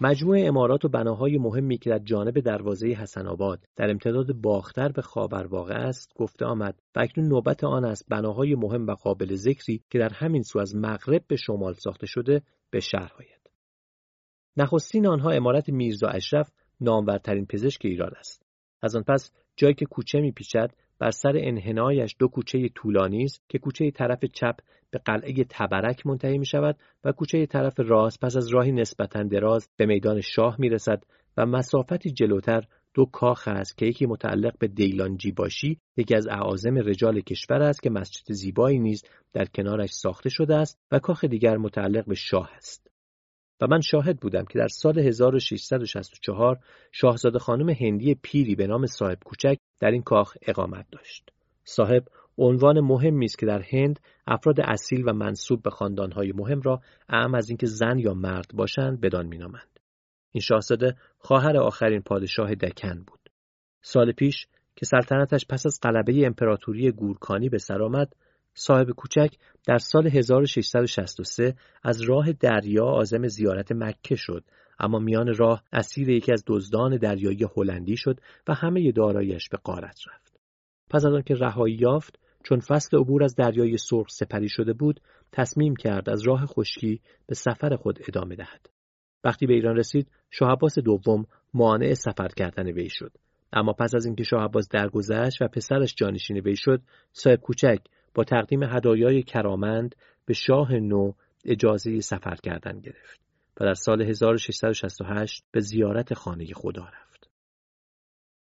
مجموع 0.00 0.38
امارات 0.40 0.84
و 0.84 0.88
بناهای 0.88 1.38
مهمی 1.38 1.78
که 1.78 1.90
در 1.90 1.98
جانب 1.98 2.40
دروازه 2.40 2.88
حسن 2.88 3.26
آباد 3.26 3.64
در 3.76 3.90
امتداد 3.90 4.32
باختر 4.32 4.88
به 4.88 5.02
خاور 5.02 5.46
واقع 5.46 5.74
است 5.74 6.12
گفته 6.16 6.44
آمد. 6.44 6.78
و 6.96 7.00
اکنون 7.00 7.28
نوبت 7.28 7.64
آن 7.64 7.84
است 7.84 8.06
بناهای 8.08 8.54
مهم 8.54 8.86
و 8.86 8.94
قابل 8.94 9.34
ذکری 9.34 9.82
که 9.90 9.98
در 9.98 10.12
همین 10.12 10.42
سو 10.42 10.58
از 10.58 10.76
مغرب 10.76 11.24
به 11.28 11.36
شمال 11.36 11.74
ساخته 11.74 12.06
شده 12.06 12.42
به 12.70 12.80
شهر 12.80 13.12
آید. 13.18 13.50
نخستین 14.56 15.06
آنها 15.06 15.30
امارت 15.30 15.68
میرزا 15.68 16.08
اشرف 16.08 16.50
نامورترین 16.80 17.46
پزشک 17.46 17.80
ایران 17.84 18.12
است. 18.18 18.46
از 18.82 18.96
آن 18.96 19.02
پس 19.02 19.30
جایی 19.56 19.74
که 19.74 19.86
کوچه 19.86 20.20
میپیچد 20.20 20.70
بر 20.98 21.10
سر 21.10 21.32
انحنایش 21.36 22.16
دو 22.18 22.28
کوچه 22.28 22.68
طولانی 22.68 23.24
است 23.24 23.42
که 23.48 23.58
کوچه 23.58 23.90
طرف 23.90 24.24
چپ 24.24 24.56
به 24.90 24.98
قلعه 24.98 25.44
تبرک 25.50 26.06
منتهی 26.06 26.38
می 26.38 26.46
شود 26.46 26.78
و 27.04 27.12
کوچه 27.12 27.46
طرف 27.46 27.74
راست 27.80 28.20
پس 28.20 28.36
از 28.36 28.48
راهی 28.48 28.72
نسبتا 28.72 29.22
دراز 29.22 29.68
به 29.76 29.86
میدان 29.86 30.20
شاه 30.20 30.56
می 30.58 30.68
رسد 30.68 31.02
و 31.36 31.46
مسافتی 31.46 32.10
جلوتر 32.10 32.64
دو 32.94 33.04
کاخ 33.04 33.48
است 33.48 33.78
که 33.78 33.86
یکی 33.86 34.06
متعلق 34.06 34.58
به 34.58 34.68
دیلانجی 34.68 35.32
باشی 35.32 35.80
یکی 35.96 36.14
از 36.14 36.26
اعاظم 36.26 36.74
رجال 36.74 37.20
کشور 37.20 37.62
است 37.62 37.82
که 37.82 37.90
مسجد 37.90 38.32
زیبایی 38.32 38.78
نیز 38.78 39.04
در 39.32 39.44
کنارش 39.44 39.90
ساخته 39.90 40.28
شده 40.28 40.56
است 40.56 40.80
و 40.92 40.98
کاخ 40.98 41.24
دیگر 41.24 41.56
متعلق 41.56 42.06
به 42.06 42.14
شاه 42.14 42.50
است. 42.56 42.90
و 43.60 43.66
من 43.66 43.80
شاهد 43.80 44.20
بودم 44.20 44.44
که 44.44 44.58
در 44.58 44.68
سال 44.68 44.98
1664 44.98 46.58
شاهزاده 46.92 47.38
خانم 47.38 47.68
هندی 47.68 48.14
پیری 48.14 48.54
به 48.54 48.66
نام 48.66 48.86
صاحب 48.86 49.18
کوچک 49.24 49.58
در 49.80 49.90
این 49.90 50.02
کاخ 50.02 50.36
اقامت 50.42 50.86
داشت. 50.92 51.30
صاحب 51.64 52.04
عنوان 52.38 52.80
مهمی 52.80 53.24
است 53.24 53.38
که 53.38 53.46
در 53.46 53.62
هند 53.72 54.00
افراد 54.26 54.60
اصیل 54.60 55.08
و 55.08 55.12
منصوب 55.12 55.62
به 55.62 55.70
خاندانهای 55.70 56.32
مهم 56.32 56.60
را 56.60 56.80
اعم 57.08 57.34
از 57.34 57.48
اینکه 57.48 57.66
زن 57.66 57.98
یا 57.98 58.14
مرد 58.14 58.50
باشند 58.54 59.00
بدان 59.00 59.26
مینامند. 59.26 59.80
این 60.32 60.40
شاهزاده 60.40 60.96
خواهر 61.18 61.56
آخرین 61.56 62.02
پادشاه 62.02 62.54
دکن 62.54 63.04
بود. 63.06 63.20
سال 63.82 64.12
پیش 64.12 64.46
که 64.76 64.86
سلطنتش 64.86 65.46
پس 65.48 65.66
از 65.66 65.78
غلبه 65.82 66.26
امپراتوری 66.26 66.90
گورکانی 66.90 67.48
به 67.48 67.58
سر 67.58 67.82
آمد، 67.82 68.12
صاحب 68.58 68.90
کوچک 68.90 69.34
در 69.66 69.78
سال 69.78 70.06
1663 70.06 71.54
از 71.82 72.00
راه 72.00 72.32
دریا 72.32 72.84
عازم 72.84 73.26
زیارت 73.26 73.72
مکه 73.72 74.16
شد 74.16 74.44
اما 74.78 74.98
میان 74.98 75.34
راه 75.34 75.62
اسیر 75.72 76.08
یکی 76.08 76.32
از 76.32 76.44
دزدان 76.46 76.96
دریایی 76.96 77.46
هلندی 77.56 77.96
شد 77.96 78.20
و 78.48 78.54
همه 78.54 78.92
دارایش 78.92 79.48
به 79.48 79.58
قارت 79.64 79.98
رفت. 80.12 80.40
پس 80.90 81.04
از 81.04 81.12
آنکه 81.12 81.34
رهایی 81.34 81.74
یافت 81.74 82.18
چون 82.44 82.60
فصل 82.60 82.98
عبور 82.98 83.24
از 83.24 83.34
دریای 83.34 83.76
سرخ 83.76 84.06
سپری 84.10 84.48
شده 84.48 84.72
بود 84.72 85.00
تصمیم 85.32 85.76
کرد 85.76 86.10
از 86.10 86.22
راه 86.26 86.46
خشکی 86.46 87.00
به 87.26 87.34
سفر 87.34 87.76
خود 87.76 87.98
ادامه 88.08 88.36
دهد. 88.36 88.66
وقتی 89.24 89.46
به 89.46 89.54
ایران 89.54 89.76
رسید 89.76 90.10
شاه 90.30 90.58
دوم 90.84 91.26
مانع 91.54 91.94
سفر 91.94 92.28
کردن 92.28 92.66
وی 92.66 92.88
شد. 92.88 93.12
اما 93.52 93.72
پس 93.72 93.94
از 93.94 94.06
اینکه 94.06 94.24
شاه 94.24 94.44
عباس 94.44 94.68
درگذشت 94.68 95.42
و 95.42 95.48
پسرش 95.48 95.94
جانشین 95.94 96.38
وی 96.38 96.56
شد 96.56 96.82
صاحب 97.12 97.40
کوچک 97.40 97.78
با 98.16 98.24
تقدیم 98.24 98.62
هدایای 98.62 99.22
کرامند 99.22 99.94
به 100.24 100.34
شاه 100.34 100.74
نو 100.74 101.12
اجازه 101.44 102.00
سفر 102.00 102.34
کردن 102.34 102.80
گرفت 102.80 103.20
و 103.60 103.64
در 103.64 103.74
سال 103.74 104.02
1668 104.02 105.44
به 105.50 105.60
زیارت 105.60 106.14
خانه 106.14 106.46
خدا 106.54 106.84
رفت. 106.84 107.30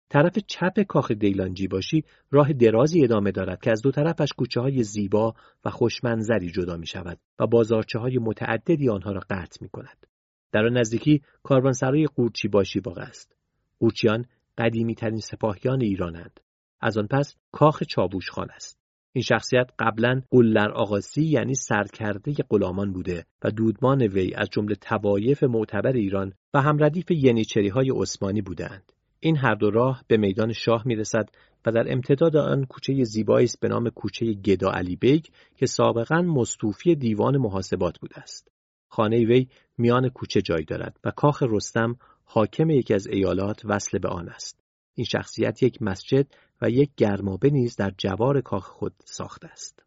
طرف 0.09 0.39
چپ 0.47 0.81
کاخ 0.81 1.11
دیلانجی 1.11 1.67
باشی 1.67 2.03
راه 2.31 2.53
درازی 2.53 3.03
ادامه 3.03 3.31
دارد 3.31 3.61
که 3.61 3.71
از 3.71 3.81
دو 3.81 3.91
طرفش 3.91 4.33
کوچه 4.37 4.61
های 4.61 4.83
زیبا 4.83 5.35
و 5.65 5.69
خوشمنظری 5.69 6.51
جدا 6.51 6.77
می 6.77 6.87
شود 6.87 7.19
و 7.39 7.47
بازارچه 7.47 7.99
های 7.99 8.17
متعددی 8.17 8.89
آنها 8.89 9.11
را 9.11 9.21
قطع 9.29 9.57
می 9.61 9.69
کند. 9.69 10.07
در 10.51 10.65
آن 10.65 10.77
نزدیکی 10.77 11.21
کاروانسرای 11.43 12.05
قورچی 12.05 12.47
باشی 12.47 12.79
واقع 12.79 13.01
است. 13.01 13.35
قورچیان 13.79 14.25
قدیمی 14.57 14.95
ترین 14.95 15.19
سپاهیان 15.19 15.81
ایرانند. 15.81 16.39
از 16.81 16.97
آن 16.97 17.07
پس 17.07 17.35
کاخ 17.51 17.83
چابوش 17.83 18.29
خان 18.29 18.49
است. 18.49 18.84
این 19.15 19.23
شخصیت 19.23 19.69
قبلا 19.79 20.21
قلر 20.31 20.71
آقاسی 20.71 21.23
یعنی 21.23 21.55
سرکرده 21.55 22.33
غلامان 22.49 22.93
بوده 22.93 23.25
و 23.43 23.51
دودمان 23.51 24.01
وی 24.01 24.33
از 24.33 24.49
جمله 24.51 24.75
طوایف 24.75 25.43
معتبر 25.43 25.91
ایران 25.91 26.33
و 26.53 26.61
همردیف 26.61 27.11
ینیچری 27.11 27.69
های 27.69 27.91
عثمانی 27.95 28.41
بودند. 28.41 28.91
این 29.19 29.37
هر 29.37 29.55
دو 29.55 29.69
راه 29.69 30.03
به 30.07 30.17
میدان 30.17 30.53
شاه 30.53 30.83
می 30.85 30.95
رسد 30.95 31.29
و 31.65 31.71
در 31.71 31.93
امتداد 31.93 32.35
آن 32.35 32.65
کوچه 32.65 33.03
زیبایی 33.03 33.45
است 33.45 33.59
به 33.59 33.67
نام 33.67 33.89
کوچه 33.89 34.33
گدا 34.33 34.71
علی 34.71 34.95
بیگ 34.95 35.25
که 35.55 35.65
سابقا 35.65 36.21
مستوفی 36.21 36.95
دیوان 36.95 37.37
محاسبات 37.37 37.99
بوده 37.99 38.19
است. 38.19 38.51
خانه 38.87 39.25
وی 39.25 39.47
میان 39.77 40.09
کوچه 40.09 40.41
جای 40.41 40.63
دارد 40.63 40.99
و 41.03 41.11
کاخ 41.11 41.43
رستم 41.49 41.95
حاکم 42.23 42.69
یکی 42.69 42.93
از 42.93 43.07
ایالات 43.07 43.61
وصل 43.65 43.97
به 43.97 44.07
آن 44.07 44.29
است. 44.29 44.65
این 44.95 45.05
شخصیت 45.05 45.63
یک 45.63 45.81
مسجد 45.81 46.27
و 46.61 46.69
یک 46.69 46.89
گرمابه 46.97 47.49
نیز 47.49 47.75
در 47.75 47.91
جوار 47.97 48.41
کاخ 48.41 48.67
خود 48.67 48.93
ساخته 49.05 49.47
است. 49.47 49.83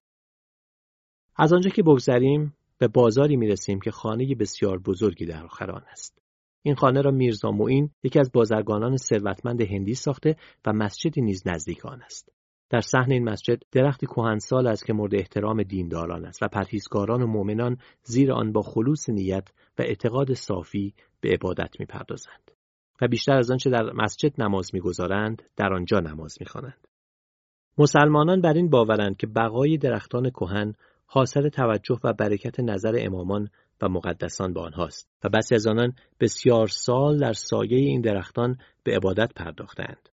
از 1.37 1.53
آنجا 1.53 1.71
که 1.71 1.83
بگذریم 1.83 2.55
به 2.79 2.89
بازاری 2.89 3.37
می 3.37 3.49
رسیم 3.49 3.81
که 3.81 3.91
خانه 3.91 4.35
بسیار 4.35 4.79
بزرگی 4.79 5.27
در 5.27 5.45
آخر 5.45 5.71
آن 5.71 5.83
است. 5.91 6.19
این 6.63 6.75
خانه 6.75 7.03
را 7.03 7.11
میرزا 7.11 7.51
معین 7.51 7.91
یکی 8.03 8.21
از 8.21 8.33
بازرگانان 8.33 8.97
ثروتمند 8.97 9.61
هندی 9.61 9.95
ساخته 9.95 10.37
و 10.67 10.73
مسجدی 10.73 11.21
نیز 11.21 11.43
نزدیک 11.47 11.87
آن 11.87 12.03
است. 12.03 12.33
در 12.71 12.81
صحن 12.81 13.13
این 13.13 13.25
مسجد 13.25 13.63
درختی 13.73 14.07
کهنسال 14.07 14.67
است 14.67 14.87
که 14.87 14.93
مورد 14.93 15.15
احترام 15.15 15.63
دینداران 15.63 16.25
است 16.25 16.43
و 16.43 16.49
پرهیزکاران 16.49 17.23
و 17.23 17.27
مؤمنان 17.27 17.77
زیر 18.03 18.33
آن 18.33 18.53
با 18.53 18.63
خلوص 18.63 19.09
نیت 19.09 19.49
و 19.79 19.83
اعتقاد 19.83 20.35
صافی 20.35 20.95
به 21.21 21.31
عبادت 21.31 21.81
می‌پردازند. 21.81 22.48
و 23.01 23.09
بیشتر 23.09 23.39
از 23.39 23.51
آنچه 23.51 23.71
در 23.71 23.93
مسجد 23.93 24.43
نماز 24.43 24.71
می‌گذارند 24.75 25.43
در 25.57 25.73
آنجا 25.73 26.01
نماز 26.01 26.37
می‌خوانند. 26.41 26.89
مسلمانان 27.79 28.41
بر 28.41 28.53
این 28.53 28.71
باورند 28.71 29.17
که 29.17 29.27
بقای 29.27 29.77
درختان 29.77 30.31
کهن 30.31 30.75
حاصل 31.07 31.49
توجه 31.49 31.99
و 32.05 32.13
برکت 32.13 32.61
نظر 32.61 32.97
امامان 32.99 33.49
و 33.83 33.89
مقدسان 33.89 34.53
به 34.53 34.61
آنهاست 34.61 35.09
و 35.25 35.29
بسی 35.29 35.55
از 35.55 35.67
آنان 35.67 35.93
بسیار 36.21 36.67
سال 36.67 37.19
در 37.19 37.33
سایه 37.33 37.77
این 37.79 38.01
درختان 38.01 38.59
به 38.85 38.97
عبادت 38.97 39.35
پرداختند. 39.35 40.09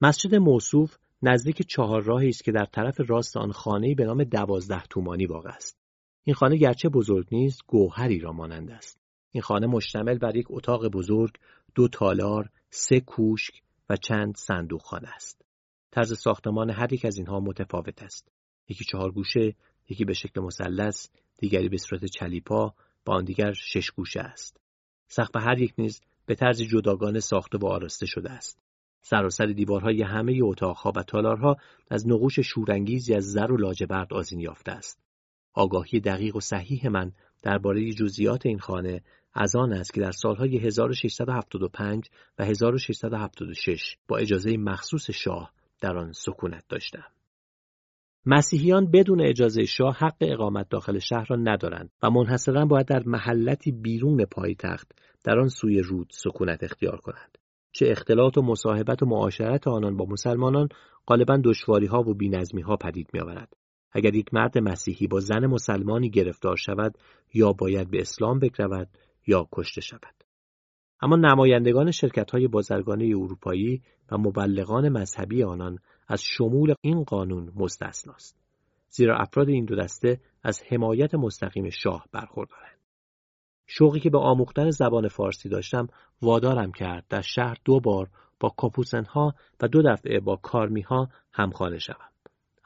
مسجد 0.00 0.34
موصوف 0.34 0.96
نزدیک 1.22 1.62
چهار 1.66 2.02
راهی 2.02 2.28
است 2.28 2.44
که 2.44 2.52
در 2.52 2.64
طرف 2.64 3.00
راست 3.06 3.36
آن 3.36 3.52
خانه‌ای 3.52 3.94
به 3.94 4.04
نام 4.04 4.24
دوازده 4.24 4.82
تومانی 4.90 5.26
واقع 5.26 5.50
است. 5.50 5.78
این 6.24 6.34
خانه 6.34 6.56
گرچه 6.56 6.88
بزرگ 6.88 7.26
نیست، 7.32 7.60
گوهری 7.66 8.18
را 8.18 8.32
مانند 8.32 8.70
است. 8.70 9.00
این 9.32 9.42
خانه 9.42 9.66
مشتمل 9.66 10.18
بر 10.18 10.36
یک 10.36 10.46
اتاق 10.50 10.88
بزرگ، 10.88 11.34
دو 11.74 11.88
تالار، 11.88 12.50
سه 12.70 13.00
کوشک 13.00 13.54
و 13.90 13.96
چند 13.96 14.36
صندوق 14.36 14.82
خانه 14.82 15.08
است. 15.08 15.44
طرز 15.90 16.18
ساختمان 16.18 16.70
هر 16.70 16.92
یک 16.92 17.04
از 17.04 17.16
اینها 17.16 17.40
متفاوت 17.40 18.02
است. 18.02 18.32
یکی 18.68 18.84
چهار 18.84 19.10
گوشه، 19.12 19.54
یکی 19.88 20.04
به 20.04 20.12
شکل 20.12 20.40
مثلث، 20.40 21.08
دیگری 21.38 21.68
به 21.68 21.76
صورت 21.76 22.04
چلیپا 22.04 22.74
و 23.06 23.10
آن 23.10 23.24
دیگر 23.24 23.52
شش 23.52 23.90
گوشه 23.90 24.20
است. 24.20 24.60
سقف 25.08 25.36
هر 25.36 25.58
یک 25.58 25.74
نیز 25.78 26.00
به 26.26 26.34
طرز 26.34 26.62
جداگانه 26.62 27.20
ساخته 27.20 27.58
و 27.58 27.66
آراسته 27.66 28.06
شده 28.06 28.30
است. 28.30 28.58
سراسر 29.02 29.46
دیوارهای 29.46 30.02
همه 30.02 30.38
اتاقها 30.42 30.92
و 30.96 31.02
تالارها 31.02 31.56
از 31.90 32.08
نقوش 32.08 32.40
شورانگیزی 32.40 33.14
از 33.14 33.24
زر 33.24 33.52
و 33.52 33.56
لاجورد 33.56 34.12
آذین 34.12 34.40
یافته 34.40 34.72
است. 34.72 35.00
آگاهی 35.54 36.00
دقیق 36.00 36.36
و 36.36 36.40
صحیح 36.40 36.88
من 36.88 37.12
درباره 37.42 37.92
جزئیات 37.92 38.46
این 38.46 38.58
خانه 38.58 39.02
از 39.40 39.56
آن 39.56 39.72
است 39.72 39.94
که 39.94 40.00
در 40.00 40.10
سالهای 40.10 40.58
1675 40.58 42.08
و 42.38 42.44
1676 42.44 43.96
با 44.08 44.16
اجازه 44.16 44.56
مخصوص 44.56 45.10
شاه 45.10 45.52
در 45.80 45.96
آن 45.96 46.12
سکونت 46.12 46.64
داشتم. 46.68 47.04
مسیحیان 48.26 48.90
بدون 48.90 49.20
اجازه 49.20 49.64
شاه 49.64 49.96
حق 49.96 50.16
اقامت 50.20 50.68
داخل 50.68 50.98
شهر 50.98 51.26
را 51.30 51.36
ندارند 51.36 51.90
و 52.02 52.10
منحصرا 52.10 52.64
باید 52.64 52.86
در 52.86 53.02
محلتی 53.06 53.72
بیرون 53.72 54.24
پایتخت 54.24 54.92
در 55.24 55.38
آن 55.38 55.48
سوی 55.48 55.80
رود 55.80 56.10
سکونت 56.12 56.64
اختیار 56.64 56.96
کنند. 56.96 57.38
چه 57.72 57.86
اختلاط 57.90 58.38
و 58.38 58.42
مصاحبت 58.42 59.02
و 59.02 59.06
معاشرت 59.06 59.68
آنان 59.68 59.96
با 59.96 60.04
مسلمانان 60.04 60.68
غالبا 61.06 61.40
دشواری 61.44 61.86
ها 61.86 62.00
و 62.00 62.14
بینظمی 62.14 62.62
ها 62.62 62.76
پدید 62.76 63.10
می 63.12 63.20
آورد. 63.20 63.52
اگر 63.92 64.14
یک 64.14 64.34
مرد 64.34 64.58
مسیحی 64.58 65.06
با 65.06 65.20
زن 65.20 65.46
مسلمانی 65.46 66.10
گرفتار 66.10 66.56
شود 66.56 66.98
یا 67.34 67.52
باید 67.52 67.90
به 67.90 68.00
اسلام 68.00 68.38
بگرود 68.38 68.88
یا 69.28 69.48
کشته 69.52 69.80
شود. 69.80 70.24
اما 71.00 71.16
نمایندگان 71.16 71.90
شرکت 71.90 72.30
های 72.30 72.48
بازرگانی 72.48 73.14
اروپایی 73.14 73.82
و 74.10 74.18
مبلغان 74.18 74.88
مذهبی 74.88 75.42
آنان 75.42 75.78
از 76.08 76.22
شمول 76.22 76.74
این 76.80 77.04
قانون 77.04 77.52
مستثناست. 77.56 78.38
زیرا 78.88 79.18
افراد 79.18 79.48
این 79.48 79.64
دو 79.64 79.76
دسته 79.76 80.20
از 80.42 80.62
حمایت 80.68 81.14
مستقیم 81.14 81.70
شاه 81.70 82.06
برخوردارند. 82.12 82.78
شوقی 83.66 84.00
که 84.00 84.10
به 84.10 84.18
آموختن 84.18 84.70
زبان 84.70 85.08
فارسی 85.08 85.48
داشتم 85.48 85.86
وادارم 86.22 86.72
کرد 86.72 87.06
در 87.08 87.20
شهر 87.20 87.56
دو 87.64 87.80
بار 87.80 88.10
با 88.40 88.48
کاپوسنها 88.48 89.34
و 89.60 89.68
دو 89.68 89.82
دفعه 89.82 90.20
با 90.20 90.36
کارمیها 90.36 91.08
همخانه 91.32 91.78
شوم. 91.78 92.08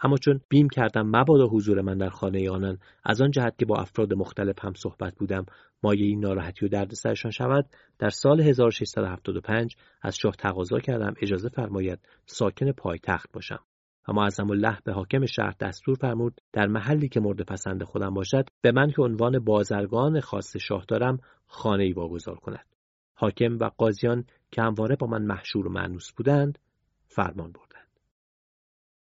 اما 0.03 0.17
چون 0.17 0.41
بیم 0.49 0.69
کردم 0.69 1.07
مبادا 1.07 1.47
حضور 1.47 1.81
من 1.81 1.99
در 1.99 2.09
خانه 2.09 2.51
آنان 2.51 2.79
از 3.05 3.23
آن 3.23 3.31
جهت 3.31 3.59
که 3.59 3.67
با 3.67 3.77
افراد 3.77 4.15
مختلف 4.15 4.65
هم 4.65 4.75
صحبت 4.75 5.15
بودم 5.15 5.47
مایه 5.83 6.07
این 6.07 6.21
ناراحتی 6.21 6.67
و 6.67 6.69
دردسرشان 6.69 7.31
شود 7.31 7.67
در 7.99 8.11
سال 8.11 8.41
1675 8.41 9.77
از 10.03 10.17
شاه 10.17 10.33
تقاضا 10.33 10.79
کردم 10.79 11.15
اجازه 11.23 11.49
فرماید 11.49 11.99
ساکن 12.27 12.73
پایتخت 12.73 13.33
باشم. 13.33 13.61
و 14.09 14.13
معظم 14.13 14.51
الله 14.51 14.79
به 14.85 14.93
حاکم 14.93 15.27
شهر 15.27 15.55
دستور 15.61 15.95
فرمود 15.95 16.41
در 16.53 16.67
محلی 16.67 17.09
که 17.09 17.21
مورد 17.21 17.43
پسند 17.43 17.83
خودم 17.83 18.15
باشد 18.15 18.49
به 18.61 18.73
من 18.73 18.91
که 18.91 19.03
عنوان 19.03 19.39
بازرگان 19.39 20.21
خاص 20.21 20.57
شاه 20.57 20.85
دارم 20.89 21.19
خانه 21.47 21.85
ای 21.85 21.93
واگذار 21.93 22.37
کند. 22.37 22.67
حاکم 23.15 23.59
و 23.59 23.71
قاضیان 23.77 24.25
که 24.51 24.63
همواره 24.63 24.97
با 24.97 25.07
من 25.07 25.23
محشور 25.23 25.67
و 25.67 25.71
معنوس 25.71 26.13
بودند 26.13 26.59
فرمان 27.07 27.53
بردند 27.53 27.72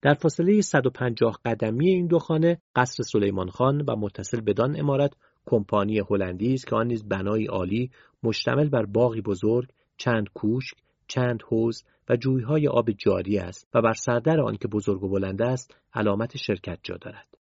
در 0.06 0.14
فاصله 0.14 0.62
150 0.62 1.40
قدمی 1.46 1.90
این 1.90 2.08
دو 2.08 2.20
خانه 2.20 2.62
قصر 2.76 3.04
سلیمان 3.04 3.50
خان 3.50 3.82
و 3.82 3.96
متصل 3.96 4.42
بدان 4.42 4.80
امارت 4.80 5.14
کمپانی 5.46 6.00
هلندی 6.00 6.54
است 6.54 6.68
که 6.68 6.76
آن 6.76 6.88
نیز 6.88 7.08
بنایی 7.08 7.46
عالی 7.46 7.92
مشتمل 8.24 8.70
بر 8.70 8.86
باغی 8.86 9.22
بزرگ 9.22 9.70
چند 9.98 10.30
کوشک 10.34 10.78
چند 11.08 11.44
حوض 11.44 11.84
و 12.10 12.16
جویهای 12.16 12.68
آب 12.68 12.92
جاری 12.92 13.38
است 13.38 13.68
و 13.74 13.82
بر 13.82 13.94
سردر 13.94 14.40
آن 14.40 14.58
که 14.58 14.68
بزرگ 14.68 15.04
و 15.04 15.10
بلند 15.10 15.42
است 15.42 15.76
علامت 15.94 16.38
شرکت 16.38 16.80
جا 16.84 16.98
دارد. 16.98 17.38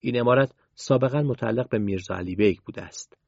این 0.00 0.20
عمارت 0.20 0.52
سابقا 0.74 1.22
متعلق 1.22 1.68
به 1.68 1.78
میرزا 1.78 2.14
علی 2.14 2.36
بیگ 2.36 2.58
بوده 2.66 2.82
است. 2.82 3.18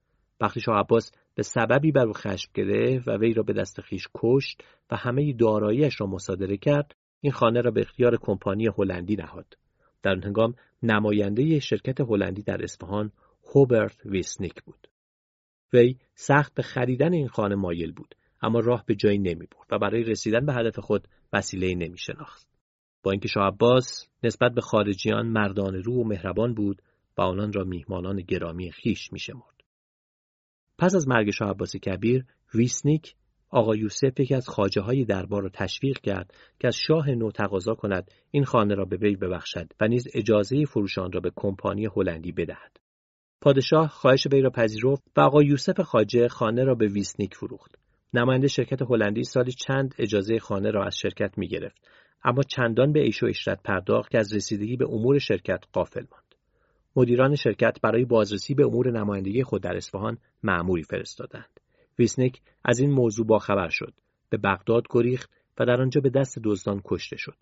وقتی 0.40 0.60
شاه 0.60 0.78
عباس 0.78 1.12
به 1.34 1.42
سببی 1.42 1.92
بر 1.92 2.06
او 2.06 2.12
خشم 2.12 2.50
گرفت 2.54 3.08
و 3.08 3.16
وی 3.16 3.34
را 3.34 3.42
به 3.42 3.52
دست 3.52 3.80
خویش 3.80 4.08
کشت 4.14 4.62
و 4.90 4.96
همه 4.96 5.32
داراییش 5.32 6.00
را 6.00 6.06
مصادره 6.06 6.56
کرد 6.56 6.94
این 7.20 7.32
خانه 7.32 7.60
را 7.60 7.70
به 7.70 7.80
اختیار 7.80 8.16
کمپانی 8.16 8.66
هلندی 8.66 9.16
نهاد 9.16 9.58
در 10.02 10.10
آن 10.10 10.22
هنگام 10.22 10.54
نماینده 10.82 11.58
شرکت 11.60 12.00
هلندی 12.00 12.42
در 12.42 12.62
اصفهان 12.62 13.12
هوبرت 13.54 14.06
ویسنیک 14.06 14.62
بود 14.62 14.88
وی 15.72 15.96
سخت 16.14 16.54
به 16.54 16.62
خریدن 16.62 17.12
این 17.12 17.28
خانه 17.28 17.54
مایل 17.54 17.92
بود 17.92 18.14
اما 18.42 18.60
راه 18.60 18.84
به 18.86 18.94
جایی 18.94 19.18
نمی 19.18 19.46
برد 19.46 19.66
و 19.70 19.78
برای 19.78 20.02
رسیدن 20.02 20.46
به 20.46 20.54
هدف 20.54 20.78
خود 20.78 21.08
وسیله 21.32 21.74
نمی 21.74 21.98
شناخت. 21.98 22.46
با 23.02 23.10
اینکه 23.10 23.28
شاه 23.28 23.46
عباس 23.46 24.08
نسبت 24.22 24.52
به 24.52 24.60
خارجیان 24.60 25.26
مردان 25.26 25.74
رو 25.74 25.94
و 25.94 26.04
مهربان 26.04 26.54
بود 26.54 26.82
و 27.18 27.22
آنان 27.22 27.52
را 27.52 27.64
میهمانان 27.64 28.16
گرامی 28.16 28.72
خیش 28.72 29.12
می 29.12 29.18
شمرد. 29.18 29.64
پس 30.78 30.94
از 30.94 31.08
مرگ 31.08 31.30
شاه 31.30 31.50
عباس 31.50 31.76
کبیر 31.76 32.24
ویسنیک 32.54 33.14
آقا 33.50 33.76
یوسف 33.76 34.20
یکی 34.20 34.34
از 34.34 34.48
خاجه 34.48 34.80
های 34.80 35.04
دربار 35.04 35.42
را 35.42 35.48
تشویق 35.48 35.98
کرد 35.98 36.34
که 36.58 36.68
از 36.68 36.76
شاه 36.76 37.10
نو 37.10 37.30
تقاضا 37.30 37.74
کند 37.74 38.10
این 38.30 38.44
خانه 38.44 38.74
را 38.74 38.84
به 38.84 38.96
وی 38.96 39.16
ببخشد 39.16 39.72
و 39.80 39.88
نیز 39.88 40.08
اجازه 40.14 40.64
فروش 40.64 40.98
آن 40.98 41.12
را 41.12 41.20
به 41.20 41.32
کمپانی 41.36 41.86
هلندی 41.96 42.32
بدهد. 42.32 42.76
پادشاه 43.40 43.88
خواهش 43.88 44.26
وی 44.32 44.40
را 44.40 44.50
پذیرفت 44.50 45.02
و 45.16 45.20
آقا 45.20 45.42
یوسف 45.42 45.80
خاجه 45.80 46.28
خانه 46.28 46.64
را 46.64 46.74
به 46.74 46.86
ویسنیک 46.86 47.34
فروخت. 47.34 47.74
نماینده 48.14 48.48
شرکت 48.48 48.82
هلندی 48.82 49.24
سالی 49.24 49.52
چند 49.52 49.94
اجازه 49.98 50.38
خانه 50.38 50.70
را 50.70 50.84
از 50.84 50.96
شرکت 50.96 51.38
می 51.38 51.48
گرفت. 51.48 51.88
اما 52.24 52.42
چندان 52.42 52.92
به 52.92 53.00
ایش 53.00 53.22
و 53.22 53.26
اشرت 53.26 53.62
پرداخت 53.62 54.10
که 54.10 54.18
از 54.18 54.34
رسیدگی 54.34 54.76
به 54.76 54.86
امور 54.88 55.18
شرکت 55.18 55.64
قافل 55.72 56.04
ماند. 56.10 56.34
مدیران 56.96 57.34
شرکت 57.34 57.80
برای 57.82 58.04
بازرسی 58.04 58.54
به 58.54 58.64
امور 58.64 58.90
نمایندگی 58.90 59.42
خود 59.42 59.62
در 59.62 59.76
اصفهان 59.76 60.18
معموری 60.42 60.82
فرستادند. 60.82 61.57
ویسنیک 61.98 62.40
از 62.64 62.80
این 62.80 62.90
موضوع 62.90 63.26
باخبر 63.26 63.68
شد. 63.68 63.94
به 64.30 64.36
بغداد 64.36 64.82
گریخت 64.90 65.30
و 65.58 65.64
در 65.64 65.82
آنجا 65.82 66.00
به 66.00 66.10
دست 66.10 66.38
دزدان 66.44 66.80
کشته 66.84 67.16
شد. 67.16 67.36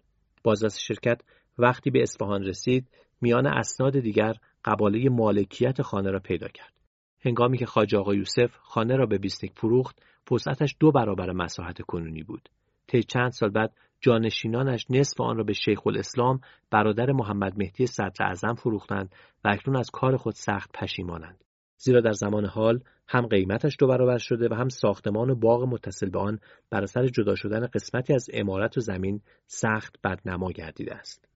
بازرس 0.45 0.79
شرکت 0.79 1.21
وقتی 1.59 1.91
به 1.91 2.03
اصفهان 2.03 2.43
رسید 2.43 2.89
میان 3.21 3.47
اسناد 3.47 4.01
دیگر 4.01 4.35
قباله 4.65 5.09
مالکیت 5.09 5.83
خانه 5.83 6.11
را 6.11 6.21
پیدا 6.21 6.49
کرد. 6.49 6.73
هنگامی 7.21 7.59
که 7.59 7.67
خاج 7.67 7.95
آقا 7.95 8.15
یوسف 8.15 8.57
خانه 8.57 8.97
را 8.97 9.07
به 9.07 9.19
بیسنیک 9.19 9.53
فروخت، 9.57 10.03
وسعتش 10.33 10.77
دو 10.81 10.93
برابر 10.93 11.33
مساحت 11.33 11.83
کنونی 11.83 12.23
بود. 12.23 12.49
طی 12.87 13.03
چند 13.03 13.31
سال 13.31 13.51
بعد 13.51 13.77
جانشینانش 14.01 14.87
نصف 14.91 15.21
آن 15.21 15.37
را 15.37 15.45
به 15.45 15.53
شیخ 15.53 15.87
الاسلام 15.87 16.41
برادر 16.71 17.13
محمد 17.13 17.59
مهدی 17.59 17.87
صدر 17.87 18.25
اعظم 18.25 18.55
فروختند 18.55 19.15
و 19.45 19.49
اکنون 19.49 19.77
از 19.77 19.91
کار 19.91 20.17
خود 20.17 20.35
سخت 20.35 20.71
پشیمانند. 20.75 21.45
زیرا 21.79 22.01
در 22.01 22.13
زمان 22.13 22.45
حال 22.45 22.81
هم 23.09 23.27
قیمتش 23.27 23.77
دو 23.79 23.87
برابر 23.87 24.19
شده 24.19 24.49
و 24.49 24.55
هم 24.55 24.69
ساختمان 24.69 25.31
و 25.31 25.35
باغ 25.35 25.63
متصل 25.63 26.11
به 26.11 26.19
آن 26.19 26.39
بر 26.71 26.83
اثر 26.83 27.07
جدا 27.07 27.35
شدن 27.35 27.67
قسمتی 27.67 28.15
از 28.15 28.31
امارت 28.33 28.79
و 28.79 28.81
زمین 28.81 29.21
سخت 29.47 29.97
بدنما 30.05 30.51
گردیده 30.51 30.95
است. 30.95 31.29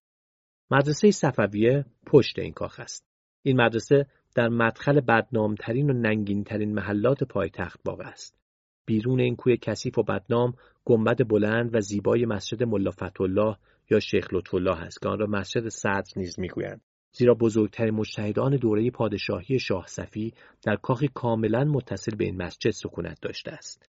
مدرسه 0.70 1.10
صفویه 1.10 1.84
پشت 2.06 2.38
این 2.38 2.52
کاخ 2.52 2.80
است. 2.80 3.06
این 3.42 3.60
مدرسه 3.60 4.06
در 4.34 4.48
مدخل 4.48 5.00
بدنامترین 5.00 5.90
و 5.90 5.92
ننگینترین 5.92 6.74
محلات 6.74 7.24
پایتخت 7.24 7.80
واقع 7.84 8.04
است. 8.04 8.40
بیرون 8.86 9.20
این 9.20 9.36
کوی 9.36 9.56
کثیف 9.56 9.98
و 9.98 10.02
بدنام 10.02 10.54
گنبد 10.84 11.28
بلند 11.28 11.74
و 11.74 11.80
زیبای 11.80 12.26
مسجد 12.26 12.62
ملا 12.62 12.90
الله 13.20 13.56
یا 13.90 14.00
شیخ 14.00 14.28
لطفالله 14.32 14.80
است 14.80 15.02
که 15.02 15.08
آن 15.08 15.18
را 15.18 15.26
مسجد 15.26 15.68
صدر 15.68 16.12
نیز 16.16 16.40
می‌گویند 16.40 16.80
زیرا 17.12 17.34
بزرگترین 17.34 17.94
مجتهدان 17.94 18.56
دوره 18.56 18.90
پادشاهی 18.90 19.58
شاه 19.58 19.86
صفی 19.86 20.34
در 20.62 20.76
کاخی 20.76 21.08
کاملا 21.14 21.64
متصل 21.64 22.14
به 22.16 22.24
این 22.24 22.42
مسجد 22.42 22.70
سکونت 22.70 23.18
داشته 23.22 23.52
است 23.52 23.90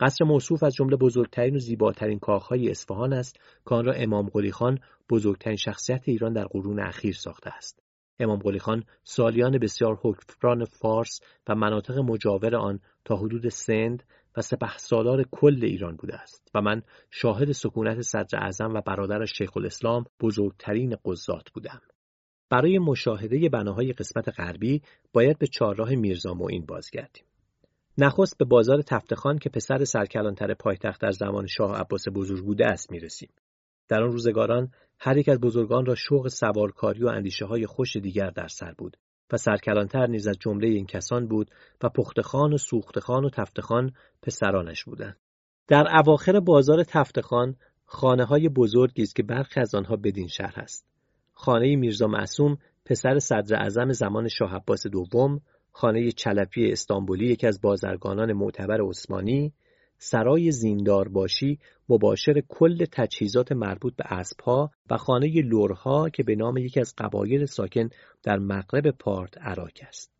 قصر 0.00 0.24
موصوف 0.24 0.62
از 0.62 0.74
جمله 0.74 0.96
بزرگترین 0.96 1.56
و 1.56 1.58
زیباترین 1.58 2.18
کاخهای 2.18 2.70
اصفهان 2.70 3.12
است 3.12 3.36
که 3.68 3.74
آن 3.74 3.84
را 3.84 3.92
امام 3.92 4.28
قلی 4.28 4.52
خان 4.52 4.78
بزرگترین 5.10 5.56
شخصیت 5.56 6.02
ایران 6.04 6.32
در 6.32 6.44
قرون 6.44 6.80
اخیر 6.80 7.14
ساخته 7.14 7.50
است 7.50 7.82
امام 8.18 8.38
قلی 8.38 8.58
خان 8.58 8.84
سالیان 9.02 9.58
بسیار 9.58 9.98
حکمران 10.02 10.64
فارس 10.64 11.20
و 11.48 11.54
مناطق 11.54 11.98
مجاور 11.98 12.56
آن 12.56 12.80
تا 13.04 13.16
حدود 13.16 13.48
سند 13.48 14.02
و 14.36 14.42
سپه 14.42 14.76
سالار 14.76 15.24
کل 15.30 15.58
ایران 15.62 15.96
بوده 15.96 16.14
است 16.14 16.50
و 16.54 16.60
من 16.60 16.82
شاهد 17.10 17.52
سکونت 17.52 18.00
صدر 18.00 18.38
اعظم 18.38 18.74
و 18.74 18.80
برادر 18.80 19.24
شیخ 19.24 19.56
الاسلام 19.56 20.04
بزرگترین 20.20 20.96
قضات 21.04 21.50
بودم. 21.50 21.80
برای 22.54 22.78
مشاهده 22.78 23.48
بناهای 23.48 23.92
قسمت 23.92 24.28
غربی 24.28 24.82
باید 25.12 25.38
به 25.38 25.46
چهارراه 25.46 25.94
میرزا 25.94 26.34
معین 26.34 26.66
بازگردیم. 26.66 27.24
نخست 27.98 28.38
به 28.38 28.44
بازار 28.44 28.82
تفتخان 28.82 29.38
که 29.38 29.50
پسر 29.50 29.84
سرکلانتر 29.84 30.54
پایتخت 30.54 31.00
در 31.00 31.10
زمان 31.10 31.46
شاه 31.46 31.80
عباس 31.80 32.04
بزرگ 32.14 32.44
بوده 32.44 32.66
است 32.66 32.92
می‌رسیم. 32.92 33.28
در 33.88 34.02
آن 34.02 34.12
روزگاران 34.12 34.70
هر 34.98 35.16
یک 35.16 35.28
از 35.28 35.40
بزرگان 35.40 35.86
را 35.86 35.94
شوق 35.94 36.28
سوارکاری 36.28 37.04
و 37.04 37.08
اندیشه 37.08 37.44
های 37.44 37.66
خوش 37.66 37.96
دیگر 37.96 38.30
در 38.30 38.48
سر 38.48 38.74
بود 38.78 38.96
و 39.32 39.36
سرکلانتر 39.36 40.06
نیز 40.06 40.26
از 40.26 40.36
جمله 40.40 40.68
این 40.68 40.86
کسان 40.86 41.28
بود 41.28 41.50
و 41.82 41.88
پختخان 41.88 42.52
و 42.52 42.58
سوختخان 42.58 43.24
و 43.24 43.30
تفتخان 43.30 43.92
پسرانش 44.22 44.84
بودند. 44.84 45.16
در 45.68 45.86
اواخر 45.96 46.40
بازار 46.40 46.84
تفتخان 46.84 47.56
خانه 47.84 48.24
های 48.24 48.48
بزرگی 48.48 49.02
است 49.02 49.16
که 49.16 49.22
برخی 49.22 49.60
از 49.60 49.74
آنها 49.74 49.96
بدین 49.96 50.28
شهر 50.28 50.60
است. 50.60 50.93
خانه 51.34 51.76
میرزا 51.76 52.06
معصوم 52.06 52.58
پسر 52.84 53.18
صدر 53.18 53.56
اعظم 53.56 53.92
زمان 53.92 54.28
شاه 54.28 54.54
عباس 54.54 54.86
دوم، 54.86 55.40
خانه 55.72 56.12
چلپی 56.12 56.72
استانبولی 56.72 57.26
یکی 57.26 57.46
از 57.46 57.60
بازرگانان 57.60 58.32
معتبر 58.32 58.88
عثمانی، 58.88 59.52
سرای 59.98 60.50
زیندار 60.50 61.08
باشی 61.08 61.58
مباشر 61.88 62.42
کل 62.48 62.84
تجهیزات 62.92 63.52
مربوط 63.52 63.96
به 63.96 64.04
اسبها 64.06 64.70
و 64.90 64.96
خانه 64.96 65.42
لورها 65.42 66.08
که 66.08 66.22
به 66.22 66.34
نام 66.34 66.56
یکی 66.56 66.80
از 66.80 66.94
قبایل 66.98 67.46
ساکن 67.46 67.88
در 68.22 68.38
مغرب 68.38 68.90
پارت 68.90 69.38
عراک 69.38 69.84
است. 69.88 70.12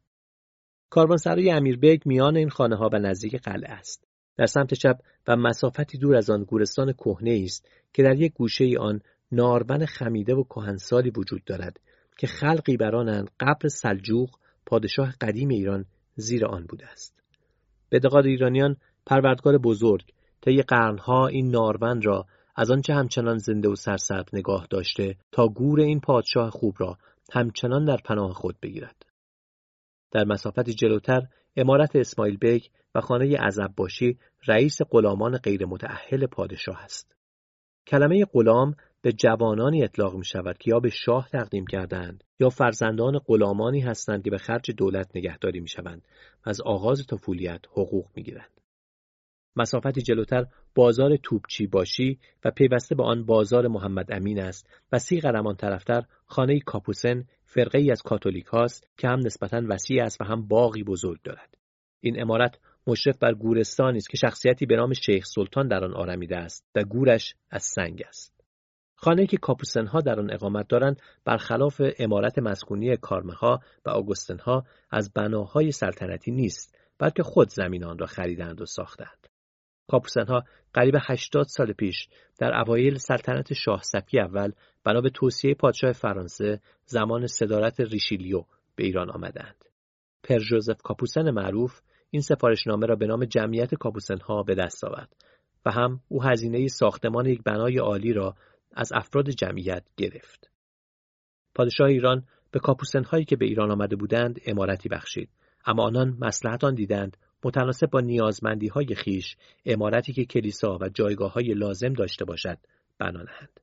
کاروانسرای 0.90 1.50
امیربگ 1.50 2.02
میان 2.06 2.36
این 2.36 2.48
خانه 2.48 2.76
ها 2.76 2.90
و 2.92 2.98
نزدیک 2.98 3.36
قلعه 3.36 3.72
است. 3.72 4.04
در 4.36 4.46
سمت 4.46 4.74
چپ 4.74 4.98
و 5.28 5.36
مسافتی 5.36 5.98
دور 5.98 6.16
از 6.16 6.30
آن 6.30 6.44
گورستان 6.44 6.92
کهنه 6.92 7.40
است 7.44 7.68
که 7.92 8.02
در 8.02 8.20
یک 8.20 8.32
گوشه 8.32 8.78
آن 8.78 9.00
ناربن 9.34 9.86
خمیده 9.86 10.34
و 10.34 10.44
کهنسالی 10.44 11.10
وجود 11.10 11.44
دارد 11.44 11.80
که 12.18 12.26
خلقی 12.26 12.76
برانند 12.76 13.30
قبر 13.40 13.68
سلجوق 13.68 14.30
پادشاه 14.66 15.14
قدیم 15.20 15.48
ایران 15.48 15.84
زیر 16.16 16.46
آن 16.46 16.66
بوده 16.68 16.86
است. 16.86 17.22
به 17.88 18.00
ایرانیان 18.24 18.76
پروردگار 19.06 19.58
بزرگ 19.58 20.04
طی 20.40 20.62
قرنها 20.62 21.26
این 21.26 21.50
ناروند 21.50 22.06
را 22.06 22.26
از 22.56 22.70
آنچه 22.70 22.94
همچنان 22.94 23.38
زنده 23.38 23.68
و 23.68 23.74
سرسبز 23.74 24.34
نگاه 24.34 24.66
داشته 24.70 25.16
تا 25.32 25.48
گور 25.48 25.80
این 25.80 26.00
پادشاه 26.00 26.50
خوب 26.50 26.74
را 26.78 26.98
همچنان 27.32 27.84
در 27.84 27.96
پناه 28.04 28.32
خود 28.32 28.56
بگیرد. 28.62 29.06
در 30.10 30.24
مسافتی 30.24 30.74
جلوتر 30.74 31.22
عمارت 31.56 31.96
اسماعیل 31.96 32.36
بیگ 32.36 32.62
و 32.94 33.00
خانه 33.00 33.36
عزب 33.38 33.70
باشی 33.76 34.18
رئیس 34.46 34.82
غلامان 34.90 35.36
غیر 35.36 35.66
متاهل 35.66 36.26
پادشاه 36.26 36.82
است. 36.82 37.16
کلمه 37.86 38.24
غلام 38.24 38.74
به 39.04 39.12
جوانانی 39.12 39.84
اطلاق 39.84 40.14
می 40.14 40.24
شود 40.24 40.58
که 40.58 40.70
یا 40.70 40.80
به 40.80 40.90
شاه 40.90 41.28
تقدیم 41.28 41.66
کردند 41.66 42.24
یا 42.40 42.50
فرزندان 42.50 43.18
غلامانی 43.18 43.80
هستند 43.80 44.24
که 44.24 44.30
به 44.30 44.38
خرج 44.38 44.70
دولت 44.70 45.10
نگهداری 45.14 45.60
می 45.60 45.68
شوند 45.68 46.08
و 46.46 46.50
از 46.50 46.60
آغاز 46.60 47.06
طفولیت 47.06 47.60
حقوق 47.70 48.06
می 48.16 48.22
گیرند. 48.22 48.60
مسافتی 49.56 50.02
جلوتر 50.02 50.46
بازار 50.74 51.16
توپچی 51.16 51.66
باشی 51.66 52.18
و 52.44 52.50
پیوسته 52.50 52.94
به 52.94 53.02
آن 53.02 53.24
بازار 53.26 53.68
محمد 53.68 54.12
امین 54.12 54.40
است 54.40 54.70
و 54.92 54.98
سی 54.98 55.20
قدم 55.20 55.42
آن 55.42 55.56
طرفتر 55.56 56.02
خانه 56.26 56.60
کاپوسن 56.60 57.24
فرقه 57.44 57.78
ای 57.78 57.90
از 57.90 58.02
کاتولیک 58.02 58.46
هاست 58.46 58.88
که 58.96 59.08
هم 59.08 59.18
نسبتا 59.18 59.62
وسیع 59.68 60.04
است 60.04 60.20
و 60.20 60.24
هم 60.24 60.48
باغی 60.48 60.82
بزرگ 60.82 61.22
دارد. 61.22 61.54
این 62.00 62.20
امارت 62.22 62.58
مشرف 62.86 63.18
بر 63.18 63.34
گورستانی 63.34 63.98
است 63.98 64.10
که 64.10 64.16
شخصیتی 64.16 64.66
به 64.66 64.76
نام 64.76 64.92
شیخ 64.92 65.24
سلطان 65.26 65.68
در 65.68 65.84
آن 65.84 65.94
آرمیده 65.94 66.36
است 66.36 66.66
و 66.74 66.84
گورش 66.84 67.34
از 67.50 67.62
سنگ 67.62 68.02
است. 68.08 68.43
خانه 69.04 69.26
که 69.26 69.36
کاپوسنها 69.36 70.00
در 70.00 70.20
آن 70.20 70.32
اقامت 70.32 70.68
دارند 70.68 71.02
برخلاف 71.24 71.82
امارت 71.98 72.38
مسکونی 72.38 72.96
کارمها 72.96 73.60
و 73.86 73.90
آگوستنها 73.90 74.64
از 74.90 75.12
بناهای 75.12 75.72
سلطنتی 75.72 76.30
نیست 76.30 76.78
بلکه 76.98 77.22
خود 77.22 77.48
زمین 77.48 77.84
آن 77.84 77.98
را 77.98 78.06
خریدند 78.06 78.60
و 78.60 78.66
ساختند. 78.66 79.26
کاپوسنها 79.90 80.44
قریب 80.74 80.94
80 81.00 81.46
سال 81.46 81.72
پیش 81.72 82.08
در 82.38 82.60
اوایل 82.60 82.98
سلطنت 82.98 83.52
شاه 83.52 83.82
صفی 83.82 84.20
اول 84.20 84.52
بنا 84.84 85.00
به 85.00 85.10
توصیه 85.10 85.54
پادشاه 85.54 85.92
فرانسه 85.92 86.60
زمان 86.84 87.26
صدارت 87.26 87.80
ریشیلیو 87.80 88.44
به 88.76 88.84
ایران 88.84 89.10
آمدند. 89.10 89.64
پر 90.22 90.38
جوزف 90.38 90.82
کاپوسن 90.82 91.30
معروف 91.30 91.80
این 92.10 92.22
سفارشنامه 92.22 92.86
را 92.86 92.96
به 92.96 93.06
نام 93.06 93.24
جمعیت 93.24 93.74
کاپوسنها 93.74 94.42
به 94.42 94.54
دست 94.54 94.84
آورد 94.84 95.16
و 95.66 95.70
هم 95.70 96.00
او 96.08 96.22
هزینه 96.22 96.68
ساختمان 96.68 97.26
یک 97.26 97.42
بنای 97.42 97.78
عالی 97.78 98.12
را 98.12 98.34
از 98.74 98.92
افراد 98.92 99.30
جمعیت 99.30 99.84
گرفت. 99.96 100.50
پادشاه 101.54 101.88
ایران 101.88 102.26
به 102.50 102.60
کاپوسنهایی 102.60 103.24
که 103.24 103.36
به 103.36 103.44
ایران 103.44 103.70
آمده 103.70 103.96
بودند 103.96 104.40
امارتی 104.46 104.88
بخشید 104.88 105.30
اما 105.66 105.82
آنان 105.82 106.16
مسلحت 106.20 106.64
آن 106.64 106.74
دیدند 106.74 107.16
متناسب 107.44 107.90
با 107.90 108.00
نیازمندی 108.00 108.68
های 108.68 108.94
خیش 108.94 109.36
امارتی 109.66 110.12
که 110.12 110.24
کلیسا 110.24 110.78
و 110.80 110.88
جایگاه 110.88 111.32
های 111.32 111.54
لازم 111.54 111.92
داشته 111.92 112.24
باشد 112.24 112.58
بنا 112.98 113.22
نهند. 113.22 113.60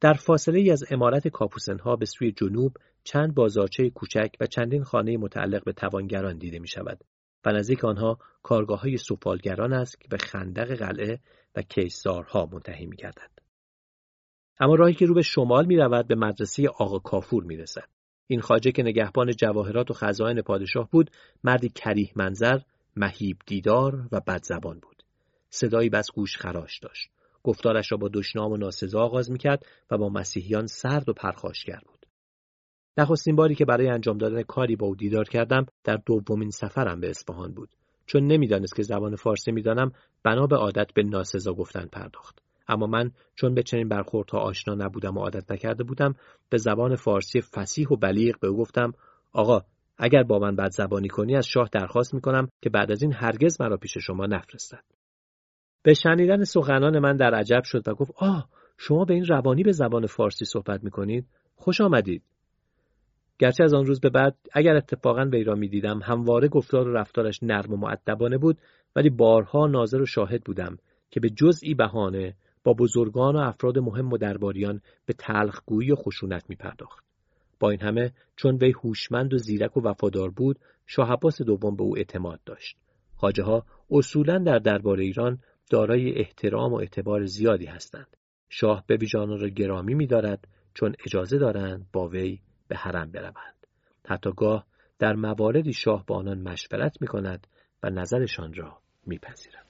در 0.00 0.12
فاصله 0.12 0.58
ای 0.58 0.70
از 0.70 0.84
امارت 0.90 1.28
کاپوسنها 1.28 1.96
به 1.96 2.06
سوی 2.06 2.32
جنوب 2.32 2.76
چند 3.04 3.34
بازارچه 3.34 3.90
کوچک 3.90 4.36
و 4.40 4.46
چندین 4.46 4.84
خانه 4.84 5.16
متعلق 5.16 5.64
به 5.64 5.72
توانگران 5.72 6.38
دیده 6.38 6.58
می 6.58 6.68
شود 6.68 7.04
و 7.44 7.52
نزدیک 7.52 7.84
آنها 7.84 8.18
کارگاه 8.42 8.80
های 8.80 8.96
سفالگران 8.96 9.72
است 9.72 10.00
که 10.00 10.08
به 10.08 10.18
خندق 10.18 10.74
قلعه 10.74 11.18
و 11.56 11.62
کیسارها 11.62 12.48
منتهی 12.52 12.86
می 12.86 12.96
گردد. 12.96 13.37
اما 14.60 14.74
راهی 14.74 14.94
که 14.94 15.06
رو 15.06 15.14
به 15.14 15.22
شمال 15.22 15.66
می 15.66 15.76
رود 15.76 16.06
به 16.06 16.14
مدرسه 16.14 16.68
آقا 16.68 16.98
کافور 16.98 17.44
می 17.44 17.56
رسد. 17.56 17.88
این 18.26 18.40
خاجه 18.40 18.72
که 18.72 18.82
نگهبان 18.82 19.32
جواهرات 19.32 19.90
و 19.90 19.94
خزائن 19.94 20.42
پادشاه 20.42 20.88
بود 20.90 21.10
مردی 21.44 21.68
کریه 21.68 22.10
منظر 22.16 22.58
مهیب 22.96 23.36
دیدار 23.46 24.08
و 24.12 24.20
بدزبان 24.20 24.78
بود. 24.78 25.02
صدایی 25.50 25.88
بس 25.88 26.12
گوش 26.12 26.36
خراش 26.36 26.78
داشت. 26.78 27.10
گفتارش 27.42 27.92
را 27.92 27.98
با 27.98 28.08
دشنام 28.12 28.52
و 28.52 28.56
ناسزا 28.56 29.00
آغاز 29.00 29.30
می‌کرد 29.30 29.66
و 29.90 29.98
با 29.98 30.08
مسیحیان 30.08 30.66
سرد 30.66 31.08
و 31.08 31.12
پرخاشگر 31.12 31.80
بود. 31.86 32.06
نخستین 32.98 33.36
باری 33.36 33.54
که 33.54 33.64
برای 33.64 33.88
انجام 33.88 34.18
دادن 34.18 34.42
کاری 34.42 34.76
با 34.76 34.86
او 34.86 34.96
دیدار 34.96 35.24
کردم 35.24 35.66
در 35.84 35.98
دومین 36.06 36.50
سفرم 36.50 37.00
به 37.00 37.10
اصفهان 37.10 37.54
بود. 37.54 37.68
چون 38.06 38.26
نمی‌دانست 38.26 38.76
که 38.76 38.82
زبان 38.82 39.16
فارسی 39.16 39.52
می‌دانم 39.52 39.92
بنا 40.24 40.46
به 40.46 40.56
عادت 40.56 40.92
به 40.94 41.02
ناسزا 41.02 41.52
گفتن 41.52 41.86
پرداخت. 41.86 42.47
اما 42.68 42.86
من 42.86 43.10
چون 43.34 43.54
به 43.54 43.62
چنین 43.62 43.88
برخوردها 43.88 44.38
آشنا 44.38 44.74
نبودم 44.74 45.16
و 45.16 45.20
عادت 45.20 45.52
نکرده 45.52 45.84
بودم 45.84 46.14
به 46.50 46.58
زبان 46.58 46.96
فارسی 46.96 47.40
فسیح 47.40 47.88
و 47.88 47.96
بلیغ 47.96 48.40
به 48.40 48.48
او 48.48 48.56
گفتم 48.56 48.92
آقا 49.32 49.60
اگر 49.98 50.22
با 50.22 50.38
من 50.38 50.56
بد 50.56 50.70
زبانی 50.70 51.08
کنی 51.08 51.36
از 51.36 51.46
شاه 51.46 51.68
درخواست 51.72 52.14
می‌کنم 52.14 52.48
که 52.62 52.70
بعد 52.70 52.92
از 52.92 53.02
این 53.02 53.12
هرگز 53.12 53.60
مرا 53.60 53.76
پیش 53.76 53.98
شما 53.98 54.26
نفرستد. 54.26 54.84
به 55.82 55.94
شنیدن 55.94 56.44
سخنان 56.44 56.98
من 56.98 57.16
در 57.16 57.34
عجب 57.34 57.62
شد 57.64 57.88
و 57.88 57.94
گفت 57.94 58.12
آه 58.16 58.48
شما 58.78 59.04
به 59.04 59.14
این 59.14 59.24
روانی 59.24 59.62
به 59.62 59.72
زبان 59.72 60.06
فارسی 60.06 60.44
صحبت 60.44 60.84
می‌کنید 60.84 61.26
خوش 61.56 61.80
آمدید 61.80 62.22
گرچه 63.38 63.64
از 63.64 63.74
آن 63.74 63.86
روز 63.86 64.00
به 64.00 64.10
بعد 64.10 64.36
اگر 64.52 64.76
اتفاقا 64.76 65.28
وی 65.32 65.44
را 65.44 65.54
می‌دیدم 65.54 66.00
همواره 66.02 66.48
گفتار 66.48 66.88
و 66.88 66.92
رفتارش 66.92 67.42
نرم 67.42 67.72
و 67.72 67.76
معدبانه 67.76 68.38
بود 68.38 68.58
ولی 68.96 69.10
بارها 69.10 69.66
ناظر 69.66 70.00
و 70.00 70.06
شاهد 70.06 70.44
بودم 70.44 70.78
که 71.10 71.20
به 71.20 71.30
جزئی 71.30 71.74
بهانه 71.74 72.34
با 72.68 72.74
بزرگان 72.74 73.36
و 73.36 73.38
افراد 73.38 73.78
مهم 73.78 74.12
و 74.12 74.18
درباریان 74.18 74.80
به 75.06 75.12
تلخگویی 75.12 75.92
و 75.92 75.96
خشونت 75.96 76.44
می 76.48 76.56
پرداخت. 76.56 77.04
با 77.60 77.70
این 77.70 77.80
همه 77.80 78.12
چون 78.36 78.56
وی 78.56 78.72
هوشمند 78.72 79.34
و 79.34 79.38
زیرک 79.38 79.76
و 79.76 79.80
وفادار 79.80 80.30
بود 80.30 80.58
شاه 80.86 81.12
عباس 81.12 81.42
دوم 81.42 81.76
به 81.76 81.82
او 81.82 81.96
اعتماد 81.96 82.40
داشت 82.46 82.76
خاجه 83.16 83.42
ها 83.42 83.64
اصولا 83.90 84.38
در 84.38 84.58
دربار 84.58 84.98
ایران 84.98 85.38
دارای 85.70 86.18
احترام 86.18 86.72
و 86.72 86.76
اعتبار 86.76 87.24
زیادی 87.24 87.66
هستند 87.66 88.16
شاه 88.48 88.84
به 88.86 88.96
ویژان 88.96 89.40
را 89.40 89.48
گرامی 89.48 89.94
می‌دارد 89.94 90.48
چون 90.74 90.94
اجازه 91.06 91.38
دارند 91.38 91.86
با 91.92 92.08
وی 92.08 92.40
به 92.68 92.76
حرم 92.76 93.10
بروند 93.10 93.66
حتی 94.08 94.30
گاه 94.36 94.66
در 94.98 95.14
مواردی 95.14 95.72
شاه 95.72 96.04
با 96.06 96.16
آنان 96.16 96.38
مشورت 96.40 96.96
می 97.00 97.06
کند 97.06 97.46
و 97.82 97.90
نظرشان 97.90 98.54
را 98.54 98.78
میپذیرد. 99.06 99.68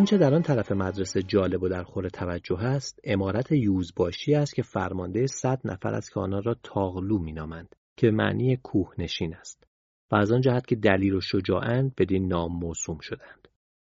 آنچه 0.00 0.18
در 0.18 0.34
آن 0.34 0.42
طرف 0.42 0.72
مدرسه 0.72 1.22
جالب 1.22 1.62
و 1.62 1.68
در 1.68 1.82
خور 1.82 2.08
توجه 2.08 2.58
است 2.58 3.00
امارت 3.04 3.52
یوزباشی 3.52 4.34
است 4.34 4.54
که 4.54 4.62
فرمانده 4.62 5.26
صد 5.26 5.60
نفر 5.64 5.88
است 5.88 6.12
که 6.12 6.20
آنها 6.20 6.38
را 6.38 6.56
تاغلو 6.62 7.18
مینامند 7.18 7.76
که 7.96 8.10
معنی 8.10 8.56
کوه 8.56 8.94
نشین 8.98 9.34
است 9.34 9.66
و 10.10 10.16
از 10.16 10.32
آن 10.32 10.40
جهت 10.40 10.66
که 10.66 10.76
دلیر 10.76 11.14
و 11.14 11.20
شجاعند 11.20 11.94
بدین 11.94 12.28
نام 12.28 12.52
موسوم 12.52 12.98
شدند 12.98 13.48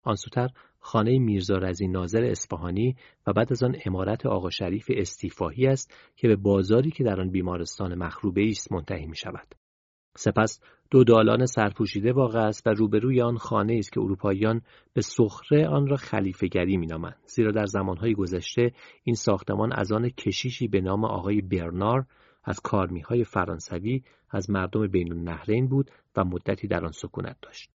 آن 0.04 0.16
سوتر 0.16 0.50
خانه 0.80 1.20
میرزا 1.20 1.58
رزی 1.58 1.88
ناظر 1.88 2.24
اصفهانی 2.24 2.96
و 3.28 3.34
بعد 3.34 3.52
از 3.52 3.64
آن 3.64 3.76
امارت 3.86 4.26
آقا 4.26 4.50
شریف 4.50 4.86
استیفاهی 4.90 5.68
است 5.68 5.94
که 6.16 6.28
به 6.28 6.36
بازاری 6.36 6.92
که 6.92 7.04
در 7.04 7.22
آن 7.22 7.30
بیمارستان 7.30 7.96
مخروبه 7.96 8.48
است 8.48 8.72
منتهی 8.72 9.06
می 9.06 9.16
شود. 9.16 9.56
سپس 10.18 10.60
دو 10.94 11.04
دالان 11.04 11.46
سرپوشیده 11.46 12.12
واقع 12.12 12.40
است 12.40 12.68
و 12.68 12.70
روبروی 12.70 13.22
آن 13.22 13.38
خانه 13.38 13.76
است 13.78 13.92
که 13.92 14.00
اروپاییان 14.00 14.62
به 14.94 15.02
سخره 15.02 15.68
آن 15.68 15.88
را 15.88 15.98
خلیفگری 15.98 16.78
مینامند 16.78 17.16
زیرا 17.26 17.52
در 17.52 17.66
زمانهای 17.66 18.14
گذشته 18.14 18.72
این 19.04 19.16
ساختمان 19.16 19.74
از 19.74 19.92
آن 19.92 20.10
کشیشی 20.10 20.68
به 20.68 20.82
نام 20.82 21.06
آقای 21.06 21.42
برنار 21.42 22.06
از 22.44 22.60
کارمیهای 22.60 23.24
فرانسوی 23.24 24.04
از 24.30 24.50
مردم 24.50 24.88
بین 24.88 25.14
النهرین 25.14 25.68
بود 25.68 25.92
و 26.16 26.24
مدتی 26.24 26.68
در 26.68 26.86
آن 26.86 26.92
سکونت 26.92 27.38
داشت 27.42 27.70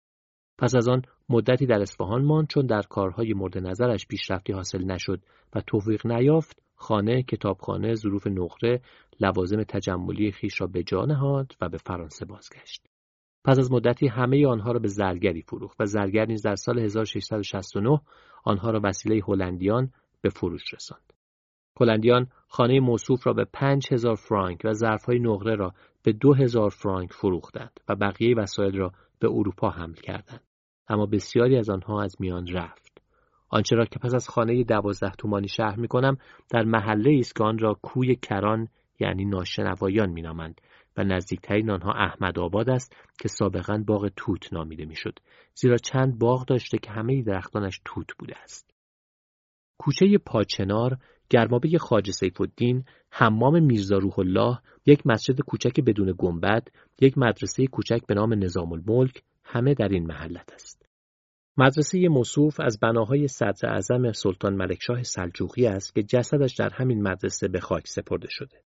پس 0.57 0.75
از 0.75 0.87
آن 0.87 1.01
مدتی 1.29 1.65
در 1.65 1.81
اصفهان 1.81 2.25
ماند 2.25 2.47
چون 2.47 2.65
در 2.65 2.81
کارهای 2.81 3.33
مورد 3.33 3.57
نظرش 3.57 4.07
پیشرفتی 4.07 4.53
حاصل 4.53 4.83
نشد 4.83 5.21
و 5.55 5.61
توفیق 5.61 6.07
نیافت 6.07 6.63
خانه، 6.75 7.23
کتابخانه، 7.23 7.95
ظروف 7.95 8.27
نقره، 8.27 8.81
لوازم 9.19 9.63
تجملی 9.63 10.31
خیش 10.31 10.61
را 10.61 10.67
به 10.67 10.83
جا 10.83 11.05
نهاد 11.05 11.55
و 11.61 11.69
به 11.69 11.77
فرانسه 11.77 12.25
بازگشت. 12.25 12.87
پس 13.47 13.59
از 13.59 13.71
مدتی 13.71 14.07
همه 14.07 14.47
آنها 14.47 14.71
را 14.71 14.79
به 14.79 14.87
زرگری 14.87 15.41
فروخت 15.41 15.81
و 15.81 15.85
زرگر 15.85 16.25
نیز 16.25 16.41
در 16.41 16.55
سال 16.55 16.79
1669 16.79 18.01
آنها 18.43 18.71
را 18.71 18.79
وسیله 18.83 19.21
هلندیان 19.27 19.91
به 20.21 20.29
فروش 20.29 20.73
رساند. 20.73 21.13
هلندیان 21.81 22.27
خانه 22.47 22.79
موصوف 22.79 23.27
را 23.27 23.33
به 23.33 23.45
5000 23.53 24.15
فرانک 24.15 24.61
و 24.63 24.73
ظرفهای 24.73 25.19
نقره 25.19 25.55
را 25.55 25.73
به 26.03 26.13
2000 26.13 26.69
فرانک 26.69 27.13
فروختند 27.13 27.79
و 27.89 27.95
بقیه 27.95 28.35
وسایل 28.35 28.77
را 28.77 28.91
به 29.19 29.27
اروپا 29.27 29.69
حمل 29.69 29.93
کردند. 29.93 30.43
اما 30.89 31.05
بسیاری 31.05 31.57
از 31.57 31.69
آنها 31.69 32.01
از 32.01 32.15
میان 32.19 32.47
رفت. 32.47 33.01
آنچه 33.49 33.75
را 33.75 33.85
که 33.85 33.99
پس 33.99 34.13
از 34.13 34.29
خانه 34.29 34.63
دوازده 34.63 35.11
تومانی 35.11 35.47
شهر 35.47 35.79
می 35.79 35.87
کنم 35.87 36.17
در 36.49 36.63
محله 36.63 37.17
است 37.19 37.35
که 37.35 37.43
آن 37.43 37.57
را 37.57 37.73
کوی 37.81 38.15
کران 38.15 38.67
یعنی 38.99 39.25
ناشنوایان 39.25 40.09
مینامند 40.09 40.61
و 40.97 41.03
نزدیکترین 41.03 41.69
آنها 41.69 41.91
احمد 41.91 42.39
آباد 42.39 42.69
است 42.69 42.95
که 43.19 43.27
سابقا 43.27 43.83
باغ 43.87 44.11
توت 44.15 44.53
نامیده 44.53 44.85
می‌شد 44.85 45.19
زیرا 45.55 45.77
چند 45.77 46.19
باغ 46.19 46.45
داشته 46.45 46.77
که 46.77 46.91
همه 46.91 47.23
درختانش 47.23 47.81
توت 47.85 48.07
بوده 48.19 48.37
است. 48.43 48.71
کوچه 49.77 50.17
پاچنار، 50.17 50.97
گرمابه 51.29 51.77
خاج 51.77 52.11
سیف 52.11 52.41
الدین، 52.41 52.85
حمام 53.11 53.63
میرزا 53.63 53.97
روح 53.97 54.19
الله، 54.19 54.59
یک 54.85 55.07
مسجد 55.07 55.41
کوچک 55.41 55.79
بدون 55.79 56.13
گنبد، 56.17 56.67
یک 57.01 57.17
مدرسه 57.17 57.67
کوچک 57.67 58.01
به 58.07 58.13
نام 58.13 58.33
نظام 58.33 58.71
الملک 58.71 59.23
همه 59.43 59.73
در 59.73 59.87
این 59.87 60.07
محلت 60.07 60.53
است. 60.53 60.85
مدرسه 61.57 62.07
موصوف 62.07 62.59
از 62.59 62.79
بناهای 62.79 63.27
صدر 63.27 63.69
اعظم 63.69 64.11
سلطان 64.11 64.55
ملکشاه 64.55 65.03
سلجوقی 65.03 65.67
است 65.67 65.95
که 65.95 66.03
جسدش 66.03 66.55
در 66.55 66.69
همین 66.73 67.01
مدرسه 67.01 67.47
به 67.47 67.59
خاک 67.59 67.87
سپرده 67.87 68.27
شده. 68.29 68.61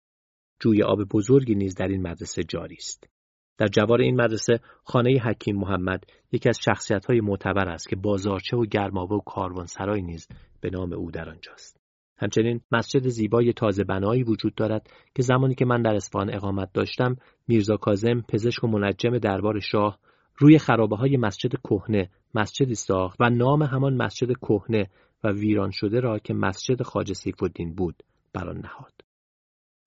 جوی 0.61 0.83
آب 0.83 1.03
بزرگی 1.03 1.55
نیز 1.55 1.75
در 1.75 1.87
این 1.87 2.01
مدرسه 2.01 2.43
جاری 2.43 2.75
است. 2.75 3.09
در 3.57 3.67
جوار 3.67 4.01
این 4.01 4.21
مدرسه 4.21 4.59
خانه 4.83 5.19
حکیم 5.23 5.55
محمد 5.55 6.03
یکی 6.31 6.49
از 6.49 6.59
شخصیت‌های 6.65 7.21
معتبر 7.21 7.69
است 7.69 7.89
که 7.89 7.95
بازارچه 7.95 8.57
و 8.57 8.65
گرمابه 8.65 9.15
و 9.15 9.19
کاروانسرای 9.19 10.01
نیز 10.01 10.27
به 10.61 10.69
نام 10.69 10.93
او 10.93 11.11
در 11.11 11.29
آنجاست. 11.29 11.81
همچنین 12.17 12.61
مسجد 12.71 13.07
زیبای 13.07 13.53
تازه 13.53 13.83
بنایی 13.83 14.23
وجود 14.23 14.55
دارد 14.55 14.89
که 15.15 15.21
زمانی 15.21 15.55
که 15.55 15.65
من 15.65 15.81
در 15.81 15.95
اصفهان 15.95 16.33
اقامت 16.33 16.73
داشتم 16.73 17.15
میرزا 17.47 17.77
کازم 17.77 18.21
پزشک 18.21 18.63
و 18.63 18.67
منجم 18.67 19.17
دربار 19.17 19.59
شاه 19.59 19.99
روی 20.37 20.57
خرابه 20.57 20.95
های 20.95 21.17
مسجد 21.17 21.51
کهنه 21.63 22.09
مسجدی 22.35 22.75
ساخت 22.75 23.17
و 23.19 23.29
نام 23.29 23.63
همان 23.63 23.93
مسجد 23.93 24.37
کهنه 24.37 24.89
و 25.23 25.31
ویران 25.31 25.71
شده 25.71 25.99
را 25.99 26.19
که 26.19 26.33
مسجد 26.33 26.81
خواجه 26.81 27.13
سیف 27.13 27.43
الدین 27.43 27.75
بود 27.75 28.03
بر 28.33 28.53
نهاد. 28.53 29.00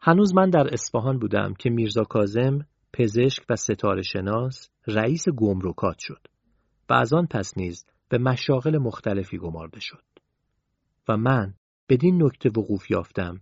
هنوز 0.07 0.35
من 0.35 0.51
در 0.51 0.69
اصفهان 0.73 1.19
بودم 1.19 1.55
که 1.55 1.71
میرزا 1.71 2.05
کازم 2.05 2.67
پزشک 2.93 3.45
و 3.49 3.57
ستاره 3.57 4.03
شناس 4.03 4.69
رئیس 4.87 5.29
گمرکات 5.29 5.99
شد 5.99 6.27
و 6.89 6.93
از 6.93 7.13
آن 7.13 7.27
پس 7.27 7.59
نیز 7.59 7.87
به 8.09 8.19
مشاغل 8.19 8.79
مختلفی 8.79 9.39
گمارده 9.39 9.81
شد 9.81 10.05
و 11.09 11.17
من 11.17 11.55
بدین 11.89 12.23
نکته 12.23 12.49
وقوف 12.49 12.91
یافتم 12.91 13.41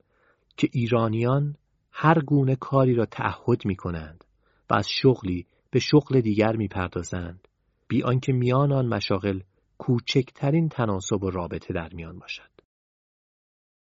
که 0.56 0.68
ایرانیان 0.72 1.56
هر 1.92 2.20
گونه 2.20 2.56
کاری 2.56 2.94
را 2.94 3.06
تعهد 3.06 3.64
می 3.64 3.76
کنند 3.76 4.24
و 4.70 4.74
از 4.74 4.88
شغلی 4.88 5.46
به 5.70 5.78
شغل 5.78 6.20
دیگر 6.20 6.56
می 6.56 6.68
پردازند 6.68 7.48
بی 7.88 8.02
آنکه 8.02 8.32
میان 8.32 8.72
آن 8.72 8.86
مشاغل 8.86 9.40
کوچکترین 9.78 10.68
تناسب 10.68 11.22
و 11.22 11.30
رابطه 11.30 11.74
در 11.74 11.88
میان 11.92 12.18
باشد. 12.18 12.50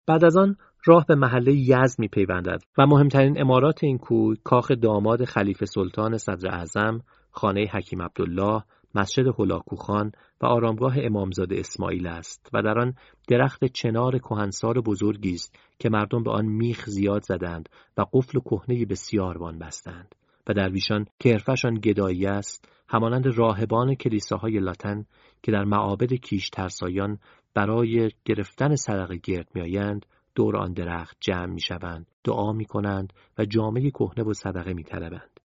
بعد 0.07 0.25
از 0.25 0.37
آن 0.37 0.57
راه 0.87 1.05
به 1.09 1.15
محله 1.15 1.53
یزد 1.53 1.99
می 1.99 2.09
پیوندد 2.09 2.63
و 2.79 2.87
مهمترین 2.87 3.41
امارات 3.41 3.85
این 3.85 3.99
کوه 3.99 4.35
کاخ 4.45 4.71
داماد 4.71 5.25
خلیفه 5.25 5.67
سلطان 5.67 6.19
صدر 6.19 6.49
اعظم، 6.49 7.01
خانه 7.31 7.67
حکیم 7.73 8.03
عبدالله، 8.03 8.63
مسجد 8.95 9.25
هلاکوخان 9.39 10.13
و 10.41 10.47
آرامگاه 10.47 10.95
امامزاده 10.99 11.59
اسماعیل 11.59 12.07
است 12.07 12.51
و 12.53 12.63
در 12.63 12.79
آن 12.79 12.95
درخت 13.29 13.65
چنار 13.65 14.19
کهنسار 14.19 14.81
بزرگی 14.81 15.35
است 15.35 15.59
که 15.79 15.89
مردم 15.89 16.23
به 16.23 16.31
آن 16.31 16.47
میخ 16.47 16.85
زیاد 16.87 17.23
زدند 17.23 17.69
و 17.97 18.05
قفل 18.13 18.41
کهنه 18.41 18.85
بسیار 18.85 19.39
وان 19.39 19.59
بستند 19.59 20.15
و 20.47 20.53
درویشان 20.53 21.07
که 21.19 21.33
حرفشان 21.33 21.75
گدایی 21.75 22.27
است 22.27 22.69
همانند 22.89 23.27
راهبان 23.27 23.95
کلیساهای 23.95 24.59
لاتن 24.59 25.05
که 25.43 25.53
در 25.53 25.65
معابد 25.65 26.13
کیش 26.13 26.51
ترسایان 26.51 27.19
برای 27.55 28.11
گرفتن 28.25 28.75
صدقه 28.75 29.17
گرد 29.17 29.49
میآیند 29.55 30.07
دور 30.37 30.57
آن 30.57 30.73
درخت 30.73 31.17
جمع 31.21 31.47
می‌شوند 31.47 32.07
دعا 32.25 32.53
می 32.53 32.65
کنند 32.65 33.13
و 33.39 33.45
جامعه 33.45 33.91
کهنه 33.91 34.25
و 34.25 34.33
صدقه 34.33 34.73
می 34.73 34.85
طلبند. 34.85 35.41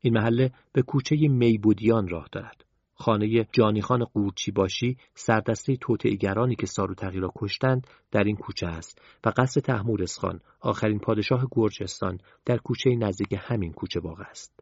این 0.00 0.14
محله 0.14 0.52
به 0.72 0.82
کوچه 0.82 1.16
میبودیان 1.28 2.08
راه 2.08 2.28
دارد. 2.32 2.64
خانه 2.94 3.46
جانیخان 3.52 4.04
قورچی 4.04 4.50
باشی 4.50 4.96
سردسته 5.14 5.76
توتعگرانی 5.76 6.54
که 6.54 6.66
سارو 6.66 6.94
را 7.00 7.32
کشتند 7.36 7.86
در 8.10 8.24
این 8.24 8.36
کوچه 8.36 8.66
است 8.66 9.02
و 9.24 9.32
قصر 9.36 9.60
تحمورسخان 9.60 10.40
آخرین 10.60 10.98
پادشاه 10.98 11.46
گرجستان 11.50 12.18
در 12.44 12.56
کوچه 12.56 12.90
نزدیک 12.90 13.34
همین 13.38 13.72
کوچه 13.72 14.00
واقع 14.00 14.24
است. 14.24 14.55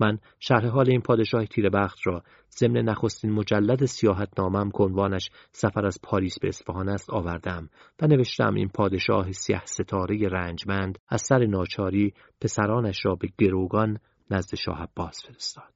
من 0.00 0.18
شرح 0.40 0.66
حال 0.66 0.90
این 0.90 1.00
پادشاه 1.00 1.46
تیربخت 1.46 1.98
را 2.04 2.22
ضمن 2.58 2.82
نخستین 2.82 3.32
مجلد 3.32 3.84
سیاحت 3.84 4.28
نامم 4.38 4.70
کنوانش 4.70 5.30
سفر 5.52 5.86
از 5.86 5.98
پاریس 6.02 6.38
به 6.38 6.48
اصفهان 6.48 6.88
است 6.88 7.10
آوردم 7.10 7.68
و 8.02 8.06
نوشتم 8.06 8.54
این 8.54 8.68
پادشاه 8.68 9.32
سیه 9.32 9.64
ستاره 9.64 10.28
رنجمند 10.28 10.98
از 11.08 11.22
سر 11.22 11.46
ناچاری 11.46 12.14
پسرانش 12.40 13.06
را 13.06 13.14
به 13.14 13.28
گروگان 13.38 13.98
نزد 14.30 14.54
شاه 14.54 14.82
عباس 14.82 15.26
فرستاد 15.26 15.74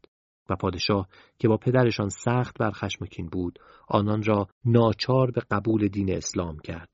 و 0.51 0.57
پادشاه 0.57 1.09
که 1.39 1.49
با 1.49 1.57
پدرشان 1.57 2.09
سخت 2.09 2.59
بر 2.59 2.71
خشمکین 2.71 3.27
بود 3.27 3.59
آنان 3.89 4.23
را 4.23 4.49
ناچار 4.65 5.31
به 5.31 5.43
قبول 5.51 5.89
دین 5.89 6.17
اسلام 6.17 6.59
کرد 6.59 6.89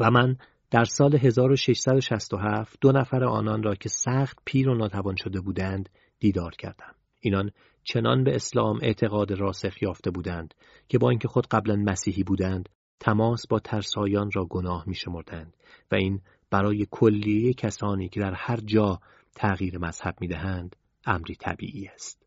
و 0.00 0.10
من 0.10 0.36
در 0.70 0.84
سال 0.84 1.16
1667 1.16 2.78
دو 2.80 2.92
نفر 2.92 3.24
آنان 3.24 3.62
را 3.62 3.74
که 3.74 3.88
سخت 3.88 4.38
پیر 4.44 4.68
و 4.68 4.74
ناتوان 4.74 5.16
شده 5.16 5.40
بودند 5.40 5.88
دیدار 6.24 6.50
کردم. 6.50 6.94
اینان 7.20 7.50
چنان 7.82 8.24
به 8.24 8.34
اسلام 8.34 8.78
اعتقاد 8.82 9.32
راسخ 9.32 9.82
یافته 9.82 10.10
بودند 10.10 10.54
که 10.88 10.98
با 10.98 11.10
اینکه 11.10 11.28
خود 11.28 11.46
قبلا 11.46 11.76
مسیحی 11.76 12.22
بودند 12.22 12.68
تماس 13.00 13.46
با 13.46 13.58
ترسایان 13.58 14.30
را 14.34 14.44
گناه 14.44 14.84
می 14.86 14.94
شمردند 14.94 15.56
و 15.90 15.94
این 15.94 16.20
برای 16.50 16.86
کلیه 16.90 17.52
کسانی 17.54 18.08
که 18.08 18.20
در 18.20 18.32
هر 18.34 18.56
جا 18.56 19.00
تغییر 19.34 19.78
مذهب 19.78 20.14
می 20.20 20.28
دهند 20.28 20.76
امری 21.06 21.34
طبیعی 21.34 21.86
است. 21.86 22.26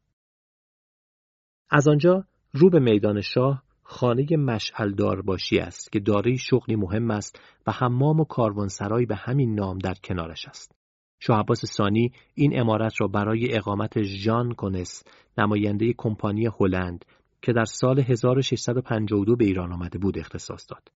از 1.69 1.87
آنجا 1.87 2.25
رو 2.51 2.69
به 2.69 2.79
میدان 2.79 3.21
شاه 3.21 3.63
خانه 3.83 4.37
مشعلدار 4.37 5.21
باشی 5.21 5.59
است 5.59 5.91
که 5.91 5.99
دارای 5.99 6.37
شغلی 6.37 6.75
مهم 6.75 7.11
است 7.11 7.39
و 7.67 7.71
حمام 7.71 8.19
و 8.19 8.25
کاروانسرای 8.25 9.05
به 9.05 9.15
همین 9.15 9.55
نام 9.55 9.77
در 9.77 9.93
کنارش 9.93 10.47
است. 10.47 10.76
شاه 11.19 11.39
عباس 11.39 11.65
ثانی 11.65 12.11
این 12.33 12.59
امارت 12.59 12.93
را 13.01 13.07
برای 13.07 13.57
اقامت 13.57 14.03
ژان 14.03 14.51
کنس 14.51 15.03
نماینده 15.37 15.93
کمپانی 15.97 16.47
هلند 16.59 17.05
که 17.41 17.53
در 17.53 17.65
سال 17.65 17.99
1652 17.99 19.35
به 19.35 19.45
ایران 19.45 19.73
آمده 19.73 19.97
بود 19.97 20.19
اختصاص 20.19 20.65
داد. 20.69 20.91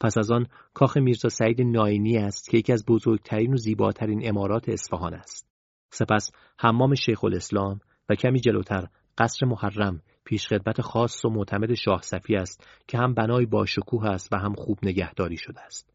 پس 0.00 0.18
از 0.18 0.30
آن 0.30 0.46
کاخ 0.74 0.96
میرزا 0.96 1.28
سعید 1.28 1.62
ناینی 1.62 2.16
است 2.16 2.50
که 2.50 2.58
یکی 2.58 2.72
از 2.72 2.84
بزرگترین 2.88 3.54
و 3.54 3.56
زیباترین 3.56 4.28
امارات 4.28 4.68
اصفهان 4.68 5.14
است. 5.14 5.48
سپس 5.92 6.30
حمام 6.58 6.94
شیخ 6.94 7.24
الاسلام 7.24 7.80
و 8.08 8.14
کمی 8.14 8.40
جلوتر 8.40 8.88
قصر 9.18 9.46
محرم 9.46 10.02
پیشخدمت 10.24 10.80
خاص 10.80 11.24
و 11.24 11.30
معتمد 11.30 11.74
شاه 11.74 12.02
صفی 12.02 12.36
است 12.36 12.66
که 12.88 12.98
هم 12.98 13.14
بنای 13.14 13.46
باشکوه 13.46 14.06
است 14.06 14.32
و 14.32 14.36
هم 14.36 14.54
خوب 14.54 14.78
نگهداری 14.82 15.36
شده 15.36 15.60
است. 15.60 15.93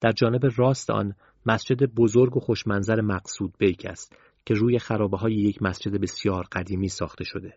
در 0.00 0.12
جانب 0.12 0.40
راست 0.56 0.90
آن 0.90 1.14
مسجد 1.46 1.84
بزرگ 1.84 2.36
و 2.36 2.40
خوشمنظر 2.40 3.00
مقصود 3.00 3.54
بیک 3.58 3.86
است 3.86 4.16
که 4.46 4.54
روی 4.54 4.78
خرابه 4.78 5.16
های 5.16 5.34
یک 5.34 5.62
مسجد 5.62 6.00
بسیار 6.00 6.46
قدیمی 6.52 6.88
ساخته 6.88 7.24
شده. 7.24 7.54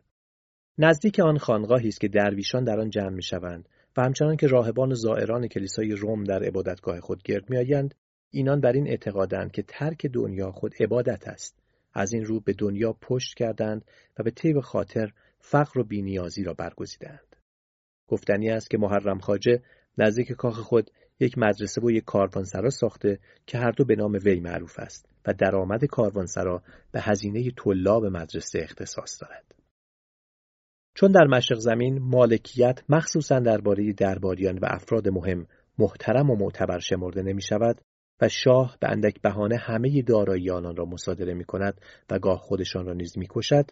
نزدیک 0.77 1.19
آن 1.19 1.37
خانقاهی 1.37 1.87
است 1.87 2.01
که 2.01 2.07
درویشان 2.07 2.63
در 2.63 2.79
آن 2.79 2.89
جمع 2.89 3.09
می 3.09 3.23
شوند 3.23 3.69
و 3.97 4.01
همچنان 4.01 4.35
که 4.35 4.47
راهبان 4.47 4.91
و 4.91 4.95
زائران 4.95 5.47
کلیسای 5.47 5.91
روم 5.91 6.23
در 6.23 6.43
عبادتگاه 6.43 6.99
خود 6.99 7.23
گرد 7.23 7.49
می 7.49 7.57
آیند، 7.57 7.95
اینان 8.31 8.61
بر 8.61 8.71
این 8.71 8.87
اعتقادند 8.87 9.51
که 9.51 9.61
ترک 9.61 10.05
دنیا 10.05 10.51
خود 10.51 10.73
عبادت 10.79 11.27
است. 11.27 11.59
از 11.93 12.13
این 12.13 12.25
رو 12.25 12.39
به 12.39 12.53
دنیا 12.53 12.93
پشت 13.01 13.37
کردند 13.37 13.85
و 14.19 14.23
به 14.23 14.31
طیب 14.31 14.59
خاطر 14.59 15.11
فقر 15.39 15.79
و 15.79 15.83
بینیازی 15.83 16.43
را 16.43 16.53
برگزیدند. 16.53 17.35
گفتنی 18.07 18.49
است 18.49 18.69
که 18.69 18.77
محرم 18.77 19.19
خاجه 19.19 19.63
نزدیک 19.97 20.31
کاخ 20.31 20.59
خود 20.59 20.91
یک 21.19 21.37
مدرسه 21.37 21.81
و 21.81 21.91
یک 21.91 22.03
کاروانسرا 22.03 22.69
ساخته 22.69 23.19
که 23.47 23.57
هر 23.57 23.71
دو 23.71 23.85
به 23.85 23.95
نام 23.95 24.19
وی 24.23 24.39
معروف 24.39 24.79
است 24.79 25.09
و 25.25 25.33
درآمد 25.33 25.85
کاروانسرا 25.85 26.63
به 26.91 27.01
هزینه 27.01 27.51
طلاب 27.51 28.05
مدرسه 28.05 28.59
اختصاص 28.63 29.21
دارد. 29.21 29.55
چون 30.93 31.11
در 31.11 31.27
مشرق 31.27 31.59
زمین 31.59 31.99
مالکیت 31.99 32.83
مخصوصا 32.89 33.39
درباره 33.39 33.93
درباریان 33.93 34.57
و 34.57 34.65
افراد 34.65 35.09
مهم 35.09 35.47
محترم 35.77 36.29
و 36.29 36.35
معتبر 36.35 36.79
شمرده 36.79 37.21
نمی 37.21 37.41
شود 37.41 37.81
و 38.21 38.29
شاه 38.29 38.77
به 38.79 38.89
اندک 38.89 39.21
بهانه 39.21 39.57
همه 39.57 40.01
دارایی 40.01 40.49
آنان 40.49 40.75
را 40.75 40.85
مصادره 40.85 41.33
می 41.33 41.43
کند 41.43 41.81
و 42.09 42.19
گاه 42.19 42.39
خودشان 42.39 42.85
را 42.85 42.93
نیز 42.93 43.17
می 43.17 43.27
کشد 43.29 43.71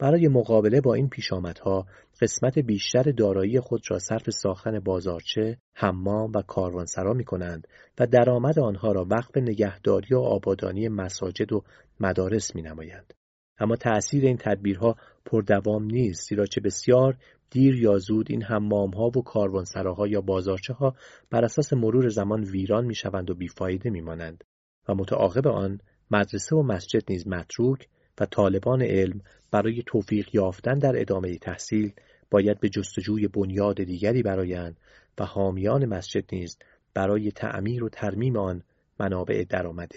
برای 0.00 0.28
مقابله 0.28 0.80
با 0.80 0.94
این 0.94 1.08
پیشامدها 1.08 1.86
قسمت 2.20 2.58
بیشتر 2.58 3.02
دارایی 3.02 3.60
خود 3.60 3.80
را 3.88 3.98
صرف 3.98 4.30
ساختن 4.30 4.80
بازارچه، 4.80 5.58
حمام 5.74 6.32
و 6.34 6.42
کاروانسرا 6.42 7.12
می 7.12 7.24
کنند 7.24 7.68
و 7.98 8.06
درآمد 8.06 8.58
آنها 8.58 8.92
را 8.92 9.06
وقف 9.10 9.36
نگهداری 9.36 10.14
و 10.14 10.18
آبادانی 10.18 10.88
مساجد 10.88 11.52
و 11.52 11.62
مدارس 12.00 12.54
می 12.54 12.62
نمایند. 12.62 13.14
اما 13.58 13.76
تأثیر 13.76 14.24
این 14.24 14.36
تدبیرها 14.36 14.96
پردوام 15.24 15.84
نیست 15.84 16.28
زیرا 16.28 16.46
چه 16.46 16.60
بسیار 16.60 17.16
دیر 17.50 17.74
یا 17.74 17.98
زود 17.98 18.26
این 18.30 18.42
حمامها 18.42 19.06
و 19.06 19.22
کاروانسراها 19.22 20.06
یا 20.06 20.20
بازارچه 20.20 20.72
ها 20.72 20.94
بر 21.30 21.44
اساس 21.44 21.72
مرور 21.72 22.08
زمان 22.08 22.44
ویران 22.44 22.84
می 22.84 22.94
شوند 22.94 23.30
و 23.30 23.34
بیفایده 23.34 23.90
می 23.90 24.00
مانند 24.00 24.44
و 24.88 24.94
متعاقب 24.94 25.48
آن 25.48 25.80
مدرسه 26.10 26.56
و 26.56 26.62
مسجد 26.62 27.02
نیز 27.10 27.28
متروک 27.28 27.88
و 28.20 28.26
طالبان 28.26 28.82
علم 28.82 29.20
برای 29.50 29.82
توفیق 29.86 30.34
یافتن 30.34 30.78
در 30.78 31.00
ادامه 31.00 31.38
تحصیل 31.38 31.92
باید 32.30 32.60
به 32.60 32.68
جستجوی 32.68 33.28
بنیاد 33.28 33.82
دیگری 33.82 34.22
برایند 34.22 34.76
و 35.18 35.24
حامیان 35.24 35.86
مسجد 35.86 36.24
نیز 36.32 36.58
برای 36.94 37.30
تعمیر 37.30 37.84
و 37.84 37.88
ترمیم 37.88 38.36
آن 38.36 38.62
منابع 39.00 39.44
درآمد 39.48 39.92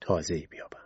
تازه‌ای 0.00 0.46
بیابند. 0.46 0.81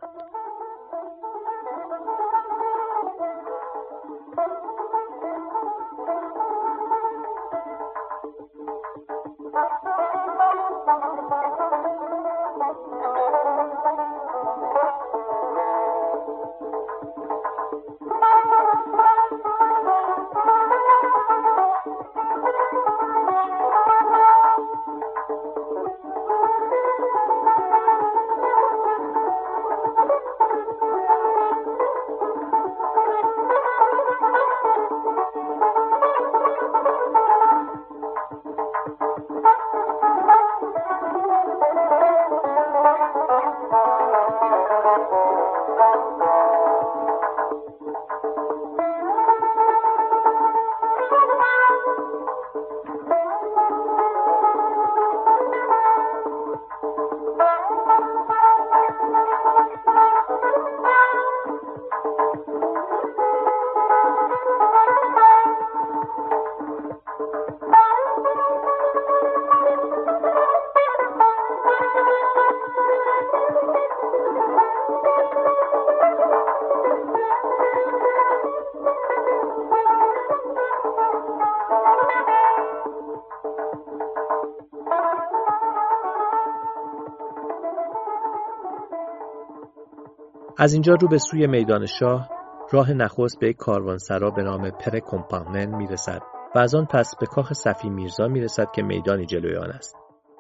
از 90.67 90.73
اینجا 90.73 90.95
رو 90.95 91.09
به 91.09 91.19
سوی 91.19 91.47
میدان 91.47 91.87
شاه 91.87 92.29
راه 92.73 92.93
نخست 92.93 93.41
به 93.41 93.49
یک 93.49 93.57
کاروانسرا 93.57 94.31
به 94.31 94.43
نام 94.43 94.71
پر 94.71 94.99
کمپانمن 94.99 95.77
می‌رسد 95.77 96.21
و 96.55 96.59
از 96.59 96.75
آن 96.75 96.87
پس 96.87 97.15
به 97.21 97.27
کاخ 97.27 97.53
صفی 97.53 97.91
میرزا 97.91 98.29
می‌رسد 98.29 98.67
که 98.75 98.83
میدانی 98.83 99.27
جلوی 99.27 99.57
آن 99.57 99.71
است. 99.71 99.97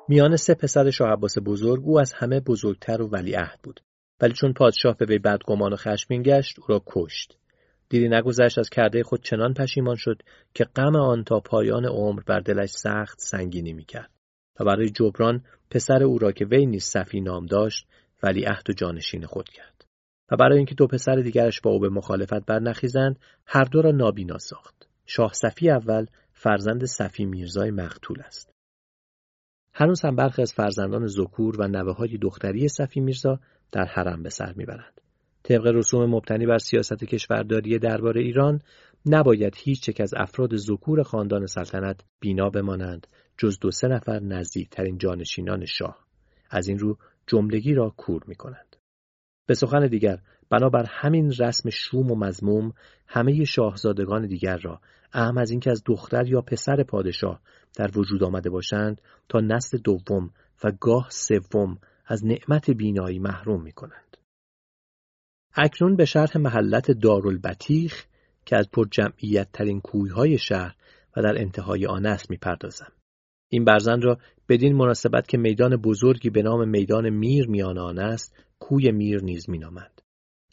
میان 0.08 0.36
سه 0.36 0.54
پسر 0.54 0.90
شاه 0.90 1.08
عباس 1.08 1.38
بزرگ 1.44 1.82
او 1.84 2.00
از 2.00 2.12
همه 2.12 2.40
بزرگتر 2.40 3.02
و 3.02 3.08
ولیعهد 3.08 3.60
بود. 3.62 3.80
ولی 4.20 4.32
چون 4.32 4.52
پادشاه 4.52 4.96
به 4.96 5.06
وی 5.06 5.18
بدگمان 5.18 5.72
و 5.72 5.76
خشمگین 5.76 6.22
گشت 6.22 6.58
او 6.58 6.64
را 6.68 6.82
کشت. 6.86 7.36
دیری 7.88 8.08
نگذشت 8.08 8.58
از 8.58 8.68
کرده 8.68 9.02
خود 9.02 9.22
چنان 9.22 9.54
پشیمان 9.54 9.96
شد 9.96 10.22
که 10.54 10.64
غم 10.64 10.96
آن 10.96 11.24
تا 11.24 11.40
پایان 11.40 11.86
عمر 11.86 12.22
بر 12.26 12.40
دلش 12.40 12.70
سخت 12.70 13.20
سنگینی 13.20 13.72
می‌کرد 13.72 14.10
و 14.60 14.64
برای 14.64 14.90
جبران 14.90 15.44
پسر 15.70 16.02
او 16.02 16.18
را 16.18 16.32
که 16.32 16.44
وی 16.44 16.66
نیز 16.66 16.84
صفی 16.84 17.20
نام 17.20 17.46
داشت 17.46 17.86
ولیعهد 18.22 18.70
و 18.70 18.72
جانشین 18.72 19.26
خود 19.26 19.48
کرد. 19.48 19.65
و 20.30 20.36
برای 20.36 20.56
اینکه 20.56 20.74
دو 20.74 20.86
پسر 20.86 21.16
دیگرش 21.16 21.60
با 21.60 21.70
او 21.70 21.80
به 21.80 21.88
مخالفت 21.88 22.46
برنخیزند 22.46 23.18
هر 23.46 23.64
دو 23.64 23.82
را 23.82 23.90
نابینا 23.90 24.38
ساخت. 24.38 24.88
شاه 25.06 25.32
صفی 25.32 25.70
اول 25.70 26.06
فرزند 26.32 26.84
صفی 26.84 27.24
میرزای 27.24 27.70
مقتول 27.70 28.20
است. 28.20 28.52
هنوز 29.74 30.00
هم 30.04 30.16
برخی 30.16 30.42
از 30.42 30.52
فرزندان 30.52 31.06
زکور 31.06 31.60
و 31.60 31.68
نوه 31.68 31.96
های 31.96 32.18
دختری 32.18 32.68
صفی 32.68 33.00
میرزا 33.00 33.40
در 33.72 33.84
حرم 33.84 34.22
به 34.22 34.30
سر 34.30 34.52
می‌برند. 34.56 35.00
طبق 35.42 35.66
رسوم 35.66 36.10
مبتنی 36.10 36.46
بر 36.46 36.58
سیاست 36.58 37.04
کشورداری 37.04 37.78
درباره 37.78 38.20
ایران 38.20 38.60
نباید 39.06 39.54
هیچ 39.56 39.88
یک 39.88 40.00
از 40.00 40.14
افراد 40.16 40.56
زکور 40.56 41.02
خاندان 41.02 41.46
سلطنت 41.46 42.00
بینا 42.20 42.50
بمانند 42.50 43.06
جز 43.38 43.58
دو 43.58 43.70
سه 43.70 43.88
نفر 43.88 44.20
نزدیکترین 44.20 44.98
جانشینان 44.98 45.64
شاه. 45.64 46.06
از 46.50 46.68
این 46.68 46.78
رو 46.78 46.98
جملگی 47.26 47.74
را 47.74 47.94
کور 47.96 48.22
می 48.26 48.34
به 49.46 49.54
سخن 49.54 49.86
دیگر 49.86 50.18
بنابر 50.50 50.86
همین 50.88 51.32
رسم 51.32 51.70
شوم 51.70 52.10
و 52.10 52.14
مزموم 52.14 52.72
همه 53.06 53.44
شاهزادگان 53.44 54.26
دیگر 54.26 54.56
را 54.56 54.80
اهم 55.12 55.38
از 55.38 55.50
اینکه 55.50 55.70
از 55.70 55.82
دختر 55.86 56.26
یا 56.26 56.40
پسر 56.40 56.82
پادشاه 56.82 57.40
در 57.76 57.98
وجود 57.98 58.24
آمده 58.24 58.50
باشند 58.50 59.00
تا 59.28 59.40
نسل 59.40 59.78
دوم 59.78 60.30
و 60.64 60.72
گاه 60.80 61.06
سوم 61.10 61.78
از 62.06 62.24
نعمت 62.26 62.70
بینایی 62.70 63.18
محروم 63.18 63.62
می 63.62 63.72
کنند. 63.72 64.16
اکنون 65.54 65.96
به 65.96 66.04
شرح 66.04 66.38
محلت 66.38 66.90
دارالبتیخ 66.90 68.06
که 68.46 68.56
از 68.56 68.70
پر 68.70 68.86
جمعیت 68.90 69.48
ترین 69.52 69.80
کویهای 69.80 70.38
شهر 70.38 70.74
و 71.16 71.22
در 71.22 71.38
انتهای 71.38 71.86
آن 71.86 72.06
است 72.06 72.30
می 72.30 72.36
پردازم. 72.36 72.92
این 73.48 73.64
برزن 73.64 74.00
را 74.00 74.18
بدین 74.48 74.76
مناسبت 74.76 75.28
که 75.28 75.38
میدان 75.38 75.76
بزرگی 75.76 76.30
به 76.30 76.42
نام 76.42 76.68
میدان 76.68 77.10
میر 77.10 77.48
میان 77.48 77.78
آن 77.78 77.98
است 77.98 78.34
کوی 78.60 78.90
میر 78.90 79.22
نیز 79.22 79.50
مینامند 79.50 80.02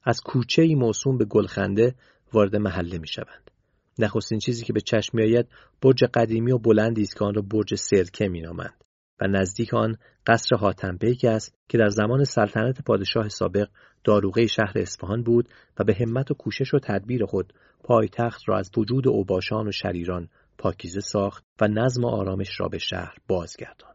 از 0.03 0.21
کوچه 0.21 0.61
ای 0.61 0.75
موسوم 0.75 1.17
به 1.17 1.25
گلخنده 1.25 1.95
وارد 2.33 2.55
محله 2.55 2.97
می 2.97 3.07
شوند. 3.07 3.51
نخستین 3.99 4.39
چیزی 4.39 4.65
که 4.65 4.73
به 4.73 4.81
چشم 4.81 5.17
میآید 5.17 5.47
برج 5.81 6.03
قدیمی 6.03 6.51
و 6.51 6.57
بلندی 6.57 7.01
است 7.01 7.15
که 7.15 7.25
آن 7.25 7.33
را 7.33 7.41
برج 7.41 7.75
سرکه 7.75 8.27
مینامند 8.27 8.83
و 9.21 9.27
نزدیک 9.27 9.73
آن 9.73 9.97
قصر 10.27 10.55
حاتمبیک 10.55 11.25
است 11.25 11.55
که 11.69 11.77
در 11.77 11.89
زمان 11.89 12.23
سلطنت 12.23 12.81
پادشاه 12.81 13.29
سابق 13.29 13.67
داروغه 14.03 14.47
شهر 14.47 14.73
اصفهان 14.75 15.23
بود 15.23 15.49
و 15.79 15.83
به 15.83 15.93
همت 15.99 16.31
و 16.31 16.33
کوشش 16.33 16.73
و 16.73 16.79
تدبیر 16.79 17.25
خود 17.25 17.53
پایتخت 17.83 18.41
را 18.45 18.57
از 18.57 18.71
وجود 18.77 19.07
اوباشان 19.07 19.67
و 19.67 19.71
شریران 19.71 20.29
پاکیزه 20.57 20.99
ساخت 20.99 21.45
و 21.61 21.67
نظم 21.67 22.03
و 22.03 22.07
آرامش 22.07 22.59
را 22.59 22.67
به 22.67 22.77
شهر 22.77 23.15
بازگرداند. 23.27 23.92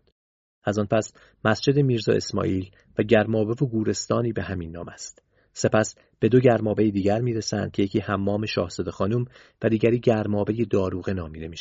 از 0.68 0.78
آن 0.78 0.86
پس 0.86 1.12
مسجد 1.44 1.78
میرزا 1.78 2.12
اسماعیل 2.12 2.70
و 2.98 3.02
گرمابه 3.02 3.52
و 3.52 3.66
گورستانی 3.66 4.32
به 4.32 4.42
همین 4.42 4.70
نام 4.70 4.88
است. 4.88 5.22
سپس 5.52 5.94
به 6.20 6.28
دو 6.28 6.40
گرمابه 6.40 6.90
دیگر 6.90 7.20
می‌رسند 7.20 7.72
که 7.72 7.82
یکی 7.82 8.00
حمام 8.00 8.46
شاهزاده 8.46 8.90
خانم 8.90 9.24
و 9.62 9.68
دیگری 9.68 10.00
گرمابه 10.00 10.64
داروغه 10.70 11.12
نامیده 11.12 11.48
می. 11.48 11.56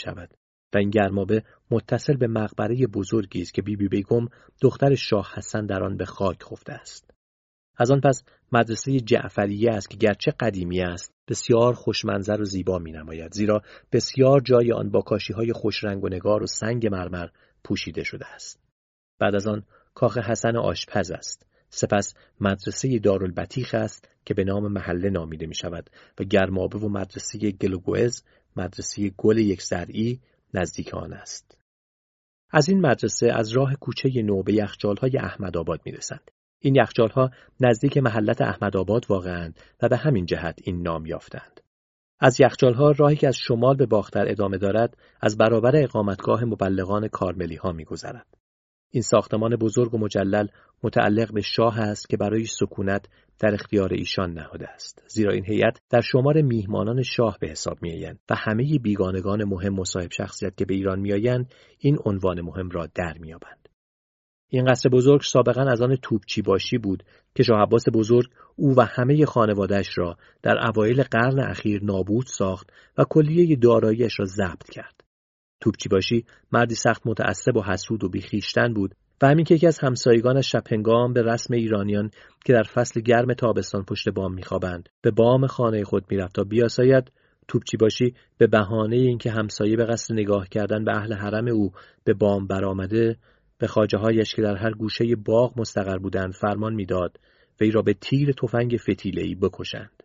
و 0.74 0.78
این 0.78 0.89
گرمابه 0.89 1.43
متصل 1.72 2.17
به 2.17 2.28
مقبره 2.28 2.88
بزرگی 2.88 3.41
است 3.41 3.54
که 3.54 3.62
بیبی 3.62 3.88
بی 3.88 3.98
بیگم 3.98 4.28
دختر 4.62 4.96
شاه 4.96 5.34
حسن 5.36 5.65
در 5.65 5.84
آن 5.84 5.98
به 5.98 6.06
خاک 6.06 6.43
خفته 6.43 6.74
است. 6.74 7.12
از 7.78 7.91
آن 7.91 8.02
پس 8.02 8.24
مدرسه 8.52 9.00
جعفریه 9.00 9.72
است 9.72 9.89
که 9.89 9.98
گرچه 9.98 10.32
قدیمی 10.39 10.82
است 10.82 11.13
بسیار 11.28 11.74
خوشمنظر 11.74 12.41
و 12.41 12.46
زیبا 12.46 12.80
می 12.80 12.91
نماید 12.91 13.34
زیرا 13.34 13.62
بسیار 13.91 14.41
جای 14.41 14.72
آن 14.72 14.89
با 14.89 15.02
کاشی 15.02 15.34
های 15.34 15.54
خوش 15.54 15.84
رنگ 15.84 16.04
و 16.04 16.10
نگار 16.10 16.43
و 16.43 16.48
سنگ 16.48 16.88
مرمر 16.88 17.28
پوشیده 17.63 18.04
شده 18.04 18.26
است. 18.26 18.66
بعد 19.19 19.36
از 19.36 19.47
آن 19.47 19.63
کاخ 19.93 20.17
حسن 20.17 20.56
آشپز 20.56 21.12
است. 21.12 21.47
سپس 21.69 22.13
مدرسه 22.41 22.99
دارالبتیخ 22.99 23.73
است 23.73 24.10
که 24.25 24.34
به 24.34 24.43
نام 24.43 24.67
محله 24.71 25.10
نامیده 25.10 25.45
می 25.45 25.56
شود 25.56 25.89
و 26.19 26.23
گرمابه 26.23 26.80
و 26.80 26.89
مدرسه 26.89 27.51
گلوگوز 27.51 28.23
مدرسه 28.56 29.10
گل 29.10 29.38
یک 29.38 29.62
زرعی 29.62 30.19
نزدیک 30.53 30.93
آن 30.93 31.13
است. 31.13 31.58
از 32.51 32.69
این 32.69 32.82
مدرسه 32.82 33.32
از 33.34 33.49
راه 33.49 33.75
کوچه 33.75 34.21
نو 34.21 34.43
به 34.43 34.53
یخچالهای 34.53 35.17
احمد 35.17 35.58
آباد 35.58 35.82
می 35.86 35.91
رسند. 35.91 36.32
این 36.60 36.75
یخچالها 36.75 37.32
نزدیک 37.60 37.97
محلت 37.97 38.41
احمدآباد 38.41 39.06
واقعند 39.10 39.60
و 39.82 39.89
به 39.89 39.97
همین 39.97 40.25
جهت 40.25 40.60
این 40.63 40.82
نام 40.82 41.06
یافتند. 41.06 41.62
از 42.19 42.39
یخچالها 42.39 42.91
راهی 42.91 43.15
که 43.15 43.27
از 43.27 43.38
شمال 43.38 43.75
به 43.75 43.86
باختر 43.86 44.30
ادامه 44.30 44.58
دارد 44.58 44.97
از 45.21 45.38
برابر 45.38 45.71
اقامتگاه 45.75 46.45
مبلغان 46.45 47.08
کارملی 47.08 47.56
ها 47.56 47.71
میگذرد. 47.71 48.27
این 48.91 49.04
ساختمان 49.04 49.56
بزرگ 49.56 49.93
و 49.93 49.97
مجلل 49.97 50.47
متعلق 50.84 51.34
به 51.34 51.41
شاه 51.41 51.80
است 51.80 52.10
که 52.10 52.17
برای 52.17 52.45
سکونت 52.45 53.06
در 53.39 53.54
اختیار 53.54 53.93
ایشان 53.93 54.34
نهاده 54.34 54.69
است 54.69 55.04
زیرا 55.08 55.34
این 55.34 55.45
هیئت 55.45 55.80
در 55.89 56.02
شمار 56.02 56.41
میهمانان 56.41 57.04
شاه 57.04 57.38
به 57.41 57.47
حساب 57.47 57.78
میآیند 57.82 58.19
و 58.30 58.36
همه 58.38 58.80
بیگانگان 58.80 59.43
مهم 59.43 59.73
مصاحب 59.73 60.12
شخصیت 60.12 60.58
که 60.58 60.65
به 60.65 60.73
ایران 60.73 61.00
میآیند 61.00 61.54
این 61.80 61.97
عنوان 62.06 62.41
مهم 62.41 62.69
را 62.69 62.88
در 62.95 63.17
مییابند 63.17 63.69
این 64.50 64.65
قصر 64.65 64.89
بزرگ 64.89 65.21
سابقا 65.21 65.62
از 65.62 65.82
آن 65.82 65.95
توپچی 65.95 66.41
باشی 66.41 66.78
بود 66.78 67.04
که 67.36 67.43
شاه 67.43 67.62
عباس 67.62 67.84
بزرگ 67.93 68.30
او 68.56 68.76
و 68.78 68.82
همه 68.82 69.26
خانوادهش 69.26 69.97
را 69.97 70.17
در 70.43 70.58
اوایل 70.67 71.04
قرن 71.04 71.39
اخیر 71.39 71.84
نابود 71.84 72.26
ساخت 72.26 72.69
و 72.97 73.04
کلیه 73.10 73.56
داراییش 73.56 74.19
را 74.19 74.26
ضبط 74.26 74.69
کرد. 74.71 74.97
توپچی 75.60 75.89
باشی 75.89 76.26
مردی 76.52 76.76
سخت 76.76 77.02
متعصب 77.06 77.58
و 77.58 77.63
حسود 77.63 78.04
و 78.04 78.10
بیخیشتن 78.10 78.74
بود 78.74 78.96
و 79.22 79.28
همین 79.28 79.46
که 79.46 79.56
یکی 79.56 79.67
از 79.67 79.80
همسایگانش 79.80 80.52
شپنگام 80.52 81.13
به 81.13 81.22
رسم 81.22 81.54
ایرانیان 81.54 82.12
که 82.46 82.54
در 82.54 82.63
فصل 82.63 83.02
گرم 83.02 83.34
تابستان 83.34 83.84
پشت 83.84 84.10
بام 84.10 84.34
میخوابند 84.34 84.89
به 85.02 85.12
بام 85.12 85.48
خانه 85.48 85.84
خود 85.84 86.06
می‌رفت 86.10 86.36
تا 86.36 86.43
بیاساید 86.43 87.12
توپچی 87.48 87.78
باشی 87.78 88.13
به 88.38 88.48
بهانه 88.48 88.96
اینکه 88.96 89.32
همسایه 89.32 89.76
به 89.76 89.86
قصد 89.86 90.13
نگاه 90.13 90.48
کردن 90.48 90.84
به 90.84 90.98
اهل 90.98 91.13
حرم 91.13 91.48
او 91.48 91.72
به 92.04 92.13
بام 92.13 92.48
برآمده 92.48 93.17
به 93.58 93.67
خاجه 93.67 93.98
هایش 93.98 94.36
که 94.36 94.41
در 94.41 94.56
هر 94.56 94.72
گوشه 94.72 95.15
باغ 95.15 95.60
مستقر 95.60 95.98
بودند 95.98 96.34
فرمان 96.34 96.74
می‌داد 96.74 97.20
و 97.62 97.63
ای 97.63 97.72
را 97.72 97.82
به 97.82 97.93
تیر 97.93 98.32
تفنگ 98.32 98.78
فتیله 98.78 99.36
بکشند. 99.36 100.04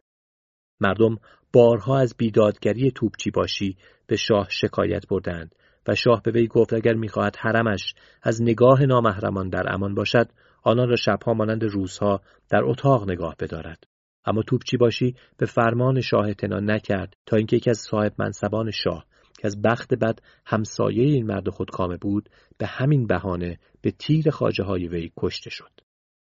مردم 0.82 1.16
بارها 1.52 1.98
از 1.98 2.14
بیدادگری 2.18 2.90
توپچی 2.90 3.30
باشی 3.30 3.76
به 4.06 4.16
شاه 4.16 4.46
شکایت 4.50 5.08
بردند 5.08 5.54
و 5.88 5.94
شاه 5.94 6.22
به 6.22 6.30
وی 6.30 6.46
گفت 6.46 6.72
اگر 6.72 6.94
می‌خواهد 6.94 7.36
حرمش 7.36 7.94
از 8.22 8.42
نگاه 8.42 8.86
نامحرمان 8.86 9.48
در 9.48 9.74
امان 9.74 9.94
باشد 9.94 10.28
آنان 10.62 10.88
را 10.88 10.96
شبها 10.96 11.34
مانند 11.34 11.64
روزها 11.64 12.20
در 12.50 12.64
اتاق 12.64 13.10
نگاه 13.10 13.36
بدارد 13.38 13.84
اما 14.24 14.42
توپچی 14.42 14.76
باشی 14.76 15.14
به 15.36 15.46
فرمان 15.46 16.00
شاه 16.00 16.26
اعتنا 16.26 16.60
نکرد 16.60 17.16
تا 17.26 17.36
اینکه 17.36 17.56
یکی 17.56 17.70
از 17.70 17.78
صاحب 17.78 18.12
منصبان 18.18 18.70
شاه 18.70 19.06
که 19.38 19.46
از 19.46 19.62
بخت 19.62 19.94
بد 19.94 20.18
همسایه 20.46 21.04
این 21.04 21.26
مرد 21.26 21.48
خودکامه 21.48 21.96
بود 21.96 22.28
به 22.58 22.66
همین 22.66 23.06
بهانه 23.06 23.58
به 23.82 23.90
تیر 23.90 24.30
خاجه 24.30 24.64
های 24.64 24.88
وی 24.88 25.12
کشته 25.16 25.50
شد. 25.50 25.70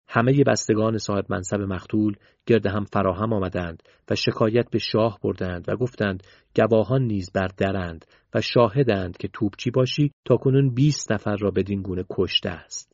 همه 0.09 0.45
بستگان 0.45 0.99
صاحب 0.99 1.27
منصب 1.29 1.61
مقتول 1.61 2.17
گرد 2.47 2.67
هم 2.67 2.85
فراهم 2.85 3.33
آمدند 3.33 3.83
و 4.11 4.15
شکایت 4.15 4.71
به 4.71 4.79
شاه 4.79 5.19
بردند 5.23 5.69
و 5.69 5.77
گفتند 5.77 6.23
گواهان 6.57 7.03
نیز 7.03 7.31
بر 7.31 7.49
درند 7.57 8.05
و 8.35 8.41
شاهدند 8.41 9.17
که 9.17 9.29
توپچی 9.29 9.71
باشی 9.71 10.13
تا 10.25 10.37
کنون 10.37 10.75
20 10.75 11.13
نفر 11.13 11.37
را 11.37 11.51
بدین 11.51 11.83
گونه 11.83 12.05
کشته 12.11 12.51
است. 12.51 12.93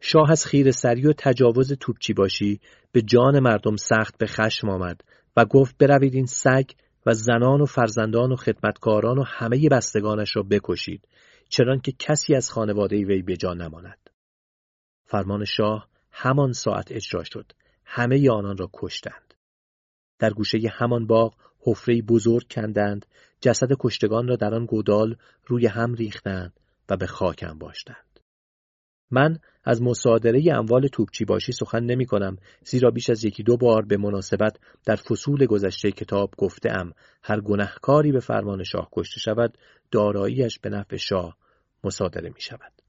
شاه 0.00 0.30
از 0.30 0.46
خیر 0.46 0.70
سری 0.70 1.06
و 1.06 1.12
تجاوز 1.18 1.72
توپچی 1.72 2.12
باشی 2.12 2.60
به 2.92 3.02
جان 3.02 3.40
مردم 3.40 3.76
سخت 3.76 4.18
به 4.18 4.26
خشم 4.26 4.68
آمد 4.68 5.00
و 5.36 5.44
گفت 5.44 5.76
بروید 5.78 6.14
این 6.14 6.26
سگ 6.26 6.70
و 7.06 7.14
زنان 7.14 7.60
و 7.60 7.66
فرزندان 7.66 8.32
و 8.32 8.36
خدمتکاران 8.36 9.18
و 9.18 9.22
همه 9.26 9.68
بستگانش 9.68 10.36
را 10.36 10.42
بکشید 10.42 11.08
چنان 11.48 11.80
که 11.80 11.92
کسی 11.98 12.34
از 12.34 12.50
خانواده 12.50 12.96
وی 12.96 13.22
به 13.22 13.36
جا 13.36 13.54
نماند. 13.54 14.10
فرمان 15.04 15.44
شاه 15.44 15.88
همان 16.18 16.52
ساعت 16.52 16.92
اجرا 16.92 17.24
شد. 17.24 17.52
همه 17.84 18.30
آنان 18.30 18.56
را 18.56 18.70
کشتند. 18.72 19.34
در 20.18 20.30
گوشه 20.30 20.58
همان 20.72 21.06
باغ 21.06 21.34
حفره 21.60 22.02
بزرگ 22.02 22.46
کندند، 22.50 23.06
جسد 23.40 23.68
کشتگان 23.80 24.28
را 24.28 24.36
در 24.36 24.54
آن 24.54 24.66
گودال 24.66 25.16
روی 25.46 25.66
هم 25.66 25.94
ریختند 25.94 26.60
و 26.88 26.96
به 26.96 27.06
خاکم 27.06 27.58
باشتند. 27.58 28.20
من 29.10 29.38
از 29.64 29.82
مصادره 29.82 30.42
اموال 30.52 30.88
توپچی 30.88 31.24
باشی 31.24 31.52
سخن 31.52 31.84
نمی 31.84 32.06
کنم 32.06 32.36
زیرا 32.64 32.90
بیش 32.90 33.10
از 33.10 33.24
یکی 33.24 33.42
دو 33.42 33.56
بار 33.56 33.84
به 33.84 33.96
مناسبت 33.96 34.58
در 34.86 34.96
فصول 34.96 35.46
گذشته 35.46 35.90
کتاب 35.90 36.34
گفته 36.38 36.70
ام 36.70 36.92
هر 37.22 37.40
گنهکاری 37.40 38.12
به 38.12 38.20
فرمان 38.20 38.64
شاه 38.64 38.88
کشته 38.92 39.20
شود 39.20 39.58
داراییش 39.90 40.58
به 40.58 40.70
نفع 40.70 40.96
شاه 40.96 41.36
مصادره 41.84 42.28
می 42.28 42.40
شود. 42.40 42.85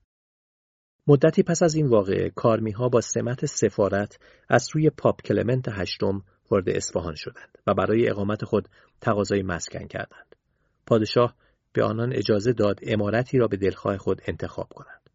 مدتی 1.08 1.44
پس 1.44 1.64
از 1.64 1.76
این 1.76 1.88
واقعه 1.88 2.30
کارمی 2.30 2.72
ها 2.72 2.90
با 2.90 3.02
سمت 3.02 3.46
سفارت 3.46 4.20
از 4.50 4.64
سوی 4.64 4.90
پاپ 4.90 5.22
کلمنت 5.22 5.66
هشتم 5.70 6.24
وارد 6.52 6.70
اصفهان 6.70 7.16
شدند 7.16 7.58
و 7.68 7.74
برای 7.74 8.10
اقامت 8.10 8.46
خود 8.46 8.70
تقاضای 9.02 9.42
مسکن 9.42 9.88
کردند. 9.88 10.36
پادشاه 10.86 11.36
به 11.74 11.84
آنان 11.84 12.14
اجازه 12.14 12.54
داد 12.54 12.80
امارتی 12.84 13.38
را 13.38 13.48
به 13.48 13.58
دلخواه 13.58 13.98
خود 13.98 14.22
انتخاب 14.28 14.70
کنند. 14.70 15.10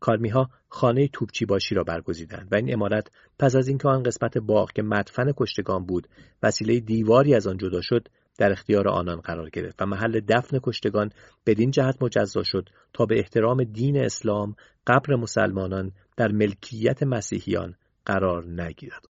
کارمیها 0.00 0.50
خانه 0.68 1.08
توپچی 1.08 1.46
باشی 1.46 1.74
را 1.74 1.84
برگزیدند 1.84 2.48
و 2.52 2.56
این 2.56 2.72
امارت 2.72 3.10
پس 3.38 3.56
از 3.56 3.68
اینکه 3.68 3.88
آن 3.88 4.02
قسمت 4.02 4.38
باغ 4.38 4.72
که 4.72 4.82
مدفن 4.82 5.32
کشتگان 5.36 5.86
بود 5.86 6.08
وسیله 6.42 6.80
دیواری 6.80 7.34
از 7.34 7.46
آن 7.46 7.58
جدا 7.58 7.80
شد 7.80 8.08
در 8.38 8.52
اختیار 8.52 8.88
آنان 8.88 9.20
قرار 9.20 9.50
گرفت 9.50 9.82
و 9.82 9.86
محل 9.86 10.20
دفن 10.20 10.58
کشتگان 10.62 11.10
بدین 11.46 11.70
جهت 11.70 12.02
مجزا 12.02 12.42
شد 12.42 12.68
تا 12.92 13.06
به 13.06 13.18
احترام 13.18 13.64
دین 13.64 13.96
اسلام 13.96 14.54
قبر 14.86 15.16
مسلمانان 15.16 15.92
در 16.16 16.28
ملکیت 16.32 17.02
مسیحیان 17.02 17.74
قرار 18.06 18.62
نگیرد. 18.62 19.06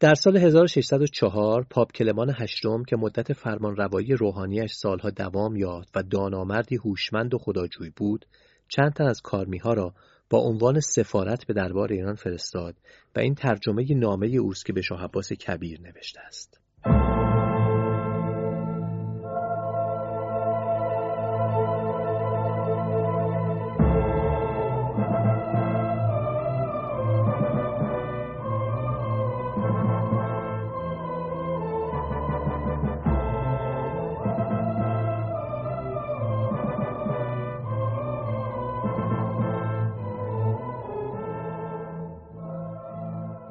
در 0.00 0.14
سال 0.14 0.36
1604 0.36 1.66
پاپ 1.70 1.92
کلمان 1.92 2.34
هشتم 2.38 2.82
که 2.82 2.96
مدت 2.96 3.32
فرمانروایی 3.32 4.12
روحانیش 4.12 4.72
سالها 4.72 5.10
دوام 5.10 5.56
یافت 5.56 5.96
و 5.96 6.02
دانامردی 6.02 6.76
هوشمند 6.76 7.34
و 7.34 7.38
خداجوی 7.38 7.90
بود 7.96 8.26
چند 8.68 8.92
تن 8.92 9.04
از 9.04 9.20
کارمیها 9.20 9.72
را 9.72 9.94
با 10.30 10.38
عنوان 10.38 10.80
سفارت 10.80 11.46
به 11.46 11.54
دربار 11.54 11.92
ایران 11.92 12.14
فرستاد 12.14 12.74
و 13.16 13.20
این 13.20 13.34
ترجمه 13.34 13.94
نامه 13.94 14.26
اوست 14.26 14.66
که 14.66 14.72
به 14.72 14.82
شاه 14.82 15.04
عباس 15.04 15.32
کبیر 15.32 15.80
نوشته 15.80 16.20
است. 16.20 16.60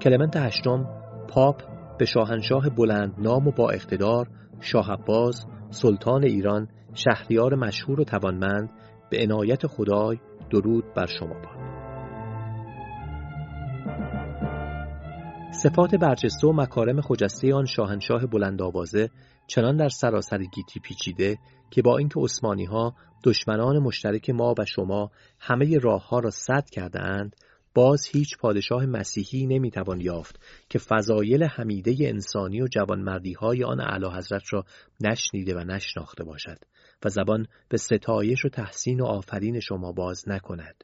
کلمنت 0.06 0.38
هشتم 0.38 0.90
پاپ 1.28 1.62
به 1.98 2.06
شاهنشاه 2.06 2.70
بلند 2.70 3.14
نام 3.18 3.48
و 3.48 3.52
با 3.52 3.70
اقتدار 3.70 4.28
شاه 4.62 4.92
عباس 4.92 5.46
سلطان 5.70 6.24
ایران 6.24 6.68
شهریار 6.94 7.56
مشهور 7.56 8.02
و 8.02 8.04
توانمند 8.04 8.70
به 9.10 9.18
عنایت 9.24 9.68
خدای 9.68 10.20
درود 10.52 10.94
بر 10.96 11.06
شما 11.06 11.34
باد. 11.34 11.76
صفات 15.52 15.96
برجسته 15.96 16.48
و 16.48 16.54
مکارم 16.54 17.02
خجسته 17.02 17.54
آن 17.54 17.66
شاهنشاه 17.66 18.26
بلند 18.26 18.62
آوازه 18.62 19.10
چنان 19.48 19.78
در 19.78 19.90
سراسر 19.90 20.38
گیتی 20.38 20.80
پیچیده 20.80 21.38
که 21.72 21.82
با 21.82 21.98
اینکه 21.98 22.20
عثمانی 22.20 22.66
ها 22.66 22.96
دشمنان 23.24 23.80
مشترک 23.80 24.30
ما 24.30 24.56
و 24.58 24.66
شما 24.66 25.12
همه 25.40 25.78
راه 25.78 26.10
ها 26.10 26.20
را 26.20 26.30
سد 26.30 26.70
کرده 26.72 27.02
اند 27.02 27.36
باز 27.76 28.08
هیچ 28.08 28.38
پادشاه 28.38 28.86
مسیحی 28.86 29.48
نمی‌توان 29.48 30.02
یافت 30.02 30.40
که 30.70 30.80
فضایل 30.80 31.44
حمیده 31.44 31.96
انسانی 32.00 32.62
و 32.62 32.68
جوانمردی 32.68 33.34
های 33.34 33.64
آن 33.64 33.82
اعلی 33.82 34.08
حضرت 34.18 34.54
را 34.54 34.66
نشنیده 35.02 35.56
و 35.56 35.60
نشناخته 35.60 36.24
باشد 36.24 36.58
و 37.06 37.10
زبان 37.10 37.48
به 37.70 37.78
ستایش 37.78 38.46
و 38.46 38.50
تحسین 38.50 39.02
و 39.02 39.06
آفرین 39.06 39.60
شما 39.60 39.92
باز 39.92 40.30
نکند. 40.30 40.84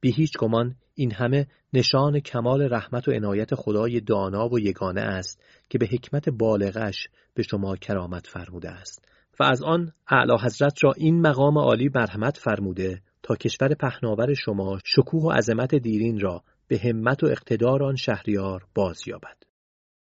بی 0.00 0.12
هیچ 0.12 0.38
گمان 0.38 0.74
این 0.94 1.12
همه 1.12 1.46
نشان 1.72 2.20
کمال 2.20 2.62
رحمت 2.62 3.08
و 3.08 3.12
عنایت 3.12 3.54
خدای 3.54 4.00
دانا 4.00 4.48
و 4.48 4.60
یگانه 4.60 5.00
است 5.00 5.42
که 5.68 5.78
به 5.78 5.86
حکمت 5.86 6.28
بالغش 6.28 7.08
به 7.34 7.42
شما 7.42 7.76
کرامت 7.76 8.26
فرموده 8.26 8.70
است 8.70 9.08
و 9.40 9.44
از 9.44 9.62
آن 9.62 9.92
اعلی 10.08 10.36
حضرت 10.42 10.84
را 10.84 10.92
این 10.96 11.20
مقام 11.20 11.58
عالی 11.58 11.90
مرحمت 11.94 12.36
فرموده 12.36 13.02
تا 13.24 13.34
کشور 13.34 13.74
پهناور 13.74 14.34
شما 14.34 14.78
شکوه 14.84 15.22
و 15.22 15.30
عظمت 15.30 15.74
دیرین 15.74 16.20
را 16.20 16.42
به 16.68 16.78
همت 16.78 17.22
و 17.22 17.26
اقتدار 17.26 17.82
آن 17.82 17.96
شهریار 17.96 18.66
باز 18.74 19.08
یابد. 19.08 19.36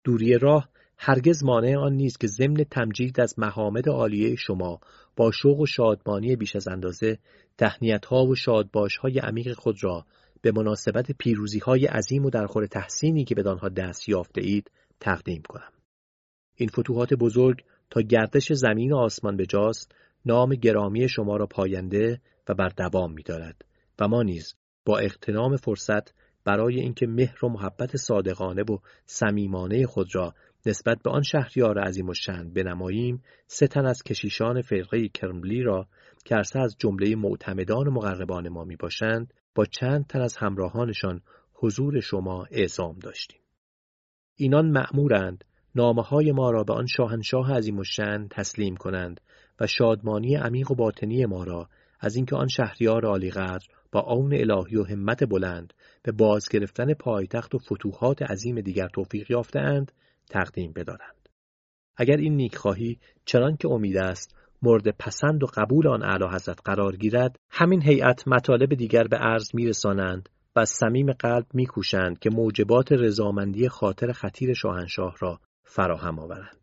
دوری 0.04 0.38
راه 0.38 0.68
هرگز 0.98 1.44
مانع 1.44 1.76
آن 1.76 1.92
نیست 1.92 2.20
که 2.20 2.26
ضمن 2.26 2.64
تمجید 2.70 3.20
از 3.20 3.38
محامد 3.38 3.88
عالیه 3.88 4.36
شما 4.36 4.80
با 5.16 5.30
شوق 5.30 5.60
و 5.60 5.66
شادمانی 5.66 6.36
بیش 6.36 6.56
از 6.56 6.68
اندازه 6.68 7.18
تهنیت 7.58 8.04
ها 8.04 8.24
و 8.26 8.34
شادباش 8.34 8.96
های 8.96 9.18
عمیق 9.18 9.52
خود 9.52 9.84
را 9.84 10.06
به 10.42 10.52
مناسبت 10.52 11.12
پیروزی 11.12 11.58
های 11.58 11.86
عظیم 11.86 12.24
و 12.24 12.30
درخور 12.30 12.66
تحسینی 12.66 13.24
که 13.24 13.34
به 13.34 13.50
آنها 13.50 13.68
دست 13.68 14.08
یافته 14.08 14.40
اید 14.40 14.70
تقدیم 15.00 15.42
کنم. 15.48 15.72
این 16.54 16.68
فتوحات 16.68 17.14
بزرگ 17.14 17.64
تا 17.90 18.00
گردش 18.00 18.52
زمین 18.52 18.92
و 18.92 18.96
آسمان 18.96 19.36
بجاست 19.36 19.94
نام 20.26 20.54
گرامی 20.54 21.08
شما 21.08 21.36
را 21.36 21.46
پاینده 21.46 22.20
و 22.48 22.54
بر 22.54 22.68
دوام 22.68 23.12
می‌دارد 23.12 23.64
و 24.00 24.08
ما 24.08 24.22
نیز 24.22 24.54
با 24.84 24.98
اغتنام 24.98 25.56
فرصت 25.56 26.14
برای 26.44 26.80
اینکه 26.80 27.06
مهر 27.06 27.44
و 27.44 27.48
محبت 27.48 27.96
صادقانه 27.96 28.62
و 28.62 28.78
صمیمانه 29.06 29.86
خود 29.86 30.14
را 30.14 30.34
نسبت 30.66 30.98
به 31.04 31.10
آن 31.10 31.22
شهریار 31.22 31.78
عظیم 31.78 32.08
و 32.08 32.14
شن 32.14 32.52
بنماییم 32.52 33.22
سه 33.46 33.66
تن 33.66 33.86
از 33.86 34.02
کشیشان 34.02 34.62
فرقه 34.62 35.08
کرملی 35.08 35.62
را 35.62 35.88
که 36.24 36.36
از 36.36 36.76
جمله 36.78 37.16
معتمدان 37.16 37.88
مقربان 37.88 38.48
ما 38.48 38.64
می 38.64 38.76
باشند 38.76 39.34
با 39.54 39.64
چند 39.64 40.06
تن 40.06 40.20
از 40.20 40.36
همراهانشان 40.36 41.20
حضور 41.54 42.00
شما 42.00 42.46
اعزام 42.50 42.98
داشتیم. 42.98 43.40
اینان 44.36 44.70
مأمورند 44.70 45.44
نامه 45.74 46.02
های 46.02 46.32
ما 46.32 46.50
را 46.50 46.64
به 46.64 46.72
آن 46.72 46.86
شاهنشاه 46.86 47.52
عظیم 47.52 47.78
و 47.78 47.84
شن 47.84 48.28
تسلیم 48.30 48.76
کنند 48.76 49.20
و 49.60 49.66
شادمانی 49.66 50.36
عمیق 50.36 50.70
و 50.70 50.74
باطنی 50.74 51.26
ما 51.26 51.44
را 51.44 51.68
از 52.00 52.16
اینکه 52.16 52.36
آن 52.36 52.48
شهریار 52.48 53.06
عالیقدر 53.06 53.66
با 53.92 54.00
آن 54.00 54.32
الهی 54.32 54.76
و 54.76 54.84
همت 54.84 55.24
بلند 55.24 55.74
به 56.02 56.12
باز 56.12 56.48
گرفتن 56.48 56.94
پایتخت 56.94 57.54
و 57.54 57.58
فتوحات 57.58 58.22
عظیم 58.22 58.60
دیگر 58.60 58.88
توفیق 58.88 59.30
یافتهاند 59.30 59.92
تقدیم 60.30 60.72
بدارند. 60.72 61.28
اگر 61.96 62.16
این 62.16 62.36
نیکخواهی 62.36 62.98
چنان 63.24 63.56
که 63.56 63.68
امید 63.68 63.96
است 63.96 64.36
مورد 64.62 64.88
پسند 64.98 65.42
و 65.42 65.46
قبول 65.46 65.88
آن 65.88 66.02
اعلی 66.02 66.24
حضرت 66.34 66.58
قرار 66.64 66.96
گیرد 66.96 67.36
همین 67.50 67.82
هیئت 67.82 68.28
مطالب 68.28 68.74
دیگر 68.74 69.04
به 69.04 69.16
عرض 69.16 69.54
میرسانند 69.54 70.28
و 70.56 70.60
از 70.60 70.68
صمیم 70.68 71.12
قلب 71.12 71.46
میکوشند 71.54 72.18
که 72.18 72.30
موجبات 72.30 72.92
رضامندی 72.92 73.68
خاطر 73.68 74.12
خطیر 74.12 74.54
شاهنشاه 74.54 75.16
را 75.20 75.40
فراهم 75.64 76.18
آورند 76.18 76.61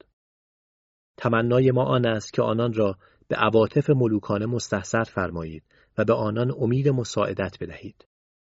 تمنای 1.20 1.72
ما 1.72 1.84
آن 1.84 2.06
است 2.06 2.34
که 2.34 2.42
آنان 2.42 2.74
را 2.74 2.98
به 3.28 3.36
عواطف 3.36 3.90
ملوکانه 3.90 4.46
مستحصر 4.46 5.04
فرمایید 5.04 5.64
و 5.98 6.06
به 6.06 6.14
آنان 6.14 6.52
امید 6.60 6.90
مساعدت 6.90 7.58
بدهید. 7.62 8.06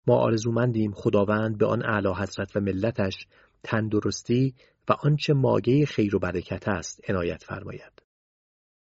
ما 0.07 0.17
آرزومندیم 0.17 0.93
خداوند 0.93 1.59
به 1.59 1.67
آن 1.67 1.87
اعلی 1.87 2.09
حضرت 2.09 2.57
و 2.57 2.61
ملتش 2.61 3.27
تندرستی 3.63 4.55
و 4.89 4.93
آنچه 4.93 5.33
ماگه 5.33 5.87
خیر 5.87 6.17
و 6.17 6.19
برکت 6.19 6.69
است 6.69 7.11
عنایت 7.11 7.43
فرماید. 7.43 8.03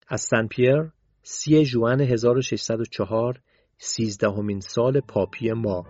از 0.07 0.21
سن 0.21 0.47
پیر 0.47 0.91
سی 1.23 1.65
جوان 1.65 2.01
1604 2.01 3.41
سیزدهمین 3.77 4.59
سال 4.59 4.99
پاپی 4.99 5.51
ما. 5.51 5.85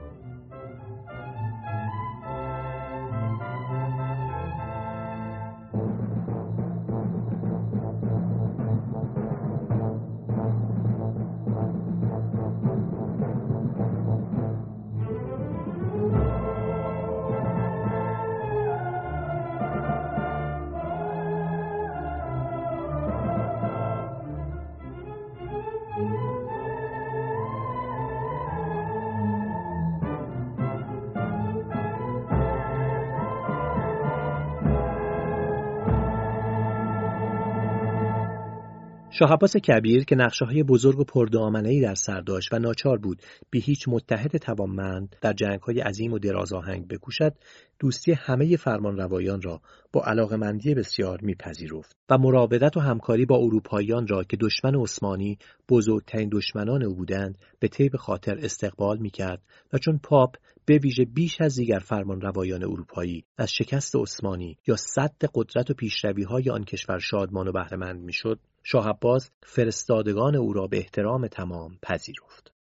شاه 39.20 39.34
عباس 39.34 39.58
کبیر 39.58 40.04
که 40.04 40.16
نقشه 40.16 40.46
های 40.46 40.64
بزرگ 40.64 41.00
و 41.00 41.04
پردامنه‌ای 41.04 41.82
در 41.82 41.96
سر 41.96 42.22
داشت 42.22 42.54
و 42.54 42.60
ناچار 42.60 42.98
بود 42.98 43.22
بی 43.50 43.60
هیچ 43.60 43.88
متحد 43.88 44.38
توانمند 44.38 45.16
در 45.22 45.34
جنگ 45.34 45.60
های 45.60 45.80
عظیم 45.80 46.14
و 46.14 46.20
دراز 46.20 46.54
آهنگ 46.54 46.88
بکوشد 46.88 47.34
دوستی 47.80 48.12
همه 48.12 48.58
فرمانروایان 48.58 49.42
را 49.42 49.62
با 49.94 50.04
علاقمندی 50.04 50.74
بسیار 50.74 51.20
میپذیرفت 51.22 51.96
و 52.10 52.18
مراودت 52.18 52.78
و 52.78 52.80
همکاری 52.80 53.26
با 53.26 53.38
اروپاییان 53.38 54.08
را 54.08 54.24
که 54.24 54.38
دشمن 54.38 54.76
عثمانی 54.76 55.38
بزرگترین 55.70 56.30
دشمنان 56.32 56.84
او 56.84 56.96
بودند 56.96 57.38
به 57.60 57.68
طیب 57.68 57.96
خاطر 57.96 58.38
استقبال 58.42 58.98
می‌کرد 58.98 59.42
و 59.74 59.78
چون 59.78 60.00
پاپ 60.04 60.36
به 60.66 60.78
ویژه 60.78 61.06
بیش 61.06 61.42
از 61.42 61.56
دیگر 61.56 61.80
فرمانروایان 61.80 62.64
اروپایی 62.64 63.26
از 63.38 63.52
شکست 63.52 63.96
عثمانی 63.96 64.58
یا 64.68 64.76
صد 64.76 65.24
قدرت 65.34 65.72
و 65.72 65.74
پیشروی 65.74 66.24
های 66.24 66.50
آن 66.50 66.64
کشور 66.64 67.00
شادمان 67.00 67.48
و 67.48 67.52
بهرهمند 67.52 68.02
می‌شد 68.02 68.40
شاه 68.70 68.90
عباس 68.90 69.32
فرستادگان 69.44 70.36
او 70.36 70.54
را 70.54 70.68
به 70.68 70.78
احترام 70.78 71.28
تمام 71.28 71.78
پذیرفت. 71.82 72.54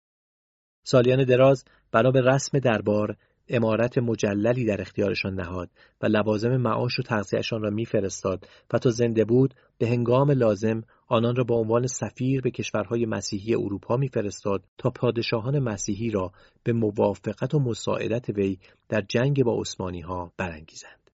سالیان 0.85 1.25
دراز 1.25 1.64
بنا 1.92 2.11
به 2.11 2.21
رسم 2.21 2.59
دربار 2.59 3.16
امارت 3.49 3.99
مجللی 3.99 4.64
در 4.64 4.81
اختیارشان 4.81 5.35
نهاد 5.35 5.71
و 6.03 6.07
لوازم 6.07 6.57
معاش 6.57 6.99
و 6.99 7.03
تغذیهشان 7.03 7.62
را 7.62 7.71
میفرستاد 7.71 8.49
و 8.73 8.79
تا 8.79 8.90
زنده 8.90 9.25
بود 9.25 9.55
به 9.79 9.88
هنگام 9.88 10.31
لازم 10.31 10.83
آنان 11.07 11.37
را 11.37 11.45
به 11.45 11.55
عنوان 11.55 11.87
سفیر 11.87 12.40
به 12.40 12.51
کشورهای 12.51 13.07
مسیحی 13.07 13.55
اروپا 13.55 13.97
میفرستاد 13.97 14.64
تا 14.79 14.90
پادشاهان 14.90 15.59
مسیحی 15.59 16.11
را 16.11 16.33
به 16.64 16.73
موافقت 16.73 17.55
و 17.55 17.59
مساعدت 17.59 18.29
وی 18.29 18.59
در 18.88 19.01
جنگ 19.01 19.45
با 19.45 19.61
عثمانی 19.61 20.01
ها 20.01 20.33
برانگیزند. 20.37 21.06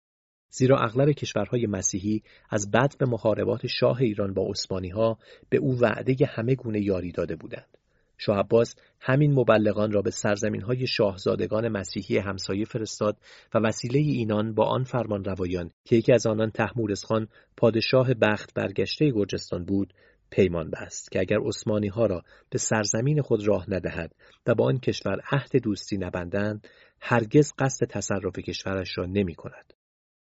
زیرا 0.55 0.79
اغلب 0.79 1.11
کشورهای 1.11 1.67
مسیحی 1.67 2.23
از 2.51 2.71
بد 2.71 2.95
به 2.99 3.07
محاربات 3.07 3.67
شاه 3.67 4.01
ایران 4.01 4.35
با 4.35 4.47
عثمانی 4.51 4.89
ها 4.89 5.19
به 5.51 5.59
او 5.59 5.81
وعده 5.81 6.27
همه 6.27 6.55
گونه 6.55 6.81
یاری 6.81 7.13
داده 7.13 7.37
بودند. 7.37 7.79
شاه 8.19 8.39
عباس 8.39 8.75
همین 9.01 9.33
مبلغان 9.33 9.93
را 9.93 10.03
به 10.03 10.11
سرزمین 10.11 10.63
های 10.63 10.87
شاهزادگان 10.87 11.69
مسیحی 11.69 12.19
همسایه 12.19 12.65
فرستاد 12.65 13.17
و 13.55 13.59
وسیله 13.59 13.99
اینان 13.99 14.55
با 14.55 14.65
آن 14.65 14.85
فرمان 14.85 15.25
روایان 15.25 15.71
که 15.85 15.97
یکی 15.97 16.13
از 16.13 16.27
آنان 16.27 16.51
تحمورس 16.51 17.05
خان 17.05 17.29
پادشاه 17.57 18.15
بخت 18.15 18.55
برگشته 18.55 19.11
گرجستان 19.11 19.65
بود 19.65 19.95
پیمان 20.31 20.71
بست 20.71 21.13
که 21.13 21.21
اگر 21.21 21.39
عثمانی 21.41 21.89
ها 21.89 22.07
را 22.07 22.23
به 22.51 22.59
سرزمین 22.59 23.23
خود 23.23 23.49
راه 23.49 23.71
ندهد 23.71 24.15
و 24.47 24.55
با 24.55 24.65
آن 24.65 24.79
کشور 24.79 25.21
عهد 25.31 25.57
دوستی 25.63 25.97
نبندند 25.97 26.69
هرگز 27.01 27.53
قصد 27.59 27.87
تصرف 27.87 28.39
کشورش 28.39 28.99
را 28.99 29.07
نمی 29.07 29.35
کند. 29.35 29.73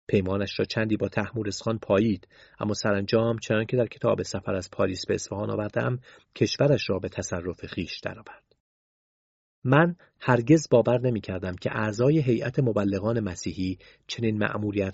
پیمانش 0.07 0.59
را 0.59 0.65
چندی 0.65 0.97
با 0.97 1.07
تحمورسخان 1.07 1.77
پایید 1.77 2.27
اما 2.59 2.73
سرانجام 2.73 3.37
چنانکه 3.37 3.77
در 3.77 3.87
کتاب 3.87 4.21
سفر 4.21 4.55
از 4.55 4.69
پاریس 4.71 5.05
به 5.05 5.13
اصفهان 5.13 5.49
آوردم 5.49 5.99
کشورش 6.35 6.89
را 6.89 6.99
به 6.99 7.09
تصرف 7.09 7.65
خیش 7.65 7.99
درآورد 7.99 8.47
من 9.63 9.95
هرگز 10.19 10.67
باور 10.71 11.01
نمی 11.01 11.21
کردم 11.21 11.55
که 11.55 11.69
اعضای 11.77 12.19
هیئت 12.19 12.59
مبلغان 12.59 13.19
مسیحی 13.19 13.77
چنین 14.07 14.43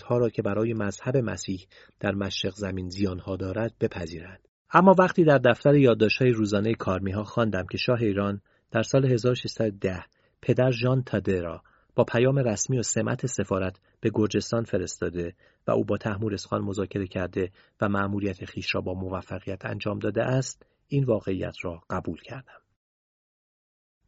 ها 0.05 0.17
را 0.17 0.29
که 0.29 0.41
برای 0.41 0.73
مذهب 0.73 1.17
مسیح 1.17 1.67
در 1.99 2.11
مشرق 2.11 2.53
زمین 2.53 2.89
زیانها 2.89 3.35
دارد 3.35 3.73
بپذیرند. 3.79 4.47
اما 4.73 4.95
وقتی 4.99 5.23
در 5.23 5.37
دفتر 5.37 5.75
یادداشت‌های 5.75 6.31
روزانه 6.31 6.73
کارمیها 6.73 7.23
خواندم 7.23 7.65
که 7.71 7.77
شاه 7.77 8.01
ایران 8.01 8.41
در 8.71 8.83
سال 8.83 9.05
1610 9.05 10.03
پدر 10.41 10.71
ژان 10.71 11.03
تاده 11.03 11.41
را 11.41 11.63
با 11.95 12.03
پیام 12.03 12.39
رسمی 12.39 12.79
و 12.79 12.83
سمت 12.83 13.25
سفارت 13.25 13.79
به 14.01 14.11
گرجستان 14.13 14.63
فرستاده 14.63 15.35
و 15.67 15.71
او 15.71 15.85
با 15.85 15.97
تحمورسخان 15.97 16.61
مذاکره 16.61 17.07
کرده 17.07 17.51
و 17.81 17.89
مأموریت 17.89 18.45
خیش 18.45 18.75
را 18.75 18.81
با 18.81 18.93
موفقیت 18.93 19.65
انجام 19.65 19.99
داده 19.99 20.23
است 20.23 20.65
این 20.87 21.03
واقعیت 21.03 21.55
را 21.63 21.81
قبول 21.89 22.21
کردم. 22.21 22.61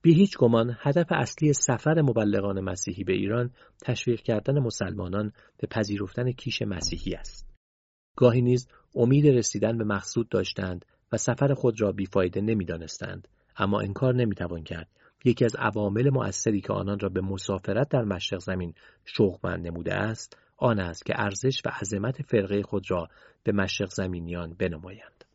بی 0.02 0.14
هیچ 0.14 0.38
گمان 0.38 0.78
هدف 0.80 1.08
اصلی 1.10 1.54
سفر 1.54 2.02
مبلغان 2.02 2.60
مسیحی 2.60 3.04
به 3.04 3.14
ایران 3.14 3.54
تشویق 3.82 4.22
کردن 4.22 4.60
مسلمانان 4.60 5.32
به 5.58 5.68
پذیرفتن 5.68 6.32
کیش 6.32 6.62
مسیحی 6.62 7.14
است. 7.14 7.48
گاهی 8.16 8.42
نیز 8.42 8.68
امید 8.96 9.28
رسیدن 9.28 9.78
به 9.78 9.84
مقصود 9.84 10.30
داشتند 10.30 10.86
و 11.12 11.18
سفر 11.18 11.54
خود 11.54 11.82
را 11.82 11.92
بیفایده 11.92 12.42
نمی‌دانستند 12.42 13.28
اما 13.58 13.80
انکار 13.80 14.16
نمی‌توان 14.16 14.64
کرد 14.64 14.90
یکی 15.26 15.46
از 15.46 15.56
عوامل 15.56 16.10
مؤثری 16.10 16.62
که 16.62 16.74
آنان 16.74 17.00
را 17.00 17.10
به 17.10 17.22
مسافرت 17.22 17.90
در 17.90 18.04
مشرق 18.04 18.40
زمین 18.40 18.74
شوقمند 19.06 19.68
نموده 19.68 19.94
است 19.94 20.38
آن 20.58 20.80
است 20.80 21.06
که 21.06 21.14
ارزش 21.16 21.62
و 21.66 21.70
عظمت 21.70 22.22
فرقه 22.22 22.62
خود 22.62 22.92
را 22.92 23.08
به 23.44 23.52
مشرق 23.52 23.90
زمینیان 23.90 24.54
بنمایند 24.54 25.26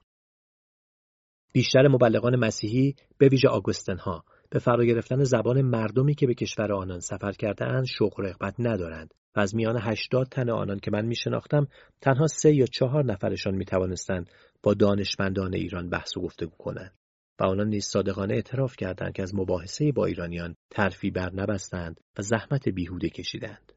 بیشتر 1.52 1.88
مبلغان 1.88 2.36
مسیحی 2.36 2.94
به 3.18 3.28
ویژه 3.28 3.48
آگوستنها 3.48 4.24
به 4.50 4.58
فرا 4.58 4.84
گرفتن 4.84 5.24
زبان 5.24 5.62
مردمی 5.62 6.14
که 6.14 6.26
به 6.26 6.34
کشور 6.34 6.72
آنان 6.72 7.00
سفر 7.00 7.32
کرده 7.32 7.64
اند 7.64 7.84
شوق 7.84 8.20
رغبت 8.20 8.54
ندارند 8.58 9.14
و 9.36 9.40
از 9.40 9.54
میان 9.54 9.78
هشتاد 9.82 10.26
تن 10.26 10.50
آنان 10.50 10.78
که 10.78 10.90
من 10.90 11.06
می 11.06 11.14
شناختم 11.14 11.66
تنها 12.00 12.26
سه 12.26 12.54
یا 12.54 12.66
چهار 12.66 13.04
نفرشان 13.04 13.54
می 13.54 13.64
توانستند 13.64 14.30
با 14.62 14.74
دانشمندان 14.74 15.54
ایران 15.54 15.90
بحث 15.90 16.16
و 16.16 16.20
گفتگو 16.20 16.56
کنند. 16.58 16.99
و 17.40 17.44
آنان 17.44 17.68
نیز 17.68 17.84
صادقانه 17.84 18.34
اعتراف 18.34 18.76
کردند 18.76 19.12
که 19.12 19.22
از 19.22 19.34
مباحثه 19.34 19.92
با 19.92 20.06
ایرانیان 20.06 20.56
ترفی 20.70 21.10
بر 21.10 21.34
نبستند 21.34 22.00
و 22.18 22.22
زحمت 22.22 22.68
بیهوده 22.68 23.08
کشیدند. 23.08 23.72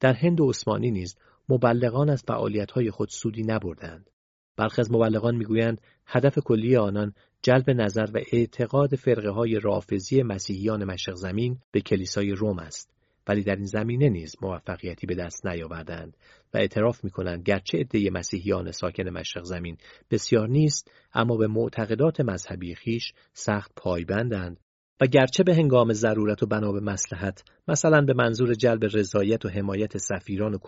در 0.00 0.12
هند 0.12 0.40
و 0.40 0.48
عثمانی 0.48 0.90
نیز 0.90 1.16
مبلغان 1.48 2.10
از 2.10 2.22
فعالیت‌های 2.28 2.90
خود 2.90 3.08
سودی 3.08 3.42
نبردند. 3.42 4.10
برخی 4.56 4.80
از 4.80 4.92
مبلغان 4.92 5.36
می‌گویند 5.36 5.80
هدف 6.06 6.38
کلی 6.38 6.76
آنان 6.76 7.14
جلب 7.42 7.70
نظر 7.70 8.06
و 8.14 8.20
اعتقاد 8.32 8.94
فرقه 8.94 9.30
های 9.30 9.60
رافضی 9.60 10.22
مسیحیان 10.22 10.84
مشرق 10.84 11.14
زمین 11.14 11.58
به 11.70 11.80
کلیسای 11.80 12.30
روم 12.30 12.58
است 12.58 12.95
ولی 13.28 13.42
در 13.42 13.56
این 13.56 13.64
زمینه 13.64 14.08
نیز 14.08 14.36
موفقیتی 14.42 15.06
به 15.06 15.14
دست 15.14 15.46
نیاوردند 15.46 16.16
و 16.54 16.58
اعتراف 16.58 17.04
می 17.04 17.10
کنند 17.10 17.42
گرچه 17.42 17.78
عده 17.78 18.10
مسیحیان 18.10 18.70
ساکن 18.70 19.08
مشرق 19.08 19.44
زمین 19.44 19.76
بسیار 20.10 20.48
نیست 20.48 20.90
اما 21.14 21.36
به 21.36 21.46
معتقدات 21.46 22.20
مذهبی 22.20 22.74
خیش 22.74 23.12
سخت 23.32 23.72
پایبندند 23.76 24.60
و 25.00 25.06
گرچه 25.06 25.42
به 25.42 25.54
هنگام 25.54 25.92
ضرورت 25.92 26.42
و 26.42 26.46
بنا 26.46 26.72
به 26.72 26.80
مسلحت 26.80 27.44
مثلا 27.68 28.00
به 28.00 28.14
منظور 28.14 28.54
جلب 28.54 28.84
رضایت 28.84 29.44
و 29.44 29.48
حمایت 29.48 29.98
سفیران 29.98 30.54
و 30.54 30.58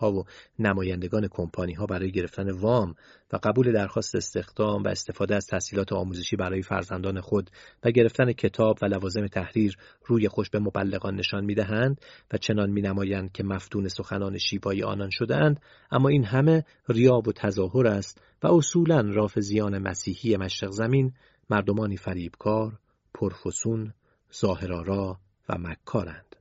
ها 0.00 0.12
و 0.12 0.24
نمایندگان 0.58 1.28
کمپانی 1.30 1.72
ها 1.72 1.86
برای 1.86 2.12
گرفتن 2.12 2.50
وام 2.50 2.94
و 3.32 3.38
قبول 3.42 3.72
درخواست 3.72 4.14
استخدام 4.14 4.82
و 4.82 4.88
استفاده 4.88 5.34
از 5.34 5.46
تحصیلات 5.46 5.92
آموزشی 5.92 6.36
برای 6.36 6.62
فرزندان 6.62 7.20
خود 7.20 7.50
و 7.84 7.90
گرفتن 7.90 8.32
کتاب 8.32 8.78
و 8.82 8.86
لوازم 8.86 9.26
تحریر 9.26 9.76
روی 10.06 10.28
خوش 10.28 10.50
به 10.50 10.58
مبلغان 10.58 11.14
نشان 11.14 11.44
می‌دهند 11.44 12.00
و 12.32 12.36
چنان 12.38 12.70
مینمایند 12.70 13.32
که 13.32 13.44
مفتون 13.44 13.88
سخنان 13.88 14.38
شیوایی 14.38 14.82
آنان 14.82 15.10
شدهاند 15.10 15.60
اما 15.90 16.08
این 16.08 16.24
همه 16.24 16.64
ریاب 16.88 17.28
و 17.28 17.32
تظاهر 17.32 17.86
است 17.86 18.22
و 18.42 18.46
اصولا 18.46 19.00
رافضیان 19.00 19.78
مسیحی 19.78 20.36
مشرق 20.36 20.70
زمین 20.70 21.12
مردمانی 21.50 21.96
فریبکار 21.96 22.78
پرفسون، 23.14 23.94
ظاهرارا 24.34 25.20
و 25.48 25.58
مکارند. 25.58 26.36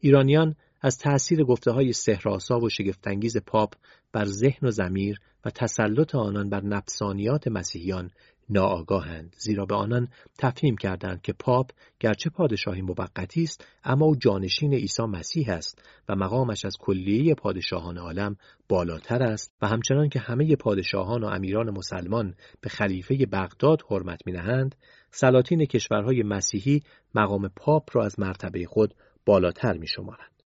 ایرانیان 0.00 0.56
از 0.80 0.98
تأثیر 0.98 1.44
گفته 1.44 1.70
های 1.70 1.92
سهراسا 1.92 2.58
و 2.58 2.68
شگفتانگیز 2.68 3.36
پاپ 3.36 3.74
بر 4.12 4.24
ذهن 4.24 4.68
و 4.68 4.70
زمیر 4.70 5.20
و 5.44 5.50
تسلط 5.50 6.14
آنان 6.14 6.50
بر 6.50 6.64
نفسانیات 6.64 7.48
مسیحیان 7.48 8.10
ناآگاهند 8.50 9.36
زیرا 9.38 9.66
به 9.66 9.74
آنان 9.74 10.08
تفهیم 10.38 10.76
کردند 10.76 11.22
که 11.22 11.32
پاپ 11.32 11.70
گرچه 12.00 12.30
پادشاهی 12.30 12.82
موقتی 12.82 13.42
است 13.42 13.66
اما 13.84 14.06
او 14.06 14.16
جانشین 14.16 14.74
عیسی 14.74 15.02
مسیح 15.02 15.50
است 15.50 15.82
و 16.08 16.16
مقامش 16.16 16.64
از 16.64 16.76
کلیه 16.80 17.34
پادشاهان 17.34 17.98
عالم 17.98 18.36
بالاتر 18.68 19.22
است 19.22 19.52
و 19.62 19.66
همچنان 19.66 20.08
که 20.08 20.18
همه 20.18 20.56
پادشاهان 20.56 21.24
و 21.24 21.26
امیران 21.26 21.70
مسلمان 21.70 22.34
به 22.60 22.68
خلیفه 22.68 23.26
بغداد 23.32 23.82
حرمت 23.90 24.20
نهند 24.26 24.74
سلاطین 25.18 25.64
کشورهای 25.64 26.22
مسیحی 26.22 26.82
مقام 27.14 27.48
پاپ 27.48 27.96
را 27.96 28.04
از 28.04 28.20
مرتبه 28.20 28.66
خود 28.66 28.94
بالاتر 29.26 29.76
می 29.76 29.86
شمارند. 29.86 30.42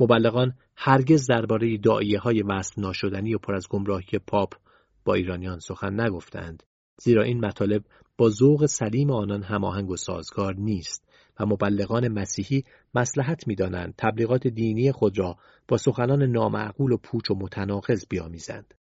مبلغان 0.00 0.54
هرگز 0.76 1.26
درباره 1.26 1.78
دعایه 1.78 2.18
های 2.18 2.42
وصل 2.42 2.82
ناشدنی 2.82 3.34
و 3.34 3.38
پر 3.38 3.54
از 3.54 3.68
گمراهی 3.68 4.18
پاپ 4.26 4.54
با 5.04 5.14
ایرانیان 5.14 5.58
سخن 5.58 6.00
نگفتند 6.00 6.62
زیرا 7.00 7.22
این 7.22 7.44
مطالب 7.44 7.84
با 8.16 8.28
ذوق 8.30 8.66
سلیم 8.66 9.10
آنان 9.10 9.42
هماهنگ 9.42 9.90
و 9.90 9.96
سازگار 9.96 10.54
نیست 10.54 11.08
و 11.40 11.46
مبلغان 11.46 12.08
مسیحی 12.08 12.64
مسلحت 12.94 13.46
می‌دانند 13.46 13.94
تبلیغات 13.98 14.46
دینی 14.46 14.92
خود 14.92 15.18
را 15.18 15.36
با 15.68 15.76
سخنان 15.76 16.22
نامعقول 16.22 16.92
و 16.92 16.96
پوچ 16.96 17.30
و 17.30 17.34
متناقض 17.34 18.06
بیامیزند 18.10 18.74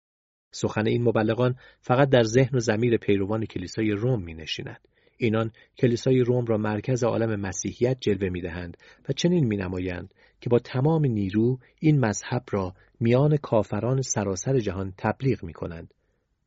سخن 0.51 0.87
این 0.87 1.03
مبلغان 1.03 1.55
فقط 1.81 2.09
در 2.09 2.23
ذهن 2.23 2.57
و 2.57 2.59
زمیر 2.59 2.97
پیروان 2.97 3.45
کلیسای 3.45 3.91
روم 3.91 4.23
می 4.23 4.33
نشیند. 4.33 4.87
اینان 5.21 5.51
کلیسای 5.77 6.19
روم 6.19 6.45
را 6.45 6.57
مرکز 6.57 7.03
عالم 7.03 7.39
مسیحیت 7.39 7.97
جلوه 7.99 8.29
می 8.29 8.41
دهند 8.41 8.77
و 9.09 9.13
چنین 9.13 9.47
می 9.47 9.57
نمایند 9.57 10.13
که 10.41 10.49
با 10.49 10.59
تمام 10.59 11.05
نیرو 11.05 11.59
این 11.79 11.99
مذهب 11.99 12.43
را 12.51 12.73
میان 12.99 13.37
کافران 13.37 14.01
سراسر 14.01 14.59
جهان 14.59 14.93
تبلیغ 14.97 15.43
می 15.43 15.53
کنند. 15.53 15.93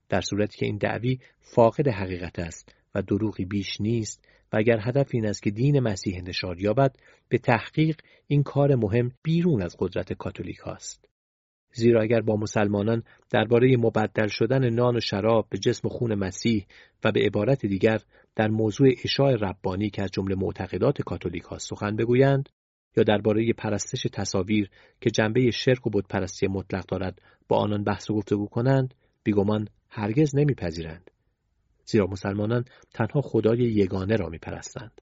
در 0.08 0.20
صورتی 0.20 0.58
که 0.58 0.66
این 0.66 0.76
دعوی 0.76 1.18
فاقد 1.40 1.88
حقیقت 1.88 2.38
است 2.38 2.74
و 2.94 3.02
دروغی 3.02 3.44
بیش 3.44 3.80
نیست 3.80 4.24
و 4.52 4.56
اگر 4.56 4.78
هدف 4.80 5.08
این 5.10 5.26
است 5.26 5.42
که 5.42 5.50
دین 5.50 5.80
مسیح 5.80 6.22
نشار 6.22 6.60
یابد 6.60 6.96
به 7.28 7.38
تحقیق 7.38 8.00
این 8.26 8.42
کار 8.42 8.74
مهم 8.74 9.12
بیرون 9.22 9.62
از 9.62 9.76
قدرت 9.78 10.12
کاتولیک 10.12 10.66
است. 10.66 11.08
زیرا 11.72 12.02
اگر 12.02 12.20
با 12.20 12.36
مسلمانان 12.36 13.02
درباره 13.30 13.76
مبدل 13.76 14.26
شدن 14.26 14.68
نان 14.68 14.96
و 14.96 15.00
شراب 15.00 15.46
به 15.50 15.58
جسم 15.58 15.88
و 15.88 15.90
خون 15.90 16.14
مسیح 16.14 16.66
و 17.04 17.12
به 17.12 17.20
عبارت 17.20 17.66
دیگر 17.66 18.00
در 18.37 18.49
موضوع 18.49 18.89
اشاع 19.05 19.35
ربانی 19.35 19.91
که 19.91 20.03
از 20.03 20.11
جمله 20.11 20.35
معتقدات 20.35 21.03
کاتولیک 21.03 21.43
ها 21.43 21.59
سخن 21.59 21.97
بگویند 21.97 22.49
یا 22.97 23.05
درباره 23.05 23.53
پرستش 23.53 24.07
تصاویر 24.12 24.70
که 25.01 25.11
جنبه 25.11 25.51
شرک 25.51 25.87
و 25.87 25.91
بتپرستی 25.91 26.47
مطلق 26.47 26.87
دارد 26.87 27.22
با 27.49 27.57
آنان 27.57 27.85
بحث 27.85 28.11
و 28.11 28.14
گفتگو 28.14 28.47
کنند 28.47 28.95
بیگمان 29.24 29.68
هرگز 29.89 30.35
نمیپذیرند. 30.35 31.11
زیرا 31.85 32.07
مسلمانان 32.07 32.64
تنها 32.95 33.20
خدای 33.20 33.59
یگانه 33.59 34.16
را 34.16 34.28
میپرستند. 34.28 35.01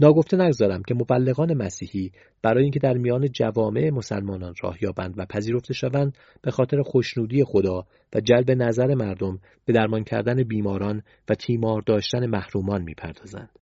ناگفته 0.00 0.36
نگذارم 0.36 0.82
که 0.82 0.94
مبلغان 0.94 1.54
مسیحی 1.54 2.12
برای 2.42 2.62
اینکه 2.62 2.78
در 2.78 2.94
میان 2.94 3.28
جوامع 3.28 3.90
مسلمانان 3.90 4.54
راه 4.62 4.76
یابند 4.82 5.14
و 5.16 5.26
پذیرفته 5.26 5.74
شوند 5.74 6.18
به 6.42 6.50
خاطر 6.50 6.82
خوشنودی 6.82 7.44
خدا 7.44 7.86
و 8.14 8.20
جلب 8.20 8.50
نظر 8.50 8.94
مردم 8.94 9.38
به 9.64 9.72
درمان 9.72 10.04
کردن 10.04 10.42
بیماران 10.42 11.02
و 11.28 11.34
تیمار 11.34 11.82
داشتن 11.82 12.26
محرومان 12.26 12.82
می‌پردازند 12.82 13.58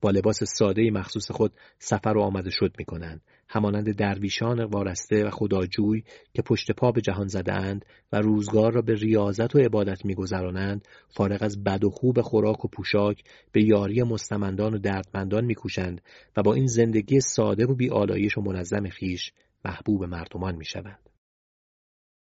با 0.00 0.10
لباس 0.10 0.44
ساده 0.44 0.90
مخصوص 0.90 1.30
خود 1.30 1.52
سفر 1.78 2.16
و 2.16 2.20
آمده 2.20 2.50
شد 2.50 2.74
می 2.78 2.84
کنند. 2.84 3.20
همانند 3.52 3.96
درویشان 3.96 4.64
وارسته 4.64 5.24
و 5.24 5.30
خداجوی 5.30 6.04
که 6.34 6.42
پشت 6.42 6.72
پا 6.72 6.92
به 6.92 7.00
جهان 7.00 7.26
زده 7.26 7.52
اند 7.52 7.84
و 8.12 8.20
روزگار 8.20 8.72
را 8.72 8.82
به 8.82 8.94
ریاضت 8.94 9.56
و 9.56 9.58
عبادت 9.58 10.04
میگذرانند 10.04 10.88
فارغ 11.08 11.42
از 11.42 11.64
بد 11.64 11.84
و 11.84 11.90
خوب 11.90 12.20
خوراک 12.20 12.64
و 12.64 12.68
پوشاک 12.68 13.24
به 13.52 13.62
یاری 13.62 14.02
مستمندان 14.02 14.74
و 14.74 14.78
دردمندان 14.78 15.44
میکوشند 15.44 16.00
و 16.36 16.42
با 16.42 16.54
این 16.54 16.66
زندگی 16.66 17.20
ساده 17.20 17.66
و 17.66 17.74
بیالایش 17.74 18.38
و 18.38 18.40
منظم 18.40 18.88
خیش 18.88 19.32
محبوب 19.64 20.04
مردمان 20.04 20.56
می‌شوند. 20.56 21.08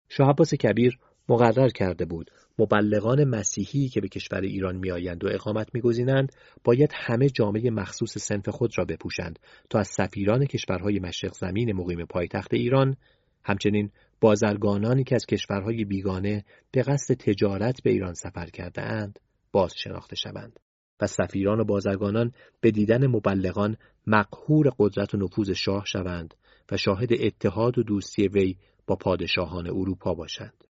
شاه 0.10 0.30
عباس 0.30 0.54
کبیر 0.54 1.00
مقرر 1.30 1.70
کرده 1.70 2.06
بود. 2.06 2.32
مبلغان 2.60 3.24
مسیحی 3.24 3.90
که 3.90 4.02
به 4.02 4.08
کشور 4.08 4.42
ایران 4.42 4.76
میآیند 4.76 5.24
و 5.24 5.28
اقامت 5.32 5.68
میگزینند 5.74 6.32
باید 6.64 6.92
همه 6.94 7.30
جامعه 7.30 7.70
مخصوص 7.70 8.18
سنف 8.18 8.50
خود 8.50 8.78
را 8.78 8.86
بپوشند 8.86 9.40
تا 9.70 9.80
از 9.80 9.88
سفیران 9.88 10.46
کشورهای 10.46 11.00
مشرق 11.00 11.34
زمین 11.34 11.76
مقیم 11.76 12.06
پایتخت 12.06 12.54
ایران 12.54 12.96
همچنین 13.44 13.92
بازرگانانی 14.22 15.04
که 15.04 15.16
از 15.16 15.26
کشورهای 15.26 15.86
بیگانه 15.86 16.46
به 16.72 16.82
قصد 16.82 17.14
تجارت 17.14 17.84
به 17.84 17.90
ایران 17.92 18.14
سفر 18.14 18.46
کرده 18.46 18.82
اند 18.82 19.20
باز 19.52 19.74
شناخته 19.78 20.16
شوند 20.16 20.60
و 21.02 21.08
سفیران 21.08 21.60
و 21.60 21.64
بازرگانان 21.64 22.32
به 22.62 22.72
دیدن 22.72 23.08
مبلغان 23.08 23.78
مقهور 24.08 24.74
قدرت 24.80 25.14
و 25.14 25.18
نفوذ 25.18 25.52
شاه 25.52 25.86
شوند 25.86 26.34
و 26.72 26.78
شاهد 26.78 27.14
اتحاد 27.14 27.78
و 27.78 27.84
دوستی 27.84 28.28
وی 28.28 28.56
با 28.88 28.96
پادشاهان 28.96 29.68
اروپا 29.68 30.14
باشند. 30.14 30.69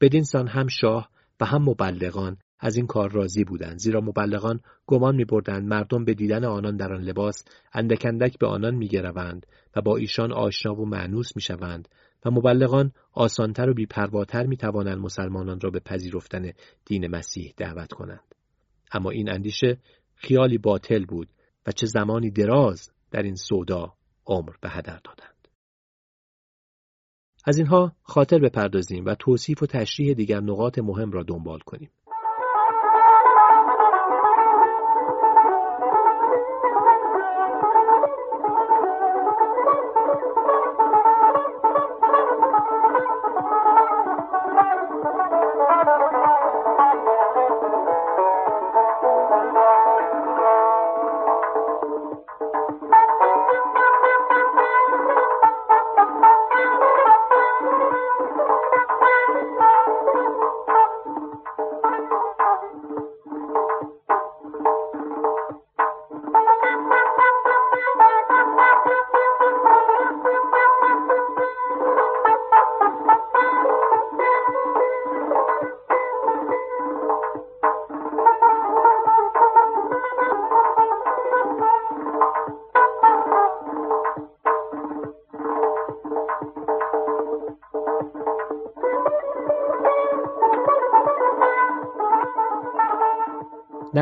بدین 0.00 0.22
سان 0.22 0.48
هم 0.48 0.66
شاه 0.66 1.10
و 1.40 1.44
هم 1.44 1.62
مبلغان 1.62 2.36
از 2.60 2.76
این 2.76 2.86
کار 2.86 3.10
راضی 3.12 3.44
بودند. 3.44 3.78
زیرا 3.78 4.00
مبلغان 4.00 4.60
گمان 4.86 5.16
میبردند 5.16 5.68
مردم 5.68 6.04
به 6.04 6.14
دیدن 6.14 6.44
آنان 6.44 6.76
در 6.76 6.92
آن 6.92 7.02
لباس 7.02 7.44
اندکندک 7.72 8.38
به 8.38 8.46
آنان 8.46 8.74
میگروند 8.74 9.46
و 9.76 9.80
با 9.80 9.96
ایشان 9.96 10.32
آشنا 10.32 10.74
و 10.74 10.86
معنوس 10.86 11.36
می‌شوند 11.36 11.88
و 12.24 12.30
مبلغان 12.30 12.92
آسانتر 13.12 13.70
و 13.70 13.74
بیپرواتر 13.74 14.46
می‌توانند 14.46 14.98
مسلمانان 14.98 15.60
را 15.60 15.70
به 15.70 15.80
پذیرفتن 15.80 16.52
دین 16.84 17.06
مسیح 17.06 17.54
دعوت 17.56 17.92
کنند. 17.92 18.34
اما 18.92 19.10
این 19.10 19.30
اندیشه 19.30 19.78
خیالی 20.14 20.58
باطل 20.58 21.04
بود 21.04 21.28
و 21.66 21.72
چه 21.72 21.86
زمانی 21.86 22.30
دراز 22.30 22.90
در 23.10 23.22
این 23.22 23.34
سودا 23.34 23.94
عمر 24.26 24.52
به 24.60 24.68
هدر 24.68 25.00
دادند. 25.04 25.35
از 27.46 27.58
اینها 27.58 27.92
خاطر 28.02 28.38
بپردازیم 28.38 29.04
و 29.04 29.14
توصیف 29.14 29.62
و 29.62 29.66
تشریح 29.66 30.14
دیگر 30.14 30.40
نقاط 30.40 30.78
مهم 30.78 31.10
را 31.10 31.22
دنبال 31.22 31.58
کنیم. 31.58 31.90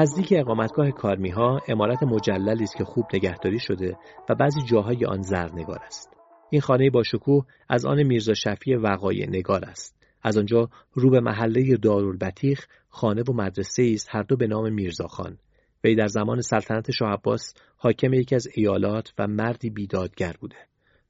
نزدیک 0.05 0.33
اقامتگاه 0.37 0.91
کارمی 0.91 1.31
ها 1.31 1.61
امارت 1.69 2.03
مجللی 2.03 2.63
است 2.63 2.77
که 2.77 2.85
خوب 2.85 3.05
نگهداری 3.15 3.59
شده 3.59 3.97
و 4.29 4.35
بعضی 4.35 4.63
جاهای 4.63 5.05
آن 5.05 5.23
زرنگار 5.23 5.79
است. 5.87 6.11
این 6.51 6.61
خانه 6.61 6.91
با 6.91 7.03
شکوه 7.03 7.47
از 7.69 7.87
آن 7.87 8.03
میرزا 8.03 8.35
شفی 8.35 8.75
وقایع 8.75 9.29
نگار 9.29 9.65
است. 9.65 9.97
از 10.23 10.39
آنجا 10.39 10.69
رو 10.93 11.11
به 11.11 11.21
محله 11.21 11.77
دارالبطیخ 11.77 12.67
خانه 12.89 13.23
و 13.23 13.33
مدرسه 13.33 13.91
است 13.95 14.09
هر 14.11 14.23
دو 14.23 14.37
به 14.37 14.47
نام 14.47 14.73
میرزا 14.73 15.07
خان. 15.07 15.39
وی 15.85 15.95
در 15.95 16.07
زمان 16.07 16.41
سلطنت 16.41 16.91
شاه 16.91 17.13
عباس 17.13 17.55
حاکم 17.77 18.15
یکی 18.15 18.35
از 18.35 18.49
ایالات 18.55 19.13
و 19.19 19.27
مردی 19.27 19.71
بیدادگر 19.71 20.35
بوده. 20.41 20.57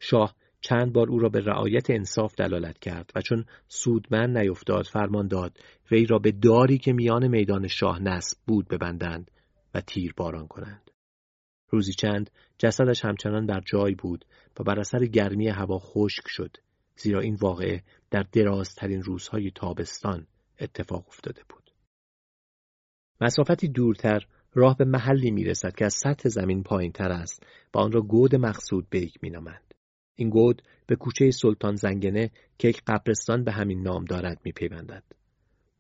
شاه 0.01 0.35
چند 0.65 0.93
بار 0.93 1.09
او 1.11 1.19
را 1.19 1.29
به 1.29 1.41
رعایت 1.41 1.91
انصاف 1.91 2.35
دلالت 2.35 2.79
کرد 2.79 3.11
و 3.15 3.21
چون 3.21 3.45
سودمن 3.69 4.37
نیفتاد 4.37 4.85
فرمان 4.85 5.29
داد 5.29 5.59
وی 5.91 6.07
را 6.07 6.19
به 6.19 6.33
داری 6.33 6.79
که 6.79 6.93
میان 6.93 7.29
میدان 7.29 7.69
شاه 7.69 8.03
نصب 8.03 8.39
بود 8.47 8.69
ببندند 8.69 9.31
و 9.75 9.81
تیر 9.81 10.15
باران 10.17 10.47
کنند. 10.47 10.91
روزی 11.71 11.93
چند 11.93 12.31
جسدش 12.59 13.05
همچنان 13.05 13.47
در 13.47 13.61
جای 13.67 13.95
بود 13.95 14.25
و 14.61 14.65
بر 14.65 14.81
اثر 14.81 15.07
گرمی 15.07 15.49
هوا 15.49 15.79
خشک 15.79 16.25
شد 16.27 16.57
زیرا 16.97 17.21
این 17.21 17.35
واقعه 17.35 17.83
در 18.11 18.25
درازترین 18.33 19.03
روزهای 19.03 19.51
تابستان 19.55 20.27
اتفاق 20.61 21.05
افتاده 21.09 21.43
بود. 21.49 21.71
مسافتی 23.21 23.69
دورتر 23.69 24.27
راه 24.55 24.77
به 24.77 24.85
محلی 24.85 25.31
می 25.31 25.45
رسد 25.45 25.75
که 25.75 25.85
از 25.85 25.95
سطح 25.95 26.29
زمین 26.29 26.62
پایین 26.62 26.93
تر 26.93 27.11
است 27.12 27.47
و 27.75 27.79
آن 27.79 27.93
را 27.93 28.01
گود 28.01 28.35
مقصود 28.37 28.87
بیک 28.91 29.19
می 29.23 29.31
نامند. 29.31 29.64
این 30.17 30.31
گود 30.31 30.62
به 30.87 30.97
کوچه 30.97 31.31
سلطان 31.31 31.75
زنگنه 31.75 32.31
که 32.59 32.69
یک 32.69 32.83
قبرستان 32.87 33.45
به 33.45 33.53
همین 33.53 33.83
نام 33.83 34.05
دارد 34.05 34.41
می 34.45 34.53
پیوندد. 34.53 35.05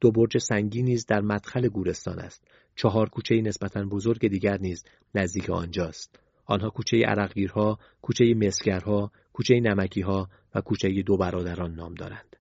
دو 0.00 0.10
برج 0.10 0.38
سنگی 0.38 0.82
نیز 0.82 1.06
در 1.06 1.20
مدخل 1.20 1.68
گورستان 1.68 2.18
است. 2.18 2.44
چهار 2.76 3.08
کوچه 3.08 3.34
نسبتا 3.34 3.84
بزرگ 3.84 4.28
دیگر 4.28 4.58
نیز 4.58 4.84
نزدیک 5.14 5.50
آنجاست. 5.50 6.20
آنها 6.46 6.70
کوچه 6.70 6.96
عرقگیرها، 7.06 7.78
کوچه 8.02 8.34
مسگرها، 8.34 9.12
کوچه 9.32 9.60
نمکیها 9.60 10.28
و 10.54 10.60
کوچه 10.60 11.02
دو 11.02 11.16
برادران 11.16 11.74
نام 11.74 11.94
دارند. 11.94 12.36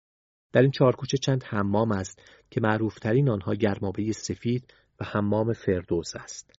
در 0.52 0.62
این 0.62 0.72
چهار 0.72 0.96
کوچه 0.96 1.18
چند 1.18 1.44
حمام 1.44 1.92
است 1.92 2.22
که 2.50 2.62
معروفترین 2.62 3.30
آنها 3.30 3.54
گرمابه 3.54 4.12
سفید 4.12 4.74
و 5.00 5.06
حمام 5.06 5.54
فردوس 5.54 6.16
است. 6.16 6.54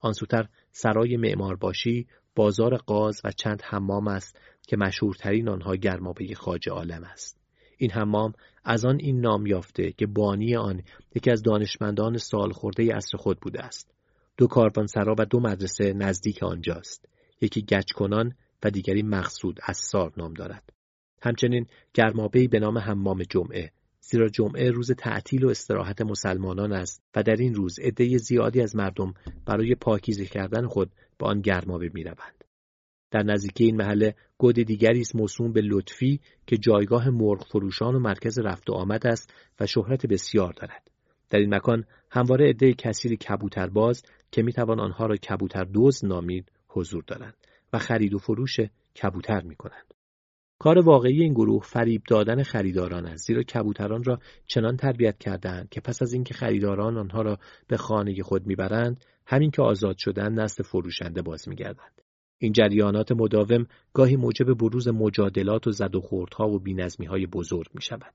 آن 0.00 0.12
سوتر 0.12 0.48
سرای 0.72 1.16
معمارباشی، 1.16 2.06
بازار 2.34 2.76
قاز 2.76 3.20
و 3.24 3.30
چند 3.30 3.62
حمام 3.64 4.08
است 4.08 4.38
که 4.70 4.76
مشهورترین 4.76 5.48
آنها 5.48 5.76
گرمابه 5.76 6.34
خاج 6.34 6.68
عالم 6.68 7.04
است. 7.04 7.40
این 7.78 7.90
حمام 7.90 8.32
از 8.64 8.84
آن 8.84 8.98
این 9.00 9.20
نام 9.20 9.46
یافته 9.46 9.92
که 9.92 10.06
بانی 10.06 10.56
آن 10.56 10.82
یکی 11.14 11.30
از 11.30 11.42
دانشمندان 11.42 12.16
سال 12.16 12.52
خورده 12.52 12.96
اصر 12.96 13.16
خود 13.16 13.40
بوده 13.40 13.62
است. 13.62 13.94
دو 14.36 14.46
کاروانسرا 14.46 15.14
و 15.18 15.24
دو 15.24 15.40
مدرسه 15.40 15.92
نزدیک 15.92 16.42
آنجاست. 16.42 17.08
یکی 17.40 17.62
گچ 17.62 17.92
کنان 17.92 18.34
و 18.62 18.70
دیگری 18.70 19.02
مقصود 19.02 19.60
از 19.62 19.76
سار 19.76 20.12
نام 20.16 20.34
دارد. 20.34 20.72
همچنین 21.22 21.66
گرمابهی 21.94 22.48
به 22.48 22.58
نام 22.58 22.78
حمام 22.78 23.22
جمعه 23.22 23.72
زیرا 24.00 24.28
جمعه 24.28 24.70
روز 24.70 24.92
تعطیل 24.92 25.44
و 25.44 25.48
استراحت 25.48 26.02
مسلمانان 26.02 26.72
است 26.72 27.02
و 27.16 27.22
در 27.22 27.36
این 27.36 27.54
روز 27.54 27.78
عده 27.78 28.18
زیادی 28.18 28.60
از 28.60 28.76
مردم 28.76 29.14
برای 29.46 29.74
پاکیزه 29.74 30.26
کردن 30.26 30.66
خود 30.66 30.90
به 31.18 31.26
آن 31.26 31.40
گرمابه 31.40 31.90
می‌روند. 31.94 32.39
در 33.10 33.22
نزدیکی 33.22 33.64
این 33.64 33.76
محله 33.76 34.14
گود 34.38 34.54
دیگری 34.54 35.00
است 35.00 35.16
موسوم 35.16 35.52
به 35.52 35.60
لطفی 35.60 36.20
که 36.46 36.56
جایگاه 36.56 37.10
مرغ 37.10 37.46
فروشان 37.46 37.94
و 37.94 37.98
مرکز 37.98 38.38
رفت 38.38 38.70
و 38.70 38.72
آمد 38.72 39.06
است 39.06 39.34
و 39.60 39.66
شهرت 39.66 40.06
بسیار 40.06 40.52
دارد. 40.52 40.90
در 41.30 41.38
این 41.38 41.54
مکان 41.54 41.84
همواره 42.10 42.48
عده 42.48 42.74
کثیر 42.74 43.14
کبوترباز 43.14 44.02
که 44.32 44.42
می‌توان 44.42 44.80
آنها 44.80 45.06
را 45.06 45.16
کبوتر 45.16 45.64
دوز 45.64 46.04
نامید 46.04 46.52
حضور 46.68 47.04
دارند 47.06 47.36
و 47.72 47.78
خرید 47.78 48.14
و 48.14 48.18
فروش 48.18 48.56
کبوتر 49.02 49.40
می 49.40 49.56
کنند. 49.56 49.94
کار 50.58 50.78
واقعی 50.78 51.22
این 51.22 51.32
گروه 51.32 51.62
فریب 51.62 52.02
دادن 52.08 52.42
خریداران 52.42 53.06
است 53.06 53.26
زیرا 53.26 53.42
کبوتران 53.42 54.04
را 54.04 54.18
چنان 54.46 54.76
تربیت 54.76 55.18
کردند 55.18 55.68
که 55.68 55.80
پس 55.80 56.02
از 56.02 56.12
اینکه 56.12 56.34
خریداران 56.34 56.98
آنها 56.98 57.22
را 57.22 57.38
به 57.68 57.76
خانه 57.76 58.22
خود 58.22 58.46
می‌برند 58.46 59.04
همین 59.26 59.50
که 59.50 59.62
آزاد 59.62 59.96
شدن 59.98 60.32
نسل 60.32 60.62
فروشنده 60.62 61.22
باز 61.22 61.48
میگردند 61.48 62.02
این 62.42 62.52
جریانات 62.52 63.12
مداوم 63.12 63.66
گاهی 63.92 64.16
موجب 64.16 64.54
بروز 64.54 64.88
مجادلات 64.88 65.66
و 65.66 65.70
زد 65.70 65.94
و 65.94 66.00
خوردها 66.00 66.48
و 66.48 66.58
بینظمی 66.58 67.06
های 67.06 67.26
بزرگ 67.26 67.66
می 67.74 67.82
شود. 67.82 68.14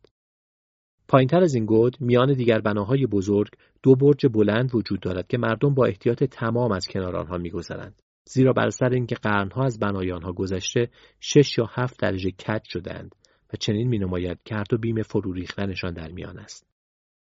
پایینتر 1.08 1.44
از 1.44 1.56
این 1.56 1.66
گود 1.66 1.98
میان 2.00 2.34
دیگر 2.34 2.60
بناهای 2.60 3.06
بزرگ 3.06 3.52
دو 3.84 3.96
برج 3.96 4.28
بلند 4.34 4.76
وجود 4.76 5.00
دارد 5.00 5.28
که 5.28 5.38
مردم 5.38 5.74
با 5.74 5.86
احتیاط 5.86 6.24
تمام 6.24 6.72
از 6.72 6.88
کنار 6.88 7.16
آنها 7.16 7.38
میگذرند. 7.38 8.02
زیرا 8.28 8.54
بر 8.54 8.70
سر 8.70 8.90
اینکه 8.90 9.16
قرنها 9.16 9.64
از 9.64 9.80
بنای 9.80 10.12
آنها 10.12 10.32
گذشته 10.32 10.90
شش 11.20 11.58
یا 11.58 11.70
هفت 11.70 12.00
درجه 12.00 12.32
کج 12.32 12.62
شدند 12.64 13.16
و 13.54 13.58
چنین 13.60 13.88
مینماید 13.88 14.40
که 14.46 14.56
هر 14.56 14.64
دو 14.70 14.78
بیم 14.78 15.02
فرو 15.02 15.34
ریختنشان 15.34 15.94
در 15.94 16.12
میان 16.12 16.40
است. 16.40 16.68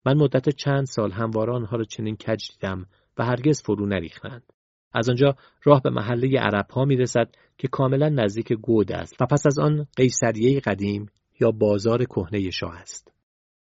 من 0.05 0.17
مدت 0.17 0.49
چند 0.49 0.85
سال 0.85 1.11
همواره 1.11 1.53
آنها 1.53 1.77
را 1.77 1.83
چنین 1.83 2.15
کج 2.15 2.51
دیدم 2.51 2.85
و 3.17 3.25
هرگز 3.25 3.61
فرو 3.61 3.85
نریختند. 3.85 4.53
از 4.93 5.09
آنجا 5.09 5.35
راه 5.63 5.81
به 5.81 5.89
محله 5.89 6.39
عرب 6.39 6.71
ها 6.71 6.85
می 6.85 6.95
رسد 6.95 7.29
که 7.57 7.67
کاملا 7.67 8.09
نزدیک 8.09 8.53
گود 8.53 8.91
است 8.91 9.21
و 9.21 9.25
پس 9.25 9.45
از 9.45 9.59
آن 9.59 9.87
قیصریه 9.95 10.59
قدیم 10.59 11.05
یا 11.39 11.51
بازار 11.51 12.05
کهنه 12.05 12.49
شاه 12.49 12.75
است. 12.75 13.11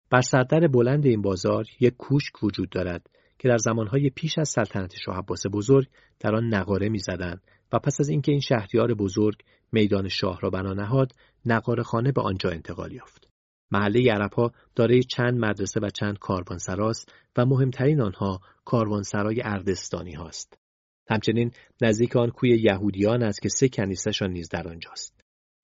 بر 0.09 0.22
سردر 0.22 0.68
بلند 0.68 1.05
این 1.05 1.22
بازار 1.22 1.66
یک 1.80 1.93
کوشک 1.97 2.43
وجود 2.43 2.70
دارد 2.70 3.09
که 3.39 3.47
در 3.49 3.57
زمانهای 3.57 4.09
پیش 4.09 4.38
از 4.38 4.49
سلطنت 4.49 4.93
شاه 5.05 5.18
عباس 5.18 5.43
بزرگ 5.53 5.88
در 6.20 6.36
آن 6.36 6.53
نقاره 6.53 6.89
می‌زدند 6.89 7.41
و 7.74 7.80
پس 7.80 7.99
از 7.99 8.09
اینکه 8.09 8.32
این 8.32 8.41
شهریار 8.41 8.93
بزرگ 8.93 9.36
میدان 9.72 10.07
شاه 10.07 10.39
را 10.41 10.49
بنا 10.49 10.74
نهاد 10.74 11.11
نقاره 11.45 11.84
خانه 11.84 12.11
به 12.11 12.22
آنجا 12.22 12.49
انتقال 12.49 12.91
یافت 12.91 13.28
محله 13.72 14.11
عربها 14.11 14.51
دارای 14.76 15.03
چند 15.03 15.39
مدرسه 15.39 15.80
و 15.80 15.89
چند 15.89 16.20
کاروانسراست 16.20 17.14
و 17.38 17.45
مهمترین 17.45 18.01
آنها 18.01 18.39
کاروانسرای 18.66 19.41
اردستانی 19.41 20.14
هاست 20.14 20.62
همچنین 21.10 21.51
نزدیک 21.82 22.16
آن 22.16 22.30
کوی 22.30 22.49
یهودیان 22.49 23.24
است 23.24 23.41
که 23.41 23.49
سه 23.49 23.70
کنیسهشان 23.70 24.32
نیز 24.32 24.49
در 24.49 24.68
آنجاست. 24.68 25.14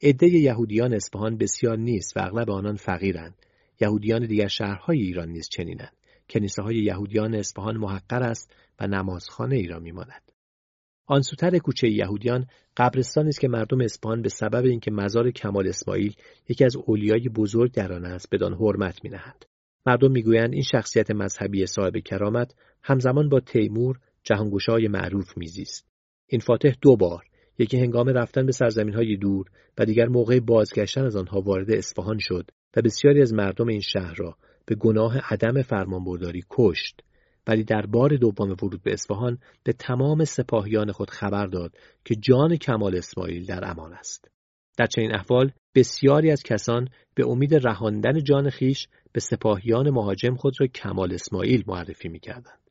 عده 0.02 0.28
یهودیان 0.28 0.94
اصفهان 0.94 1.38
بسیار 1.38 1.78
نیست 1.78 2.18
و 2.18 2.20
اغلب 2.24 2.50
آنان 2.50 2.76
فقیرند. 2.76 3.46
یهودیان 3.82 4.28
دیگر 4.28 4.48
شهرهای 4.48 4.98
ایران 4.98 5.30
نیز 5.30 5.50
چنینند. 5.50 5.98
کنیسه 6.30 6.62
های 6.62 6.76
یهودیان 6.76 7.36
اصفهان 7.36 7.78
محقر 7.78 8.24
است 8.24 8.52
و 8.80 8.88
نمازخانه 8.88 9.56
ای 9.56 9.68
را 9.68 9.80
میماند. 9.80 10.32
آن 11.06 11.22
سوتر 11.22 11.58
کوچه 11.58 11.90
یهودیان 11.90 12.46
قبرستان 12.78 13.28
است 13.28 13.40
که 13.40 13.48
مردم 13.48 13.82
اصفهان 13.82 14.22
به 14.22 14.30
سبب 14.30 14.66
اینکه 14.66 14.92
مزار 14.92 15.32
کمال 15.32 15.68
اسماعیل 15.68 16.16
یکی 16.50 16.66
از 16.66 16.76
اولیای 16.76 17.30
بزرگ 17.30 17.72
در 17.72 17.94
آن 17.94 18.06
است 18.06 18.28
بدان 18.32 18.54
حرمت 18.54 19.04
مینهند. 19.04 19.46
مردم 19.86 20.12
می‌گویند 20.12 20.54
این 20.54 20.64
شخصیت 20.64 21.12
مذهبی 21.12 21.66
صاحب 21.66 21.98
کرامت 21.98 22.56
همزمان 22.84 23.30
با 23.30 23.40
تیمور 23.40 24.00
جهانگشای 24.24 24.88
معروف 24.88 25.38
میزیست. 25.38 25.88
این 26.28 26.42
فاتح 26.42 26.74
دو 26.82 26.96
بار 26.96 27.26
یکی 27.60 27.78
هنگام 27.78 28.10
رفتن 28.10 28.46
به 28.46 28.52
سرزمین 28.52 28.94
های 28.94 29.18
دور 29.18 29.46
و 29.78 29.86
دیگر 29.86 30.08
موقع 30.08 30.40
بازگشتن 30.40 31.06
از 31.06 31.16
آنها 31.16 31.42
وارد 31.42 31.72
اصفهان 31.72 32.18
شد 32.20 32.52
و 32.76 32.82
بسیاری 32.82 33.22
از 33.22 33.34
مردم 33.34 33.68
این 33.68 33.82
شهر 33.82 34.14
را 34.18 34.38
به 34.66 34.76
گناه 34.76 35.18
عدم 35.18 35.62
فرمانبرداری 35.62 36.44
کشت. 36.50 37.02
ولی 37.48 37.64
در 37.64 37.86
بار 37.86 38.10
دوم 38.10 38.50
ورود 38.50 38.84
به 38.84 38.94
اصفهان 38.94 39.38
به 39.64 39.74
تمام 39.74 40.24
سپاهیان 40.24 40.92
خود 40.92 41.10
خبر 41.10 41.48
داد 41.48 41.76
که 42.06 42.16
جان 42.16 42.56
کمال 42.56 42.96
اسماعیل 42.96 43.46
در 43.46 43.70
امان 43.72 43.94
است. 43.94 44.32
در 44.78 44.86
چنین 44.86 45.16
احوال 45.16 45.52
بسیاری 45.76 46.32
از 46.32 46.44
کسان 46.44 46.90
به 47.16 47.28
امید 47.28 47.68
رهاندن 47.68 48.24
جان 48.24 48.50
خیش 48.50 48.88
به 49.12 49.20
سپاهیان 49.20 49.90
مهاجم 49.90 50.36
خود 50.36 50.54
را 50.60 50.68
کمال 50.68 51.14
اسماعیل 51.14 51.64
معرفی 51.68 52.10
می‌کردند. 52.10 52.69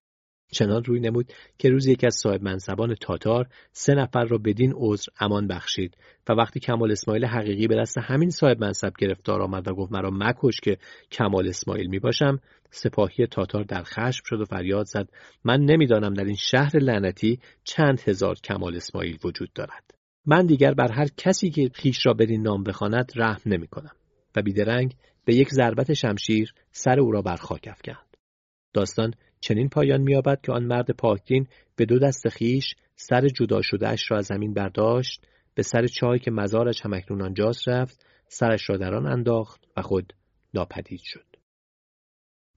چنان 0.50 0.84
روی 0.84 1.00
نمود 1.00 1.32
که 1.58 1.70
روز 1.70 1.86
یکی 1.86 2.06
از 2.06 2.14
صاحب 2.14 2.42
منصبان 2.42 2.94
تاتار 2.94 3.46
سه 3.72 3.94
نفر 3.94 4.24
را 4.24 4.38
بدین 4.38 4.72
عذر 4.76 5.12
امان 5.20 5.46
بخشید 5.46 5.96
و 6.28 6.32
وقتی 6.32 6.60
کمال 6.60 6.92
اسماعیل 6.92 7.24
حقیقی 7.24 7.66
به 7.66 7.76
دست 7.76 7.98
همین 7.98 8.30
صاحب 8.30 8.60
منصب 8.60 8.92
گرفتار 8.98 9.42
آمد 9.42 9.68
و 9.68 9.74
گفت 9.74 9.92
مرا 9.92 10.10
مکش 10.12 10.60
که 10.60 10.78
کمال 11.12 11.48
اسماعیل 11.48 11.86
می 11.86 11.98
باشم 11.98 12.38
سپاهی 12.70 13.26
تاتار 13.26 13.64
در 13.64 13.82
خشم 13.82 14.22
شد 14.24 14.40
و 14.40 14.44
فریاد 14.44 14.86
زد 14.86 15.08
من 15.44 15.60
نمی‌دانم 15.60 16.14
در 16.14 16.24
این 16.24 16.36
شهر 16.36 16.78
لعنتی 16.78 17.40
چند 17.64 18.00
هزار 18.00 18.34
کمال 18.44 18.76
اسماعیل 18.76 19.18
وجود 19.24 19.52
دارد. 19.54 19.94
من 20.26 20.46
دیگر 20.46 20.74
بر 20.74 20.92
هر 20.92 21.08
کسی 21.16 21.50
که 21.50 21.70
خیش 21.74 22.06
را 22.06 22.14
بدین 22.14 22.42
نام 22.42 22.64
بخواند 22.64 23.12
رحم 23.16 23.40
نمی 23.46 23.66
کنم 23.66 23.92
و 24.36 24.42
بیدرنگ 24.42 24.94
به 25.24 25.34
یک 25.34 25.48
ضربت 25.48 25.94
شمشیر 25.94 26.54
سر 26.70 27.00
او 27.00 27.10
را 27.10 27.22
بر 27.22 27.36
خاک 27.36 27.68
افکند. 27.70 28.16
داستان 28.74 29.14
چنین 29.40 29.68
پایان 29.68 30.00
می‌یابد 30.00 30.40
که 30.40 30.52
آن 30.52 30.64
مرد 30.64 30.90
پاکدین 30.90 31.46
به 31.76 31.84
دو 31.84 31.98
دست 31.98 32.28
خیش 32.28 32.74
سر 32.96 33.28
جدا 33.28 33.62
شده 33.62 33.88
اش 33.88 34.10
را 34.10 34.18
از 34.18 34.26
زمین 34.26 34.54
برداشت 34.54 35.26
به 35.54 35.62
سر 35.62 35.86
چای 35.86 36.18
که 36.18 36.30
مزارش 36.30 36.80
همکنون 36.84 37.22
آنجاست 37.22 37.68
رفت 37.68 38.06
سرش 38.28 38.70
را 38.70 38.76
در 38.76 38.94
آن 38.94 39.06
انداخت 39.06 39.64
و 39.76 39.82
خود 39.82 40.12
ناپدید 40.54 41.00
شد 41.04 41.26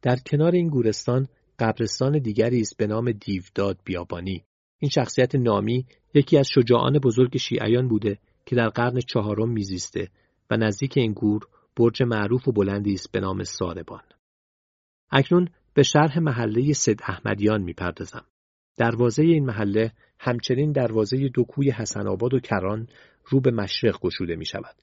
در 0.01 0.15
کنار 0.25 0.51
این 0.51 0.69
گورستان 0.69 1.27
قبرستان 1.59 2.19
دیگری 2.19 2.61
است 2.61 2.77
به 2.77 2.87
نام 2.87 3.11
دیوداد 3.11 3.79
بیابانی 3.85 4.43
این 4.79 4.89
شخصیت 4.89 5.35
نامی 5.35 5.85
یکی 6.13 6.37
از 6.37 6.47
شجاعان 6.47 6.99
بزرگ 6.99 7.37
شیعیان 7.37 7.87
بوده 7.87 8.17
که 8.45 8.55
در 8.55 8.69
قرن 8.69 8.99
چهارم 8.99 9.49
میزیسته 9.49 10.07
و 10.49 10.57
نزدیک 10.57 10.97
این 10.97 11.13
گور 11.13 11.47
برج 11.75 12.03
معروف 12.03 12.47
و 12.47 12.51
بلندی 12.51 12.93
است 12.93 13.11
به 13.11 13.19
نام 13.19 13.43
ساربان. 13.43 14.03
اکنون 15.11 15.49
به 15.73 15.83
شرح 15.83 16.19
محله 16.19 16.73
سید 16.73 17.01
احمدیان 17.03 17.61
می‌پردازم. 17.61 18.25
دروازه 18.77 19.23
این 19.23 19.45
محله 19.45 19.91
همچنین 20.19 20.71
دروازه 20.71 21.29
دو 21.29 21.43
کوی 21.43 21.71
حسن 21.71 22.07
آباد 22.07 22.33
و 22.33 22.39
کران 22.39 22.87
رو 23.25 23.41
به 23.41 23.51
مشرق 23.51 23.99
گشوده 23.99 24.35
می 24.35 24.45
شود. 24.45 24.75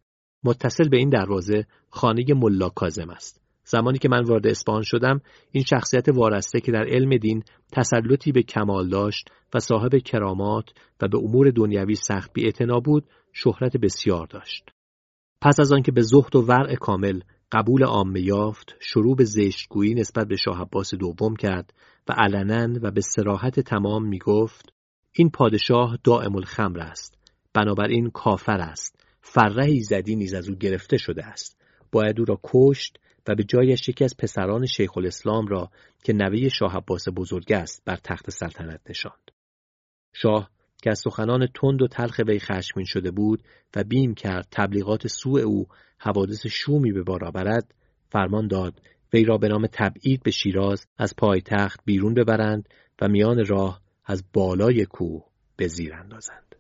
متصل 0.45 0.89
به 0.89 0.97
این 0.97 1.09
دروازه 1.09 1.67
خانه 1.91 2.25
ملا 2.35 2.69
کازم 2.69 3.11
است. 3.11 3.41
زمانی 3.65 3.99
که 3.99 4.09
من 4.09 4.23
وارد 4.25 4.47
اسپان 4.47 4.83
شدم 4.83 5.21
این 5.51 5.65
شخصیت 5.65 6.09
وارسته 6.09 6.61
که 6.61 6.73
در 6.73 6.85
علم 6.89 7.17
دین 7.17 7.43
تسلطی 7.73 8.33
به 8.33 8.43
کمال 8.43 8.89
داشت 8.89 9.31
و 9.55 9.59
صاحب 9.59 9.97
کرامات 9.99 10.71
و 11.01 11.09
به 11.09 11.19
امور 11.19 11.51
دنیوی 11.51 11.95
سخت 11.95 12.33
بی 12.33 12.53
بود 12.85 13.05
شهرت 13.33 13.77
بسیار 13.77 14.27
داشت. 14.27 14.71
پس 15.41 15.61
از 15.61 15.73
آنکه 15.73 15.93
به 15.93 16.01
زهد 16.01 16.37
و 16.37 16.43
ورع 16.43 16.75
کامل 16.75 17.21
قبول 17.53 17.85
عامه 17.85 18.21
یافت 18.21 18.77
شروع 18.81 19.17
به 19.17 19.25
زشتگویی 19.25 19.95
نسبت 19.95 20.29
به 20.29 20.37
شاه 20.37 20.61
عباس 20.61 20.95
دوم 20.95 21.37
کرد 21.37 21.75
و 22.09 22.13
علنا 22.13 22.79
و 22.83 22.91
به 22.91 23.01
سراحت 23.01 23.61
تمام 23.61 24.05
می 24.05 24.19
گفت 24.19 24.73
این 25.13 25.31
پادشاه 25.31 25.99
دائم 26.05 26.37
الخمر 26.37 26.81
است. 26.81 27.19
بنابراین 27.55 28.11
کافر 28.11 28.61
است. 28.61 29.05
فرهی 29.21 29.81
زدی 29.81 30.17
نیز 30.17 30.35
از 30.35 30.49
او 30.49 30.55
گرفته 30.55 30.97
شده 30.97 31.25
است. 31.25 31.61
باید 31.93 32.19
او 32.19 32.25
را 32.25 32.41
کشت 32.45 32.99
و 33.29 33.35
به 33.35 33.45
جایش 33.45 33.89
یکی 33.89 34.05
از 34.05 34.17
پسران 34.17 34.67
شیخ 34.67 34.97
الاسلام 34.97 35.47
را 35.47 35.71
که 36.05 36.13
نوه 36.13 36.49
شاه 36.49 36.77
عباس 36.77 37.05
بزرگ 37.17 37.53
است 37.53 37.83
بر 37.85 37.97
تخت 37.97 38.31
سلطنت 38.31 38.81
نشاند. 38.91 39.31
شاه 40.15 40.51
که 40.83 40.91
از 40.91 40.99
سخنان 40.99 41.47
تند 41.47 41.83
و 41.83 41.89
تلخ 41.89 42.21
وی 42.27 42.39
خشمین 42.39 42.87
شده 42.87 43.11
بود 43.11 43.43
و 43.77 43.85
بیم 43.85 44.15
کرد 44.15 44.49
تبلیغات 44.51 45.07
سوء 45.07 45.41
او 45.41 45.67
حوادث 45.99 46.47
شومی 46.47 46.93
به 46.93 47.03
بار 47.03 47.25
آورد 47.25 47.75
فرمان 48.11 48.49
داد 48.49 48.81
وی 49.13 49.25
را 49.25 49.39
به 49.39 49.49
نام 49.49 49.67
تبعید 49.73 50.23
به 50.23 50.31
شیراز 50.31 50.87
از 50.99 51.15
پایتخت 51.17 51.81
بیرون 51.85 52.15
ببرند 52.15 52.69
و 53.01 53.09
میان 53.09 53.47
راه 53.47 53.81
از 54.05 54.25
بالای 54.33 54.85
کوه 54.85 55.25
به 55.57 55.67
زیر 55.67 55.95
اندازند. 55.95 56.55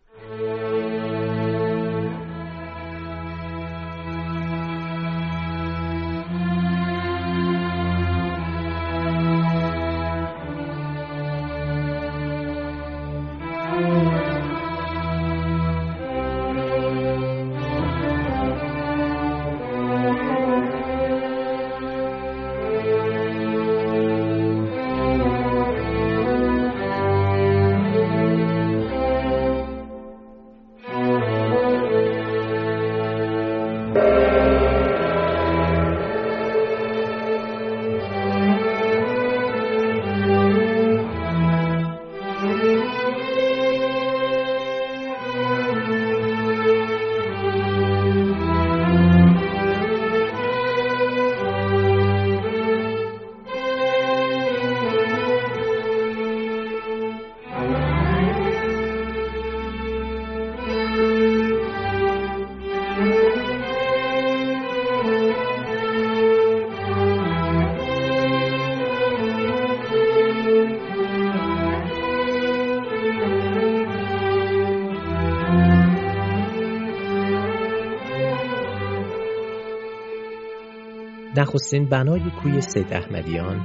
نخستین 81.49 81.88
بنای 81.88 82.20
کوی 82.42 82.61
سید 82.61 82.92
احمدیان 82.92 83.57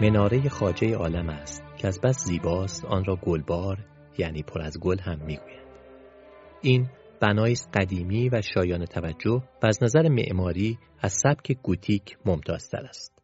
مناره 0.00 0.48
خاجه 0.48 0.94
عالم 0.94 1.28
است 1.28 1.64
که 1.78 1.88
از 1.88 2.00
بس 2.00 2.24
زیباست 2.24 2.84
آن 2.84 3.04
را 3.04 3.16
گلبار 3.16 3.78
یعنی 4.18 4.42
پر 4.42 4.62
از 4.62 4.80
گل 4.80 4.98
هم 4.98 5.18
می‌گویند. 5.18 5.66
این 6.62 6.86
بنایی 7.20 7.52
است 7.52 7.70
قدیمی 7.74 8.28
و 8.28 8.42
شایان 8.42 8.84
توجه 8.84 9.42
و 9.62 9.66
از 9.66 9.82
نظر 9.82 10.08
معماری 10.08 10.78
از 11.00 11.12
سبک 11.12 11.52
گوتیک 11.62 12.18
ممتازتر 12.24 12.86
است. 12.88 13.22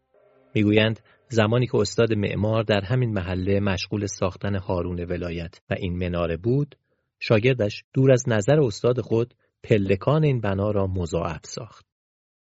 می‌گویند 0.54 1.00
زمانی 1.28 1.66
که 1.66 1.76
استاد 1.76 2.12
معمار 2.12 2.62
در 2.62 2.80
همین 2.80 3.12
محله 3.12 3.60
مشغول 3.60 4.06
ساختن 4.06 4.54
هارون 4.54 5.00
ولایت 5.04 5.60
و 5.70 5.74
این 5.78 5.96
مناره 5.96 6.36
بود 6.36 6.76
شاگردش 7.20 7.84
دور 7.94 8.12
از 8.12 8.24
نظر 8.28 8.60
استاد 8.60 9.00
خود 9.00 9.34
پلکان 9.62 10.24
این 10.24 10.40
بنا 10.40 10.70
را 10.70 10.86
مضاعف 10.86 11.46
ساخت. 11.46 11.91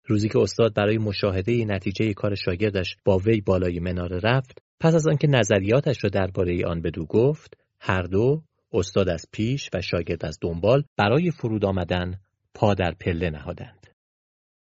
روزی 0.06 0.28
که 0.28 0.38
استاد 0.38 0.74
برای 0.74 0.98
مشاهده 0.98 1.64
نتیجه 1.64 2.12
کار 2.12 2.34
شاگردش 2.34 2.96
با 3.04 3.18
وی 3.18 3.40
بالای 3.40 3.80
مناره 3.80 4.20
رفت 4.22 4.58
پس 4.80 4.94
از 4.94 5.08
آنکه 5.08 5.26
نظریاتش 5.26 6.04
را 6.04 6.10
درباره 6.10 6.66
آن 6.66 6.82
بدو 6.82 7.06
گفت 7.06 7.56
هر 7.80 8.02
دو 8.02 8.42
استاد 8.72 9.08
از 9.08 9.26
پیش 9.32 9.70
و 9.74 9.80
شاگرد 9.80 10.26
از 10.26 10.38
دنبال 10.42 10.84
برای 10.96 11.30
فرود 11.30 11.64
آمدن 11.64 12.20
پا 12.54 12.74
در 12.74 12.94
پله 13.00 13.30
نهادند 13.30 13.86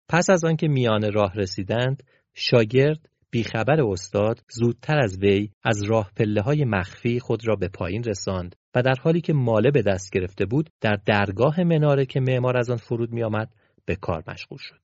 پس 0.10 0.30
از 0.30 0.46
آنکه 0.46 0.68
میان 0.68 1.14
راه 1.14 1.34
رسیدند 1.36 2.04
شاگرد 2.34 3.10
بیخبر 3.32 3.82
استاد 3.82 4.39
زودتر 4.50 5.00
از 5.00 5.18
وی 5.18 5.50
از 5.64 5.84
راه 5.84 6.12
پله 6.16 6.42
های 6.42 6.66
مخفی 6.66 7.20
خود 7.20 7.48
را 7.48 7.56
به 7.56 7.68
پایین 7.68 8.04
رساند 8.04 8.56
و 8.76 8.82
در 8.82 8.96
حالی 9.02 9.22
که 9.22 9.34
ماله 9.34 9.72
به 9.72 9.82
دست 9.82 10.12
گرفته 10.12 10.46
بود 10.46 10.70
در 10.82 10.98
درگاه 11.06 11.64
مناره 11.64 12.06
که 12.06 12.20
معمار 12.20 12.58
از 12.58 12.70
آن 12.70 12.78
فرود 12.78 13.12
می 13.12 13.24
آمد 13.24 13.54
به 13.86 13.96
کار 13.96 14.24
مشغول 14.28 14.58
شد. 14.62 14.82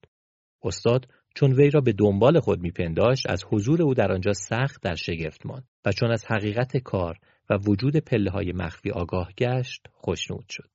استاد 0.68 1.08
چون 1.36 1.54
وی 1.54 1.70
را 1.70 1.82
به 1.82 1.94
دنبال 1.94 2.40
خود 2.40 2.60
میپنداشت 2.60 3.30
از 3.30 3.44
حضور 3.50 3.82
او 3.82 3.94
در 3.94 4.12
آنجا 4.12 4.34
سخت 4.34 4.82
در 4.82 4.96
شگفت 4.96 5.46
ماند 5.46 5.68
و 5.86 5.92
چون 5.92 6.12
از 6.12 6.26
حقیقت 6.26 6.78
کار 6.78 7.18
و 7.50 7.58
وجود 7.68 7.98
پله 7.98 8.32
های 8.32 8.52
مخفی 8.52 8.92
آگاه 8.92 9.32
گشت 9.38 9.88
خوشنود 9.92 10.46
شد. 10.50 10.70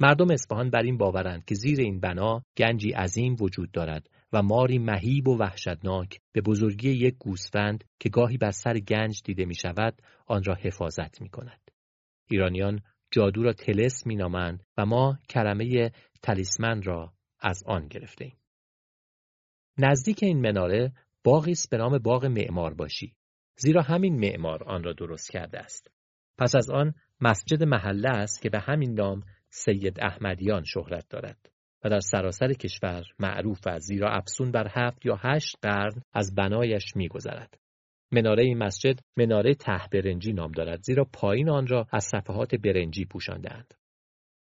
مردم 0.00 0.30
اصفهان 0.30 0.70
بر 0.70 0.82
این 0.82 0.96
باورند 0.96 1.44
که 1.44 1.54
زیر 1.54 1.80
این 1.80 2.00
بنا 2.00 2.42
گنجی 2.56 2.90
عظیم 2.90 3.36
وجود 3.40 3.70
دارد 3.72 4.10
و 4.32 4.42
ماری 4.42 4.78
مهیب 4.78 5.28
و 5.28 5.38
وحشتناک 5.38 6.18
به 6.32 6.40
بزرگی 6.40 6.90
یک 6.90 7.14
گوسفند 7.18 7.84
که 8.00 8.08
گاهی 8.08 8.36
بر 8.36 8.50
سر 8.50 8.78
گنج 8.78 9.22
دیده 9.24 9.44
می 9.44 9.54
شود 9.54 10.02
آن 10.26 10.44
را 10.44 10.54
حفاظت 10.54 11.20
می 11.20 11.28
کند. 11.28 11.70
ایرانیان 12.30 12.80
جادو 13.10 13.42
را 13.42 13.52
تلس 13.52 14.06
می 14.06 14.16
نامند 14.16 14.64
و 14.78 14.86
ما 14.86 15.18
کلمه 15.30 15.90
تلیسمن 16.22 16.82
را 16.82 17.12
از 17.40 17.62
آن 17.66 17.88
گرفته 17.88 18.24
ایم. 18.24 18.36
نزدیک 19.78 20.22
این 20.22 20.40
مناره 20.40 20.92
باغی 21.24 21.52
است 21.52 21.70
به 21.70 21.76
نام 21.76 21.98
باغ 21.98 22.24
معمار 22.24 22.74
باشی 22.74 23.16
زیرا 23.58 23.82
همین 23.82 24.20
معمار 24.20 24.64
آن 24.64 24.82
را 24.82 24.92
درست 24.92 25.32
کرده 25.32 25.58
است. 25.58 25.90
پس 26.38 26.56
از 26.56 26.70
آن 26.70 26.94
مسجد 27.20 27.62
محله 27.62 28.08
است 28.08 28.42
که 28.42 28.50
به 28.50 28.60
همین 28.60 28.94
نام 28.94 29.22
سید 29.50 30.00
احمدیان 30.00 30.64
شهرت 30.64 31.08
دارد 31.10 31.50
و 31.84 31.88
در 31.90 32.00
سراسر 32.00 32.52
کشور 32.52 33.04
معروف 33.18 33.66
است 33.66 33.86
زیرا 33.86 34.10
افسون 34.10 34.50
بر 34.50 34.70
هفت 34.70 35.06
یا 35.06 35.16
هشت 35.20 35.56
قرن 35.62 36.02
از 36.12 36.34
بنایش 36.34 36.96
میگذرد. 36.96 37.58
مناره 38.12 38.44
این 38.44 38.58
مسجد 38.58 39.00
مناره 39.16 39.54
ته 39.54 39.80
برنجی 39.92 40.32
نام 40.32 40.52
دارد 40.52 40.82
زیرا 40.82 41.04
پایین 41.04 41.48
آن 41.48 41.66
را 41.66 41.86
از 41.92 42.04
صفحات 42.04 42.54
برنجی 42.54 43.04
پوشاندهاند 43.04 43.74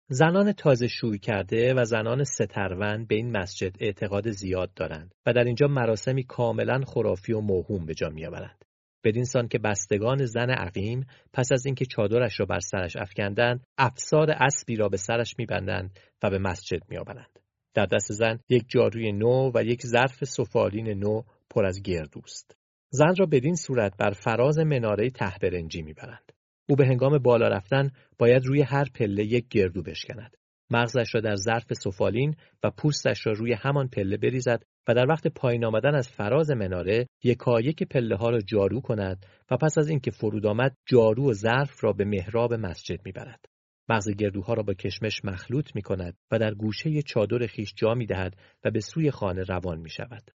زنان 0.08 0.52
تازه 0.52 0.88
شوی 0.88 1.18
کرده 1.18 1.74
و 1.74 1.84
زنان 1.84 2.24
سترون 2.24 3.04
به 3.04 3.14
این 3.14 3.36
مسجد 3.36 3.76
اعتقاد 3.80 4.30
زیاد 4.30 4.74
دارند 4.74 5.14
و 5.26 5.32
در 5.32 5.44
اینجا 5.44 5.66
مراسمی 5.66 6.22
کاملا 6.22 6.80
خرافی 6.86 7.32
و 7.32 7.40
موهوم 7.40 7.86
به 7.86 7.94
جا 7.94 8.08
میآورند. 8.08 8.64
بدین 9.04 9.24
سان 9.24 9.48
که 9.48 9.58
بستگان 9.58 10.24
زن 10.24 10.50
عقیم 10.50 11.06
پس 11.32 11.52
از 11.52 11.66
اینکه 11.66 11.84
چادرش 11.84 12.40
را 12.40 12.46
بر 12.46 12.60
سرش 12.60 12.96
افکندند 12.96 13.66
افسار 13.78 14.30
اسبی 14.30 14.76
را 14.76 14.88
به 14.88 14.96
سرش 14.96 15.34
میبندند 15.38 15.98
و 16.22 16.30
به 16.30 16.38
مسجد 16.38 16.80
میآورند 16.88 17.38
در 17.74 17.86
دست 17.86 18.12
زن 18.12 18.38
یک 18.48 18.64
جاروی 18.68 19.12
نو 19.12 19.50
و 19.54 19.62
یک 19.64 19.86
ظرف 19.86 20.24
سفالین 20.24 20.88
نو 20.88 21.22
پر 21.50 21.66
از 21.66 21.82
گردوست 21.82 22.56
زن 22.90 23.14
را 23.18 23.26
بدین 23.26 23.54
صورت 23.54 23.96
بر 23.96 24.10
فراز 24.10 24.58
مناره 24.58 25.10
ته 25.10 25.32
برنجی 25.42 25.82
می‌برند. 25.82 26.25
او 26.68 26.76
به 26.76 26.86
هنگام 26.86 27.18
بالا 27.18 27.48
رفتن 27.48 27.90
باید 28.18 28.46
روی 28.46 28.62
هر 28.62 28.84
پله 28.94 29.24
یک 29.24 29.48
گردو 29.48 29.82
بشکند. 29.82 30.36
مغزش 30.70 31.14
را 31.14 31.20
در 31.20 31.36
ظرف 31.36 31.72
سفالین 31.72 32.36
و 32.62 32.70
پوستش 32.70 33.26
را 33.26 33.32
روی 33.32 33.52
همان 33.52 33.88
پله 33.88 34.16
بریزد 34.16 34.62
و 34.88 34.94
در 34.94 35.06
وقت 35.08 35.26
پایین 35.26 35.64
آمدن 35.64 35.94
از 35.94 36.08
فراز 36.08 36.50
مناره 36.50 37.06
یکایک 37.24 37.82
پله 37.82 38.16
ها 38.16 38.30
را 38.30 38.40
جارو 38.40 38.80
کند 38.80 39.26
و 39.50 39.56
پس 39.56 39.78
از 39.78 39.88
اینکه 39.88 40.10
فرود 40.10 40.46
آمد 40.46 40.76
جارو 40.86 41.30
و 41.30 41.32
ظرف 41.32 41.84
را 41.84 41.92
به 41.92 42.04
محراب 42.04 42.54
مسجد 42.54 43.00
می‌برد. 43.04 43.44
مغز 43.88 44.10
گردوها 44.10 44.54
را 44.54 44.62
با 44.62 44.74
کشمش 44.74 45.24
مخلوط 45.24 45.70
می 45.74 45.82
کند 45.82 46.16
و 46.30 46.38
در 46.38 46.54
گوشه 46.54 47.02
چادر 47.02 47.46
خیش 47.46 47.74
جا 47.76 47.94
می 47.94 48.06
دهد 48.06 48.36
و 48.64 48.70
به 48.70 48.80
سوی 48.80 49.10
خانه 49.10 49.42
روان 49.42 49.78
می 49.78 49.90
شود. 49.90 50.30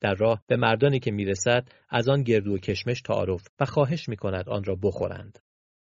در 0.00 0.14
راه 0.14 0.42
به 0.46 0.56
مردانی 0.56 1.00
که 1.00 1.10
می 1.10 1.24
رسد 1.24 1.68
از 1.90 2.08
آن 2.08 2.22
گردو 2.22 2.54
و 2.54 2.58
کشمش 2.58 3.00
تعارف 3.00 3.46
و 3.60 3.64
خواهش 3.64 4.08
می 4.08 4.16
کند 4.16 4.48
آن 4.48 4.64
را 4.64 4.76
بخورند. 4.82 5.38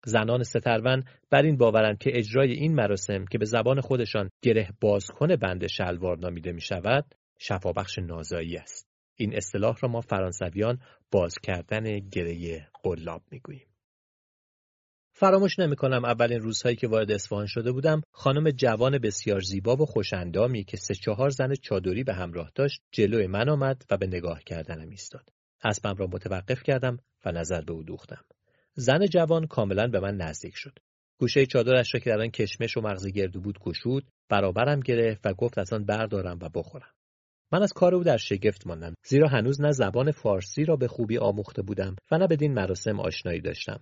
زنان 0.07 0.43
سترون 0.43 1.05
بر 1.31 1.43
این 1.43 1.57
باورند 1.57 1.99
که 1.99 2.19
اجرای 2.19 2.53
این 2.53 2.75
مراسم 2.75 3.25
که 3.25 3.39
به 3.39 3.45
زبان 3.45 3.81
خودشان 3.81 4.31
گره 4.43 4.69
بازکن 4.81 5.37
بند 5.37 5.67
شلوار 5.67 6.19
نامیده 6.19 6.53
می 6.53 6.61
شود 6.61 7.15
شفابخش 7.39 7.99
نازایی 7.99 8.57
است. 8.57 8.89
این 9.15 9.37
اصطلاح 9.37 9.77
را 9.83 9.89
ما 9.89 10.01
فرانسویان 10.01 10.79
باز 11.11 11.35
کردن 11.43 11.99
گره 11.99 12.69
قلاب 12.83 13.23
می 13.31 13.41
گوییم. 13.41 13.67
فراموش 15.17 15.59
نمی 15.59 15.77
کنم 15.77 16.05
اولین 16.05 16.41
روزهایی 16.41 16.77
که 16.77 16.89
وارد 16.89 17.11
اصفهان 17.11 17.47
شده 17.47 17.73
بودم 17.73 18.03
خانم 18.11 18.51
جوان 18.51 18.99
بسیار 18.99 19.41
زیبا 19.41 19.77
و 19.77 19.87
خوشندامی 19.87 20.65
که 20.65 20.77
سه 20.77 20.95
چهار 20.95 21.31
زن 21.31 21.55
چادری 21.55 22.05
به 22.05 22.15
همراه 22.15 22.51
داشت 22.55 22.83
جلوی 22.93 23.27
من 23.27 23.49
آمد 23.49 23.83
و 23.91 23.97
به 23.97 24.07
نگاه 24.07 24.43
کردنم 24.47 24.89
ایستاد 24.89 25.29
اسبم 25.65 25.95
را 25.97 26.07
متوقف 26.07 26.63
کردم 26.63 26.99
و 27.25 27.33
نظر 27.33 27.61
به 27.61 27.73
او 27.73 27.83
دوختم 27.83 28.25
زن 28.75 29.07
جوان 29.07 29.47
کاملا 29.47 29.87
به 29.87 30.01
من 30.01 30.17
نزدیک 30.17 30.55
شد. 30.57 30.79
گوشه 31.19 31.47
چادرش 31.47 31.95
را 31.95 32.01
که 32.01 32.11
در 32.11 32.21
آن 32.21 32.31
کشمش 32.31 32.77
و 32.77 32.81
مغز 32.81 33.07
گردو 33.07 33.41
بود 33.41 33.59
گشود 33.59 34.07
برابرم 34.29 34.81
گرفت 34.81 35.27
و 35.27 35.35
گفت 35.35 35.59
از 35.59 35.73
آن 35.73 35.85
بردارم 35.85 36.39
و 36.43 36.49
بخورم. 36.49 36.95
من 37.53 37.63
از 37.63 37.73
کار 37.73 37.95
او 37.95 38.05
در 38.05 38.17
شگفت 38.17 38.67
ماندم 38.67 38.95
زیرا 39.07 39.29
هنوز 39.29 39.61
نه 39.61 39.73
زبان 39.73 40.11
فارسی 40.11 40.65
را 40.65 40.77
به 40.77 40.89
خوبی 40.89 41.19
آموخته 41.19 41.63
بودم 41.63 41.97
و 42.11 42.19
نه 42.19 42.27
بدین 42.27 42.55
مراسم 42.55 43.01
آشنایی 43.01 43.41
داشتم. 43.41 43.81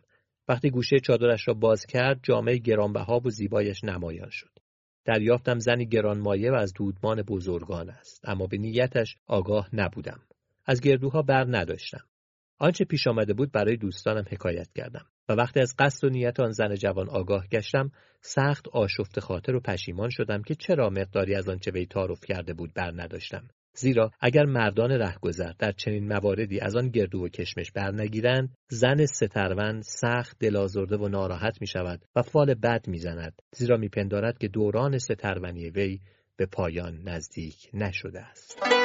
وقتی 0.48 0.70
گوشه 0.70 1.00
چادرش 1.00 1.48
را 1.48 1.54
باز 1.54 1.86
کرد 1.86 2.20
جامعه 2.22 2.56
گرانبها 2.58 3.20
و 3.24 3.30
زیبایش 3.30 3.84
نمایان 3.84 4.30
شد. 4.30 4.58
دریافتم 5.04 5.58
زنی 5.58 5.86
گرانمایه 5.86 6.50
و 6.50 6.54
از 6.54 6.72
دودمان 6.72 7.22
بزرگان 7.22 7.90
است 7.90 8.20
اما 8.24 8.46
به 8.46 8.58
نیتش 8.58 9.16
آگاه 9.26 9.68
نبودم. 9.72 10.20
از 10.66 10.80
گردوها 10.80 11.22
بر 11.22 11.46
نداشتم. 11.48 12.04
آنچه 12.62 12.84
پیش 12.84 13.06
آمده 13.06 13.34
بود 13.34 13.52
برای 13.52 13.76
دوستانم 13.76 14.24
حکایت 14.30 14.68
کردم 14.74 15.06
و 15.28 15.32
وقتی 15.32 15.60
از 15.60 15.74
قصد 15.78 16.04
و 16.04 16.10
نیت 16.10 16.40
آن 16.40 16.50
زن 16.50 16.74
جوان 16.74 17.08
آگاه 17.08 17.46
گشتم 17.46 17.90
سخت 18.20 18.68
آشفت 18.68 19.20
خاطر 19.20 19.54
و 19.54 19.60
پشیمان 19.60 20.10
شدم 20.10 20.42
که 20.42 20.54
چرا 20.54 20.90
مقداری 20.90 21.34
از 21.34 21.48
آنچه 21.48 21.70
وی 21.70 21.86
تعارف 21.86 22.20
کرده 22.24 22.54
بود 22.54 22.74
بر 22.74 22.92
نداشتم 22.96 23.48
زیرا 23.74 24.10
اگر 24.20 24.44
مردان 24.44 24.90
رهگذر 24.90 25.52
در 25.58 25.72
چنین 25.72 26.08
مواردی 26.08 26.60
از 26.60 26.76
آن 26.76 26.88
گردو 26.88 27.24
و 27.24 27.28
کشمش 27.28 27.70
برنگیرند 27.70 28.54
زن 28.68 29.06
سترون 29.06 29.80
سخت 29.80 30.36
دلازرده 30.40 30.96
و 30.96 31.08
ناراحت 31.08 31.60
می 31.60 31.66
شود 31.66 32.04
و 32.16 32.22
فال 32.22 32.54
بد 32.54 32.88
می 32.88 32.98
زند 32.98 33.42
زیرا 33.54 33.76
میپندارد 33.76 34.38
که 34.38 34.48
دوران 34.48 34.98
سترونی 34.98 35.70
وی 35.70 36.00
به 36.36 36.46
پایان 36.46 37.02
نزدیک 37.04 37.70
نشده 37.74 38.20
است. 38.20 38.81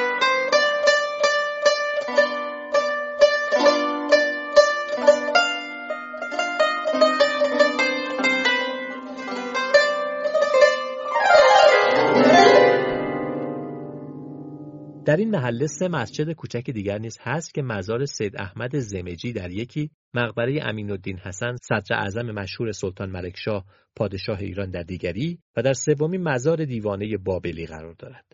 در 15.08 15.16
این 15.16 15.30
محله 15.30 15.66
سه 15.66 15.88
مسجد 15.88 16.32
کوچک 16.32 16.70
دیگر 16.70 16.98
نیز 16.98 17.18
هست 17.20 17.54
که 17.54 17.62
مزار 17.62 18.04
سید 18.04 18.36
احمد 18.36 18.78
زمجی 18.78 19.32
در 19.32 19.50
یکی، 19.50 19.90
مقبره 20.14 20.58
امین 20.62 20.90
الدین 20.90 21.18
حسن 21.18 21.56
صدر 21.62 21.96
اعظم 21.96 22.30
مشهور 22.30 22.72
سلطان 22.72 23.10
ملکشاه 23.10 23.64
پادشاه 23.96 24.38
ایران 24.38 24.70
در 24.70 24.82
دیگری 24.82 25.38
و 25.56 25.62
در 25.62 25.72
سومی 25.72 26.18
مزار 26.18 26.64
دیوانه 26.64 27.16
بابلی 27.16 27.66
قرار 27.66 27.94
دارد. 27.98 28.24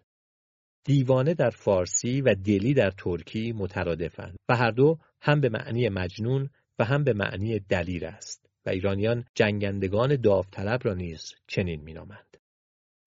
دیوانه 0.85 1.35
در 1.35 1.51
فارسی 1.51 2.21
و 2.21 2.35
دلی 2.35 2.75
در 2.75 2.91
ترکی 2.91 3.53
مترادفند 3.53 4.37
و 4.49 4.57
هر 4.57 4.71
دو 4.71 4.99
هم 5.21 5.41
به 5.41 5.49
معنی 5.49 5.89
مجنون 5.89 6.51
و 6.79 6.85
هم 6.85 7.05
به 7.05 7.13
معنی 7.13 7.59
دلیر 7.59 8.07
است 8.07 8.47
و 8.67 8.71
ایرانیان 8.71 9.25
جنگندگان 9.35 10.17
داوطلب 10.17 10.81
را 10.85 10.95
نیز 10.95 11.35
چنین 11.47 11.83
مینامند. 11.83 12.37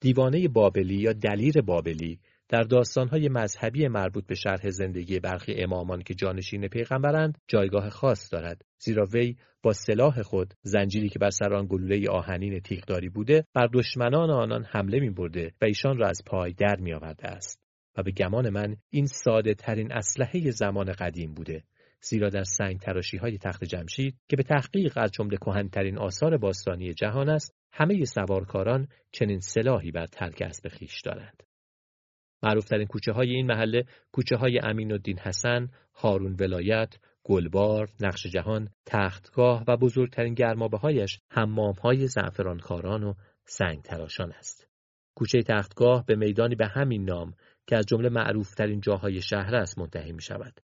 دیوانه 0.01 0.47
بابلی 0.47 0.95
یا 0.95 1.13
دلیر 1.13 1.61
بابلی 1.61 2.19
در 2.49 2.61
داستانهای 2.61 3.29
مذهبی 3.29 3.87
مربوط 3.87 4.27
به 4.27 4.35
شرح 4.35 4.69
زندگی 4.69 5.19
برخی 5.19 5.53
امامان 5.53 6.01
که 6.01 6.13
جانشین 6.13 6.67
پیغمبرند 6.67 7.37
جایگاه 7.47 7.89
خاص 7.89 8.33
دارد. 8.33 8.61
زیرا 8.79 9.05
وی 9.05 9.35
با 9.63 9.73
سلاح 9.73 10.21
خود 10.21 10.53
زنجیری 10.61 11.09
که 11.09 11.19
بر 11.19 11.29
سر 11.29 11.53
آن 11.53 11.67
گلوله 11.69 12.09
آهنین 12.09 12.59
تیغداری 12.59 13.09
بوده 13.09 13.45
بر 13.53 13.67
دشمنان 13.73 14.29
آنان 14.29 14.63
حمله 14.63 14.99
می 14.99 15.09
برده 15.09 15.53
و 15.61 15.65
ایشان 15.65 15.97
را 15.97 16.07
از 16.07 16.21
پای 16.25 16.53
در 16.53 16.75
می 16.79 16.93
است. 16.93 17.61
و 17.97 18.03
به 18.03 18.11
گمان 18.11 18.49
من 18.49 18.75
این 18.89 19.05
ساده 19.05 19.53
ترین 19.53 19.91
اسلحه 19.91 20.51
زمان 20.51 20.91
قدیم 20.91 21.33
بوده 21.33 21.63
زیرا 22.01 22.29
در 22.29 22.43
سنگ 22.43 22.79
تراشی 22.79 23.17
های 23.17 23.37
تخت 23.37 23.63
جمشید 23.63 24.15
که 24.29 24.35
به 24.35 24.43
تحقیق 24.43 24.93
از 24.97 25.11
جمله 25.11 25.37
کهنترین 25.37 25.97
آثار 25.97 26.37
باستانی 26.37 26.93
جهان 26.93 27.29
است 27.29 27.55
همه 27.71 28.05
سوارکاران 28.05 28.87
چنین 29.11 29.39
سلاحی 29.39 29.91
بر 29.91 30.05
ترک 30.05 30.41
اسب 30.41 30.69
خیش 30.69 31.01
دارند. 31.01 31.46
معروفترین 32.43 32.87
کوچه 32.87 33.11
های 33.11 33.29
این 33.29 33.47
محله 33.47 33.85
کوچه 34.11 34.35
های 34.35 34.59
امین 34.63 34.91
الدین 34.91 35.19
حسن، 35.19 35.69
هارون 35.93 36.35
ولایت، 36.39 36.97
گلبار، 37.23 37.89
نقش 37.99 38.27
جهان، 38.27 38.69
تختگاه 38.85 39.63
و 39.67 39.77
بزرگترین 39.77 40.33
گرمابه 40.33 40.77
هایش 40.77 41.19
حمام 41.31 41.73
های 41.73 42.07
زعفرانکاران 42.07 43.03
و 43.03 43.13
سنگ 43.45 43.81
تراشان 43.81 44.31
است. 44.31 44.67
کوچه 45.15 45.41
تختگاه 45.41 46.05
به 46.05 46.15
میدانی 46.15 46.55
به 46.55 46.67
همین 46.67 47.05
نام 47.05 47.33
که 47.67 47.75
از 47.77 47.85
جمله 47.85 48.09
معروفترین 48.09 48.81
جاهای 48.81 49.21
شهر 49.21 49.55
است 49.55 49.79
منتهی 49.79 50.11
می 50.11 50.21
شود. 50.21 50.61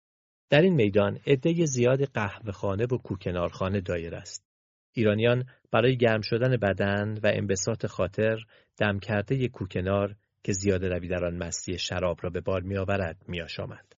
در 0.49 0.61
این 0.61 0.73
میدان 0.73 1.19
عده 1.27 1.65
زیاد 1.65 2.03
قهوه 2.03 2.51
خانه 2.51 2.83
و 2.83 2.97
کوکنارخانه 2.97 3.81
دایر 3.81 4.15
است. 4.15 4.45
ایرانیان 4.93 5.43
برای 5.71 5.97
گرم 5.97 6.21
شدن 6.21 6.57
بدن 6.57 7.13
و 7.23 7.31
انبساط 7.33 7.85
خاطر 7.85 8.37
دم 8.77 8.99
کرده 8.99 9.47
کوکنار 9.47 10.15
که 10.47 10.53
زیاده 10.53 10.89
روی 10.89 11.07
در 11.07 11.25
آن 11.25 11.37
مستی 11.37 11.77
شراب 11.77 12.19
را 12.21 12.29
به 12.29 12.41
بار 12.41 12.61
میآورد 12.61 13.17
میآشامد 13.27 13.95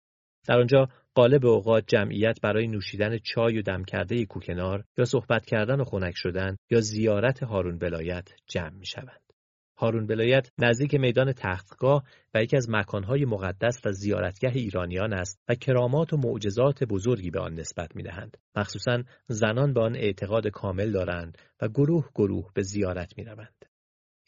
در 0.47 0.59
آنجا 0.61 0.89
غالب 1.15 1.47
اوقات 1.47 1.85
جمعیت 1.87 2.41
برای 2.43 2.67
نوشیدن 2.67 3.19
چای 3.19 3.59
و 3.59 3.63
دم 3.63 3.85
کرده 3.85 4.25
کوکنار 4.25 4.85
یا 4.99 5.05
صحبت 5.05 5.47
کردن 5.47 5.81
و 5.81 5.85
خنک 5.85 6.15
شدن 6.17 6.57
یا 6.71 6.81
زیارت 6.81 7.43
هارون 7.43 7.79
ولایت 7.79 8.29
جمع 8.47 8.71
می 8.71 8.87
شوند. 8.87 9.33
هارون 9.77 10.07
ولایت 10.07 10.51
نزدیک 10.59 10.95
میدان 10.95 11.33
تختگاه 11.33 12.05
و 12.35 12.43
یکی 12.43 12.57
از 12.57 12.71
مکانهای 12.71 13.25
مقدس 13.25 13.81
و 13.85 13.93
زیارتگاه 13.93 14.53
ایرانیان 14.55 15.13
است 15.13 15.41
و 15.49 15.55
کرامات 15.55 16.13
و 16.13 16.17
معجزات 16.17 16.85
بزرگی 16.85 17.31
به 17.31 17.41
آن 17.41 17.55
نسبت 17.55 17.97
می 17.97 18.03
دهند. 18.03 18.37
مخصوصا 18.57 19.03
زنان 19.27 19.73
به 19.73 19.81
آن 19.81 19.97
اعتقاد 19.97 20.47
کامل 20.47 20.93
دارند 20.93 21.39
و 21.61 21.69
گروه 21.69 22.09
گروه 22.15 22.51
به 22.55 22.63
زیارت 22.63 23.19
می 23.19 23.25
روند. 23.25 23.58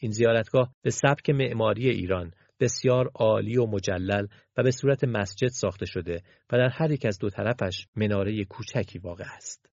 این 0.03 0.11
زیارتگاه 0.11 0.73
به 0.81 0.89
سبک 0.89 1.29
معماری 1.29 1.89
ایران 1.89 2.31
بسیار 2.59 3.11
عالی 3.15 3.57
و 3.57 3.65
مجلل 3.65 4.27
و 4.57 4.63
به 4.63 4.71
صورت 4.71 5.03
مسجد 5.03 5.47
ساخته 5.47 5.85
شده 5.85 6.23
و 6.51 6.57
در 6.57 6.69
هر 6.69 6.91
یک 6.91 7.05
از 7.05 7.19
دو 7.19 7.29
طرفش 7.29 7.87
مناره 7.95 8.45
کوچکی 8.45 8.99
واقع 8.99 9.25
است. 9.35 9.69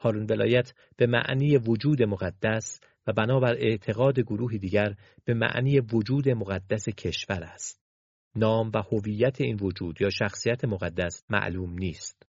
هارون 0.00 0.26
ولایت 0.30 0.72
به 0.96 1.06
معنی 1.06 1.56
وجود 1.56 2.02
مقدس 2.02 2.80
و 3.06 3.12
بنابر 3.12 3.54
اعتقاد 3.54 4.20
گروهی 4.20 4.58
دیگر 4.58 4.94
به 5.24 5.34
معنی 5.34 5.80
وجود 5.80 6.28
مقدس 6.28 6.88
کشور 6.88 7.42
است. 7.42 7.80
نام 8.36 8.70
و 8.74 8.82
هویت 8.92 9.40
این 9.40 9.58
وجود 9.60 10.00
یا 10.00 10.10
شخصیت 10.10 10.64
مقدس 10.64 11.24
معلوم 11.30 11.72
نیست. 11.72 12.26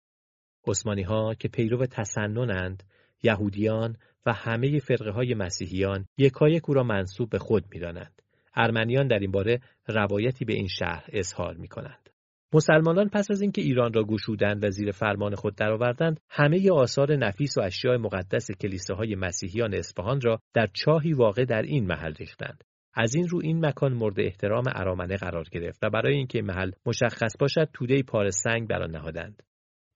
عثمانی 0.66 1.02
ها 1.02 1.34
که 1.34 1.48
پیرو 1.48 1.86
تسننند 1.86 2.82
یهودیان 3.22 3.96
و 4.26 4.32
همه 4.32 4.78
فرقه 4.78 5.10
های 5.10 5.34
مسیحیان 5.34 6.06
یکایک 6.18 6.68
او 6.68 6.74
را 6.74 6.82
منصوب 6.82 7.30
به 7.30 7.38
خود 7.38 7.64
می 7.72 7.80
دانند. 7.80 8.22
ارمنیان 8.54 9.08
در 9.08 9.18
این 9.18 9.30
باره 9.30 9.60
روایتی 9.88 10.44
به 10.44 10.52
این 10.52 10.68
شهر 10.68 11.04
اظهار 11.12 11.56
می 11.56 11.68
کنند. 11.68 12.10
مسلمانان 12.52 13.08
پس 13.08 13.30
از 13.30 13.40
اینکه 13.42 13.62
ایران 13.62 13.92
را 13.92 14.04
گشودند 14.04 14.64
و 14.64 14.70
زیر 14.70 14.90
فرمان 14.90 15.34
خود 15.34 15.56
درآوردند 15.56 16.20
همه 16.30 16.70
آثار 16.72 17.16
نفیس 17.16 17.58
و 17.58 17.60
اشیاء 17.60 17.98
مقدس 17.98 18.50
کلیساهای 18.50 19.14
مسیحیان 19.14 19.74
اصفهان 19.74 20.20
را 20.20 20.40
در 20.54 20.68
چاهی 20.72 21.12
واقع 21.12 21.44
در 21.44 21.62
این 21.62 21.86
محل 21.86 22.14
ریختند 22.14 22.64
از 22.94 23.14
این 23.14 23.28
رو 23.28 23.40
این 23.42 23.66
مکان 23.66 23.92
مورد 23.92 24.20
احترام 24.20 24.64
ارامنه 24.66 25.16
قرار 25.16 25.44
گرفت 25.52 25.84
و 25.84 25.90
برای 25.90 26.14
اینکه 26.14 26.42
محل 26.42 26.70
مشخص 26.86 27.36
باشد 27.40 27.68
توده 27.72 28.02
پار 28.02 28.30
سنگ 28.30 28.68
بر 28.68 28.82
آن 28.82 28.90
نهادند 28.90 29.42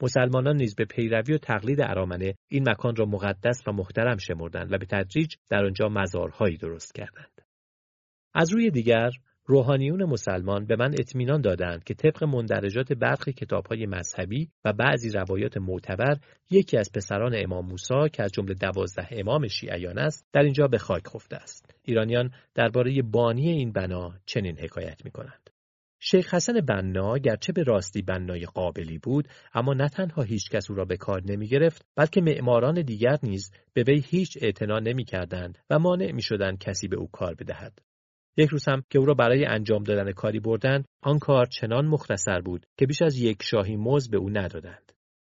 مسلمانان 0.02 0.56
نیز 0.56 0.74
به 0.74 0.84
پیروی 0.84 1.34
و 1.34 1.38
تقلید 1.38 1.80
ارامنه 1.80 2.34
این 2.48 2.68
مکان 2.68 2.96
را 2.96 3.06
مقدس 3.06 3.62
و 3.66 3.72
محترم 3.72 4.16
شمردند 4.16 4.72
و 4.72 4.78
به 4.78 4.86
تدریج 4.86 5.34
در 5.50 5.64
آنجا 5.64 5.88
مزارهایی 5.88 6.56
درست 6.56 6.94
کردند. 6.94 7.40
از 8.34 8.52
روی 8.52 8.70
دیگر 8.70 9.10
روحانیون 9.46 10.04
مسلمان 10.04 10.66
به 10.66 10.76
من 10.76 10.94
اطمینان 10.98 11.40
دادند 11.40 11.84
که 11.84 11.94
طبق 11.94 12.24
مندرجات 12.24 12.92
برخی 12.92 13.32
کتابهای 13.32 13.86
مذهبی 13.86 14.50
و 14.64 14.72
بعضی 14.72 15.10
روایات 15.10 15.56
معتبر 15.56 16.18
یکی 16.50 16.76
از 16.76 16.92
پسران 16.92 17.32
امام 17.36 17.66
موسی 17.66 18.08
که 18.12 18.22
از 18.22 18.32
جمله 18.32 18.54
دوازده 18.54 19.08
امام 19.10 19.48
شیعیان 19.48 19.98
است 19.98 20.26
در 20.32 20.42
اینجا 20.42 20.66
به 20.66 20.78
خاک 20.78 21.06
خفته 21.06 21.36
است 21.36 21.74
ایرانیان 21.82 22.30
درباره 22.54 23.02
بانی 23.02 23.50
این 23.50 23.72
بنا 23.72 24.14
چنین 24.26 24.58
حکایت 24.58 25.04
می 25.04 25.10
کنند. 25.10 25.43
شیخ 26.06 26.34
حسن 26.34 26.60
بنا 26.60 27.18
گرچه 27.18 27.52
به 27.52 27.62
راستی 27.62 28.02
بنای 28.02 28.46
قابلی 28.46 28.98
بود 28.98 29.28
اما 29.54 29.74
نه 29.74 29.88
تنها 29.88 30.22
هیچ 30.22 30.50
کس 30.50 30.70
او 30.70 30.76
را 30.76 30.84
به 30.84 30.96
کار 30.96 31.22
نمی 31.26 31.48
گرفت 31.48 31.86
بلکه 31.96 32.20
معماران 32.20 32.82
دیگر 32.82 33.18
نیز 33.22 33.50
به 33.72 33.82
وی 33.82 34.02
هیچ 34.06 34.38
اعتنا 34.40 34.78
نمی 34.78 35.04
کردند 35.04 35.58
و 35.70 35.78
مانع 35.78 36.12
می 36.12 36.22
شدند 36.22 36.58
کسی 36.58 36.88
به 36.88 36.96
او 36.96 37.08
کار 37.12 37.34
بدهد. 37.34 37.78
یک 38.36 38.48
روز 38.48 38.68
هم 38.68 38.82
که 38.90 38.98
او 38.98 39.04
را 39.04 39.14
برای 39.14 39.44
انجام 39.44 39.82
دادن 39.82 40.12
کاری 40.12 40.40
بردند 40.40 40.84
آن 41.02 41.18
کار 41.18 41.46
چنان 41.46 41.86
مختصر 41.86 42.40
بود 42.40 42.66
که 42.78 42.86
بیش 42.86 43.02
از 43.02 43.18
یک 43.18 43.42
شاهی 43.42 43.76
موز 43.76 44.10
به 44.10 44.16
او 44.16 44.30
ندادند 44.30 44.92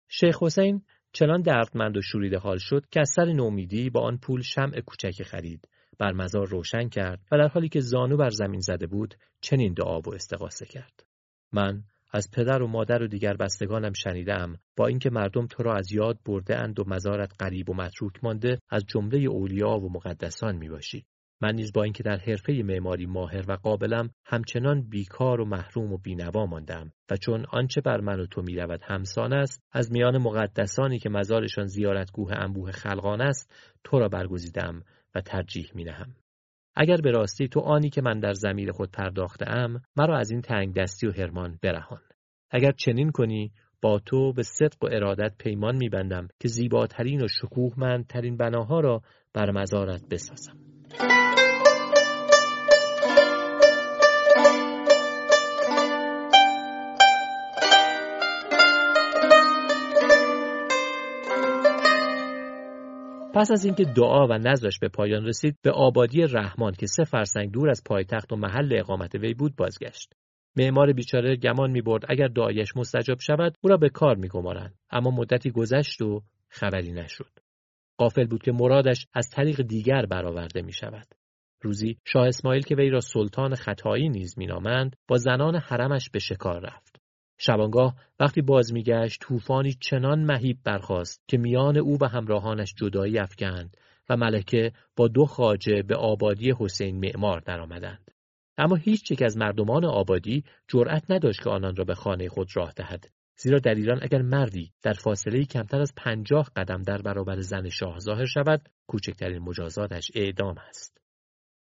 شیخ 0.08 0.42
حسین 0.42 0.82
چنان 1.12 1.42
دردمند 1.42 1.96
و 1.96 2.02
شوریده 2.02 2.38
حال 2.38 2.58
شد 2.58 2.86
که 2.90 3.00
از 3.00 3.10
سر 3.16 3.24
نومیدی 3.24 3.90
با 3.90 4.00
آن 4.00 4.18
پول 4.18 4.42
شمع 4.42 4.80
کوچکی 4.80 5.24
خرید 5.24 5.68
بر 5.98 6.12
مزار 6.12 6.46
روشن 6.46 6.88
کرد 6.88 7.20
و 7.32 7.38
در 7.38 7.48
حالی 7.48 7.68
که 7.68 7.80
زانو 7.80 8.16
بر 8.16 8.30
زمین 8.30 8.60
زده 8.60 8.86
بود 8.86 9.14
چنین 9.40 9.74
دعا 9.74 10.00
و 10.00 10.14
استقاسه 10.14 10.66
کرد 10.66 11.06
من 11.52 11.82
از 12.12 12.30
پدر 12.30 12.62
و 12.62 12.66
مادر 12.66 13.02
و 13.02 13.06
دیگر 13.06 13.36
بستگانم 13.36 13.92
شنیدم 13.92 14.56
با 14.76 14.86
اینکه 14.86 15.10
مردم 15.10 15.46
تو 15.46 15.62
را 15.62 15.74
از 15.74 15.92
یاد 15.92 16.18
برده 16.26 16.56
اند 16.56 16.80
و 16.80 16.84
مزارت 16.86 17.32
قریب 17.38 17.70
و 17.70 17.74
متروک 17.74 18.24
مانده 18.24 18.58
از 18.68 18.84
جمله 18.88 19.18
اولیا 19.18 19.78
و 19.78 19.92
مقدسان 19.92 20.56
می 20.56 20.68
باشی. 20.68 21.06
من 21.40 21.54
نیز 21.54 21.72
با 21.72 21.82
اینکه 21.82 22.02
در 22.02 22.16
حرفه 22.16 22.52
معماری 22.52 23.06
ماهر 23.06 23.44
و 23.48 23.56
قابلم 23.56 24.10
همچنان 24.24 24.82
بیکار 24.82 25.40
و 25.40 25.44
محروم 25.44 25.92
و 25.92 25.98
بینوا 25.98 26.46
ماندم 26.46 26.92
و 27.10 27.16
چون 27.16 27.46
آنچه 27.50 27.80
بر 27.80 28.00
من 28.00 28.20
و 28.20 28.26
تو 28.26 28.42
می‌رود 28.42 28.80
همسان 28.82 29.32
است 29.32 29.62
از 29.72 29.92
میان 29.92 30.18
مقدسانی 30.18 30.98
که 30.98 31.08
مزارشان 31.08 31.66
زیارتگوه 31.66 32.32
انبوه 32.32 32.70
خلقان 32.70 33.20
است 33.20 33.52
تو 33.84 33.98
را 33.98 34.08
برگزیدم 34.08 34.82
و 35.16 35.20
ترجیح 35.20 35.70
می 35.74 35.84
نهم. 35.84 36.16
اگر 36.76 36.96
به 36.96 37.10
راستی 37.10 37.48
تو 37.48 37.60
آنی 37.60 37.90
که 37.90 38.02
من 38.02 38.20
در 38.20 38.32
زمیر 38.32 38.72
خود 38.72 38.90
پرداخته 38.90 39.50
ام 39.50 39.82
مرا 39.96 40.18
از 40.18 40.30
این 40.30 40.40
تنگ 40.40 40.74
دستی 40.74 41.06
و 41.06 41.12
هرمان 41.12 41.58
برهان 41.62 42.00
اگر 42.50 42.72
چنین 42.72 43.10
کنی 43.10 43.52
با 43.82 43.98
تو 43.98 44.32
به 44.32 44.42
صدق 44.42 44.84
و 44.84 44.86
ارادت 44.92 45.32
پیمان 45.38 45.76
میبندم 45.76 46.28
که 46.40 46.48
زیباترین 46.48 47.24
و 47.24 47.28
شکوهمندترین 47.28 48.36
بناها 48.36 48.80
را 48.80 49.02
بر 49.34 49.50
مزارت 49.50 50.08
بسازم 50.10 50.56
پس 63.36 63.50
از 63.50 63.64
اینکه 63.64 63.84
دعا 63.84 64.26
و 64.26 64.32
نظرش 64.32 64.78
به 64.78 64.88
پایان 64.88 65.26
رسید 65.26 65.58
به 65.62 65.70
آبادی 65.70 66.22
رحمان 66.22 66.72
که 66.72 66.86
سه 66.86 67.04
فرسنگ 67.04 67.50
دور 67.50 67.70
از 67.70 67.82
پایتخت 67.86 68.32
و 68.32 68.36
محل 68.36 68.78
اقامت 68.78 69.14
وی 69.14 69.34
بود 69.34 69.56
بازگشت 69.56 70.12
معمار 70.56 70.92
بیچاره 70.92 71.36
گمان 71.36 71.70
می‌برد 71.70 72.02
اگر 72.08 72.28
دعایش 72.28 72.76
مستجاب 72.76 73.20
شود 73.20 73.56
او 73.60 73.70
را 73.70 73.76
به 73.76 73.88
کار 73.88 74.16
میگمارند 74.16 74.74
اما 74.90 75.10
مدتی 75.10 75.50
گذشت 75.50 76.02
و 76.02 76.22
خبری 76.48 76.92
نشد 76.92 77.30
قافل 77.98 78.26
بود 78.26 78.42
که 78.42 78.52
مرادش 78.52 79.06
از 79.14 79.30
طریق 79.30 79.62
دیگر 79.62 80.06
برآورده 80.06 80.62
می 80.62 80.72
شود. 80.72 81.06
روزی 81.62 81.98
شاه 82.06 82.26
اسماعیل 82.26 82.62
که 82.62 82.74
وی 82.74 82.90
را 82.90 83.00
سلطان 83.00 83.54
خطایی 83.54 84.08
نیز 84.08 84.38
مینامند 84.38 84.96
با 85.08 85.16
زنان 85.16 85.56
حرمش 85.56 86.10
به 86.10 86.18
شکار 86.18 86.60
رفت. 86.60 86.95
شبانگاه 87.38 87.94
وقتی 88.20 88.42
باز 88.42 88.72
میگشت 88.72 89.20
طوفانی 89.20 89.72
چنان 89.72 90.24
مهیب 90.24 90.58
برخاست 90.64 91.22
که 91.28 91.38
میان 91.38 91.76
او 91.76 91.98
و 92.00 92.06
همراهانش 92.06 92.74
جدایی 92.74 93.18
افکند 93.18 93.76
و 94.08 94.16
ملکه 94.16 94.72
با 94.96 95.08
دو 95.08 95.26
خاجه 95.26 95.82
به 95.82 95.96
آبادی 95.96 96.54
حسین 96.58 97.00
معمار 97.00 97.40
درآمدند. 97.40 98.10
اما 98.58 98.76
هیچ 98.76 99.10
یک 99.10 99.22
از 99.22 99.36
مردمان 99.36 99.84
آبادی 99.84 100.44
جرأت 100.68 101.10
نداشت 101.10 101.42
که 101.42 101.50
آنان 101.50 101.76
را 101.76 101.84
به 101.84 101.94
خانه 101.94 102.28
خود 102.28 102.48
راه 102.54 102.72
دهد 102.76 103.08
زیرا 103.38 103.58
در 103.58 103.74
ایران 103.74 103.98
اگر 104.02 104.22
مردی 104.22 104.72
در 104.82 104.92
فاصله 104.92 105.44
کمتر 105.44 105.80
از 105.80 105.92
پنجاه 105.96 106.50
قدم 106.56 106.82
در 106.82 107.02
برابر 107.02 107.40
زن 107.40 107.68
شاه 107.68 107.98
ظاهر 107.98 108.26
شود 108.26 108.68
کوچکترین 108.86 109.38
مجازاتش 109.38 110.10
اعدام 110.14 110.58
است 110.68 111.00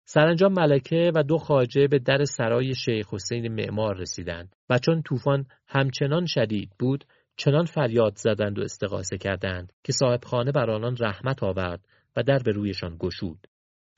سرانجام 0.04 0.52
ملکه 0.52 1.12
و 1.14 1.22
دو 1.22 1.38
خاجه 1.38 1.88
به 1.88 1.98
در 1.98 2.24
سرای 2.24 2.74
شیخ 2.74 3.14
حسین 3.14 3.48
معمار 3.48 3.96
رسیدند 3.96 4.56
و 4.70 4.78
چون 4.78 5.02
طوفان 5.02 5.46
همچنان 5.66 6.26
شدید 6.26 6.70
بود 6.78 7.04
چنان 7.36 7.64
فریاد 7.64 8.16
زدند 8.16 8.58
و 8.58 8.62
استقاسه 8.62 9.18
کردند 9.18 9.72
که 9.84 9.92
صاحب 9.92 10.24
خانه 10.24 10.52
بر 10.52 10.70
آنان 10.70 10.96
رحمت 11.00 11.42
آورد 11.42 11.86
و 12.16 12.22
در 12.22 12.38
به 12.38 12.50
رویشان 12.52 12.96
گشود 12.98 13.46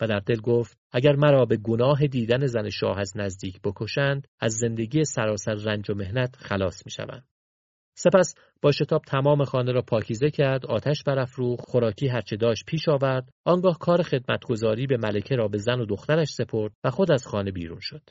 و 0.00 0.06
در 0.06 0.18
دل 0.18 0.40
گفت 0.40 0.78
اگر 0.92 1.16
مرا 1.16 1.44
به 1.44 1.56
گناه 1.56 2.06
دیدن 2.06 2.46
زن 2.46 2.70
شاه 2.70 2.98
از 2.98 3.16
نزدیک 3.16 3.60
بکشند 3.64 4.28
از 4.40 4.52
زندگی 4.52 5.04
سراسر 5.04 5.54
رنج 5.54 5.90
و 5.90 5.94
مهنت 5.94 6.36
خلاص 6.36 6.86
می 6.86 6.92
شوند. 6.92 7.24
سپس 7.94 8.34
با 8.62 8.72
شتاب 8.72 9.02
تمام 9.02 9.44
خانه 9.44 9.72
را 9.72 9.82
پاکیزه 9.82 10.30
کرد 10.30 10.66
آتش 10.66 11.02
برافروخت 11.02 11.64
خوراکی 11.68 12.08
هرچه 12.08 12.36
داشت 12.36 12.64
پیش 12.66 12.88
آورد. 12.88 13.28
آنگاه 13.44 13.78
کار 13.78 14.02
خدمتگذاری 14.02 14.86
به 14.86 14.96
ملکه 14.96 15.36
را 15.36 15.48
به 15.48 15.58
زن 15.58 15.80
و 15.80 15.86
دخترش 15.86 16.28
سپرد 16.28 16.72
و 16.84 16.90
خود 16.90 17.12
از 17.12 17.26
خانه 17.26 17.50
بیرون 17.50 17.80
شد. 17.80 18.10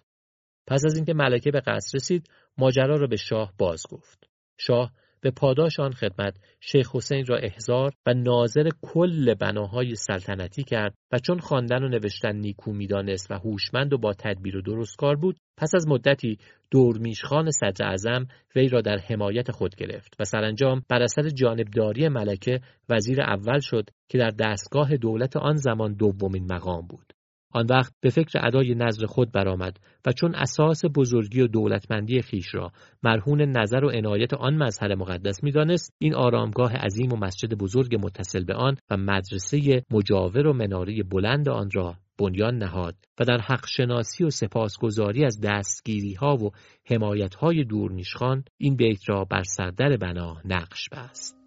پس 0.67 0.85
از 0.85 0.95
اینکه 0.95 1.13
ملکه 1.13 1.51
به 1.51 1.59
قصر 1.59 1.95
رسید 1.95 2.29
ماجرا 2.57 2.95
را 2.95 3.07
به 3.07 3.15
شاه 3.15 3.53
باز 3.57 3.83
گفت 3.89 4.29
شاه 4.57 4.91
به 5.23 5.31
پاداش 5.31 5.79
آن 5.79 5.91
خدمت 5.91 6.35
شیخ 6.59 6.95
حسین 6.95 7.25
را 7.25 7.37
احضار 7.37 7.91
و 8.05 8.13
ناظر 8.13 8.69
کل 8.81 9.33
بناهای 9.33 9.95
سلطنتی 9.95 10.63
کرد 10.63 10.93
و 11.11 11.19
چون 11.19 11.39
خواندن 11.39 11.83
و 11.83 11.87
نوشتن 11.87 12.35
نیکو 12.35 12.73
می‌دانست 12.73 13.31
و 13.31 13.33
هوشمند 13.33 13.93
و 13.93 13.97
با 13.97 14.13
تدبیر 14.13 14.57
و 14.57 14.61
درستکار 14.61 15.15
بود 15.15 15.37
پس 15.57 15.75
از 15.75 15.87
مدتی 15.87 16.37
دورمیشخان 16.71 17.51
صدر 17.51 17.85
اعظم 17.85 18.27
وی 18.55 18.69
را 18.69 18.81
در 18.81 18.97
حمایت 18.97 19.51
خود 19.51 19.75
گرفت 19.75 20.15
و 20.19 20.23
سرانجام 20.23 20.83
بر 20.89 21.01
اثر 21.01 21.29
جانبداری 21.29 22.07
ملکه 22.07 22.59
وزیر 22.89 23.21
اول 23.21 23.59
شد 23.59 23.89
که 24.09 24.17
در 24.17 24.29
دستگاه 24.29 24.97
دولت 24.97 25.37
آن 25.37 25.55
زمان 25.55 25.93
دومین 25.93 26.53
مقام 26.53 26.87
بود. 26.87 27.13
آن 27.53 27.65
وقت 27.69 27.93
به 28.01 28.09
فکر 28.09 28.39
ادای 28.47 28.75
نظر 28.75 29.05
خود 29.05 29.31
برآمد 29.31 29.77
و 30.05 30.11
چون 30.11 30.35
اساس 30.35 30.81
بزرگی 30.95 31.41
و 31.41 31.47
دولتمندی 31.47 32.21
خیش 32.21 32.55
را 32.55 32.71
مرهون 33.03 33.41
نظر 33.41 33.83
و 33.83 33.89
عنایت 33.89 34.33
آن 34.33 34.63
مظهر 34.63 34.95
مقدس 34.95 35.43
می‌دانست 35.43 35.93
این 35.99 36.15
آرامگاه 36.15 36.73
عظیم 36.73 37.13
و 37.13 37.15
مسجد 37.15 37.53
بزرگ 37.53 37.95
متصل 37.95 38.43
به 38.43 38.53
آن 38.53 38.77
و 38.89 38.97
مدرسه 38.97 39.83
مجاور 39.91 40.47
و 40.47 40.53
مناره 40.53 41.03
بلند 41.03 41.49
آن 41.49 41.69
را 41.73 41.95
بنیان 42.19 42.57
نهاد 42.57 42.95
و 43.19 43.25
در 43.25 43.37
حق 43.37 43.65
شناسی 43.67 44.23
و 44.23 44.29
سپاسگزاری 44.29 45.25
از 45.25 45.41
دستگیری 45.41 46.13
ها 46.13 46.35
و 46.35 46.51
حمایت 46.89 47.35
های 47.35 47.63
دورمیشخان 47.63 48.43
این 48.57 48.75
بیت 48.75 49.09
را 49.09 49.25
بر 49.25 49.43
سردر 49.43 49.97
بنا 49.97 50.37
نقش 50.45 50.89
بست. 50.89 51.42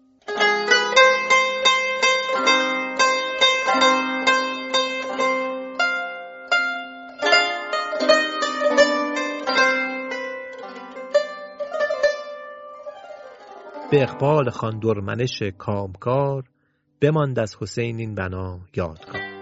به 13.91 14.03
اقبال 14.03 14.49
خان 14.49 14.79
درمنش 14.79 15.43
کامکار 15.57 16.43
بماند 17.01 17.39
از 17.39 17.55
حسین 17.61 17.99
این 17.99 18.15
بنا 18.15 18.59
یادگار. 18.75 19.37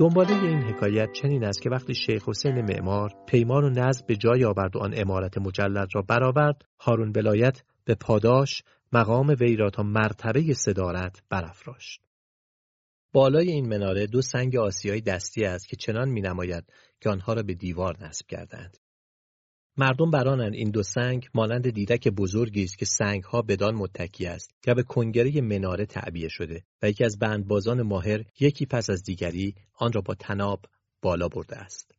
دنباله 0.00 0.42
این 0.42 0.62
حکایت 0.62 1.12
چنین 1.12 1.44
است 1.44 1.62
که 1.62 1.70
وقتی 1.70 1.94
شیخ 1.94 2.28
حسین 2.28 2.60
معمار 2.60 3.14
پیمان 3.26 3.64
و 3.64 3.70
نظم 3.70 4.04
به 4.08 4.16
جای 4.16 4.44
آورد 4.44 4.76
و 4.76 4.78
آن 4.78 4.92
امارت 4.96 5.38
مجلد 5.38 5.88
را 5.92 6.02
برآورد 6.02 6.62
هارون 6.80 7.12
ولایت 7.16 7.62
به 7.84 7.94
پاداش 7.94 8.62
مقام 8.92 9.36
وی 9.40 9.56
را 9.56 9.70
تا 9.70 9.82
مرتبه 9.82 10.54
صدارت 10.54 11.22
برافراشت. 11.30 12.00
بالای 13.12 13.48
این 13.48 13.68
مناره 13.68 14.06
دو 14.06 14.22
سنگ 14.22 14.56
آسیایی 14.56 15.00
دستی 15.00 15.44
است 15.44 15.68
که 15.68 15.76
چنان 15.76 16.08
می 16.08 16.20
نماید 16.20 16.64
که 17.00 17.10
آنها 17.10 17.32
را 17.32 17.42
به 17.42 17.54
دیوار 17.54 17.96
نصب 18.04 18.26
کردند. 18.26 18.76
مردم 19.80 20.10
برانند 20.10 20.54
این 20.54 20.70
دو 20.70 20.82
سنگ 20.82 21.28
مانند 21.34 21.70
دیدک 21.70 22.08
بزرگی 22.08 22.64
است 22.64 22.78
که 22.78 22.84
سنگها 22.84 23.42
بدان 23.42 23.74
متکی 23.74 24.26
است 24.26 24.50
که 24.62 24.74
به 24.74 24.82
کنگره 24.82 25.40
مناره 25.40 25.86
تعبیه 25.86 26.28
شده 26.28 26.64
و 26.82 26.88
یکی 26.88 27.04
از 27.04 27.18
بندبازان 27.18 27.82
ماهر 27.82 28.24
یکی 28.40 28.66
پس 28.66 28.90
از 28.90 29.02
دیگری 29.02 29.54
آن 29.74 29.92
را 29.92 30.00
با 30.00 30.14
تناب 30.14 30.64
بالا 31.02 31.28
برده 31.28 31.56
است. 31.56 31.92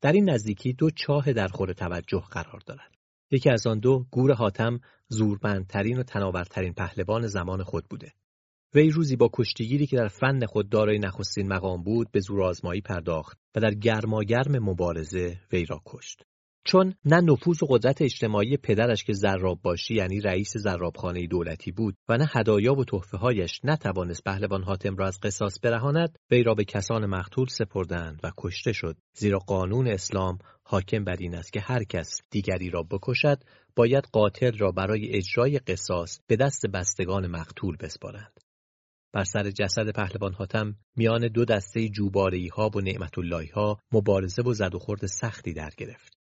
در 0.00 0.12
این 0.12 0.30
نزدیکی 0.30 0.72
دو 0.72 0.90
چاه 0.90 1.32
در 1.32 1.48
خور 1.48 1.72
توجه 1.72 2.22
قرار 2.30 2.60
دارد. 2.66 2.94
یکی 3.30 3.50
از 3.50 3.66
آن 3.66 3.78
دو 3.78 4.06
گور 4.10 4.32
حاتم 4.32 4.80
زورمندترین 5.08 5.98
و 5.98 6.02
تناورترین 6.02 6.74
پهلوان 6.74 7.26
زمان 7.26 7.62
خود 7.62 7.84
بوده. 7.90 8.12
وی 8.74 8.90
روزی 8.90 9.16
با 9.16 9.30
کشتیگیری 9.32 9.86
که 9.86 9.96
در 9.96 10.08
فن 10.08 10.46
خود 10.46 10.68
دارای 10.68 10.98
نخستین 10.98 11.48
مقام 11.48 11.82
بود 11.82 12.10
به 12.10 12.20
زور 12.20 12.42
آزمایی 12.42 12.80
پرداخت 12.80 13.38
و 13.54 13.60
در 13.60 13.74
گرماگرم 13.74 14.64
مبارزه 14.64 15.40
وی 15.52 15.64
را 15.64 15.80
کشت. 15.86 16.27
چون 16.64 16.94
نه 17.04 17.20
نفوذ 17.20 17.62
و 17.62 17.66
قدرت 17.66 18.02
اجتماعی 18.02 18.56
پدرش 18.56 19.04
که 19.04 19.12
زراب 19.12 19.62
باشی 19.62 19.94
یعنی 19.94 20.20
رئیس 20.20 20.56
زرابخانه 20.56 21.26
دولتی 21.26 21.72
بود 21.72 21.96
و 22.08 22.16
نه 22.16 22.26
هدایا 22.32 22.74
و 22.74 22.84
تحفه 22.84 23.18
هایش 23.18 23.60
نتوانست 23.64 24.24
پهلوان 24.24 24.62
حاتم 24.62 24.96
را 24.96 25.06
از 25.06 25.18
قصاص 25.22 25.58
برهاند 25.62 26.18
وی 26.30 26.42
را 26.42 26.54
به 26.54 26.64
کسان 26.64 27.06
مقتول 27.06 27.46
سپردند 27.46 28.20
و 28.24 28.30
کشته 28.38 28.72
شد. 28.72 28.96
زیرا 29.16 29.38
قانون 29.38 29.88
اسلام 29.88 30.38
حاکم 30.62 31.04
بر 31.04 31.16
این 31.18 31.34
است 31.34 31.52
که 31.52 31.60
هر 31.60 31.84
کس 31.84 32.20
دیگری 32.30 32.70
را 32.70 32.82
بکشد 32.82 33.42
باید 33.76 34.04
قاتل 34.12 34.58
را 34.58 34.72
برای 34.72 35.16
اجرای 35.16 35.58
قصاص 35.58 36.20
به 36.26 36.36
دست 36.36 36.66
بستگان 36.66 37.26
مقتول 37.26 37.76
بسپارند. 37.80 38.40
بر 39.12 39.24
سر 39.24 39.50
جسد 39.50 39.92
پهلوان 39.92 40.32
حاتم 40.32 40.76
میان 40.96 41.28
دو 41.28 41.44
دسته 41.44 41.88
جوبارهی 41.88 42.48
ها 42.48 42.70
و 42.74 42.80
نعمت 42.80 43.14
ها 43.54 43.78
مبارزه 43.92 44.42
و 44.42 44.52
زد 44.52 44.74
و 44.74 44.78
خورد 44.78 45.06
سختی 45.06 45.52
در 45.52 45.70
گرفت. 45.76 46.17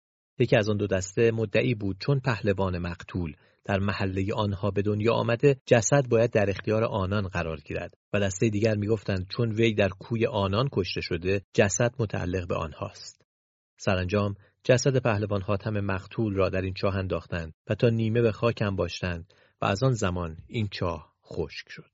یکی 0.41 0.55
از 0.55 0.69
آن 0.69 0.77
دو 0.77 0.87
دسته 0.87 1.31
مدعی 1.31 1.75
بود 1.75 1.97
چون 1.99 2.19
پهلوان 2.19 2.77
مقتول. 2.77 3.35
در 3.65 3.79
محله 3.79 4.33
آنها 4.33 4.71
به 4.71 4.81
دنیا 4.81 5.13
آمده 5.13 5.57
جسد 5.65 6.07
باید 6.09 6.31
در 6.31 6.49
اختیار 6.49 6.83
آنان 6.83 7.27
قرار 7.27 7.57
گیرد 7.59 7.93
و 8.13 8.19
دسته 8.19 8.49
دیگر 8.49 8.75
می‌گفتند 8.75 9.27
چون 9.29 9.51
وی 9.51 9.73
در 9.73 9.89
کوی 9.89 10.25
آنان 10.25 10.69
کشته 10.71 11.01
شده 11.01 11.41
جسد 11.53 11.95
متعلق 11.99 12.47
به 12.47 12.55
آنهاست. 12.55 13.21
سرانجام 13.77 14.35
جسد 14.63 14.97
پهلوان 14.97 15.41
حاتم 15.41 15.79
مقتول 15.79 16.33
را 16.33 16.49
در 16.49 16.61
این 16.61 16.73
چاه 16.73 16.95
انداختند 16.95 17.53
و 17.69 17.75
تا 17.75 17.89
نیمه 17.89 18.21
به 18.21 18.31
خاک 18.31 18.63
باشتند 18.63 19.33
و 19.61 19.65
از 19.65 19.83
آن 19.83 19.91
زمان 19.91 20.37
این 20.47 20.67
چاه 20.71 21.13
خشک 21.25 21.65
شد. 21.69 21.91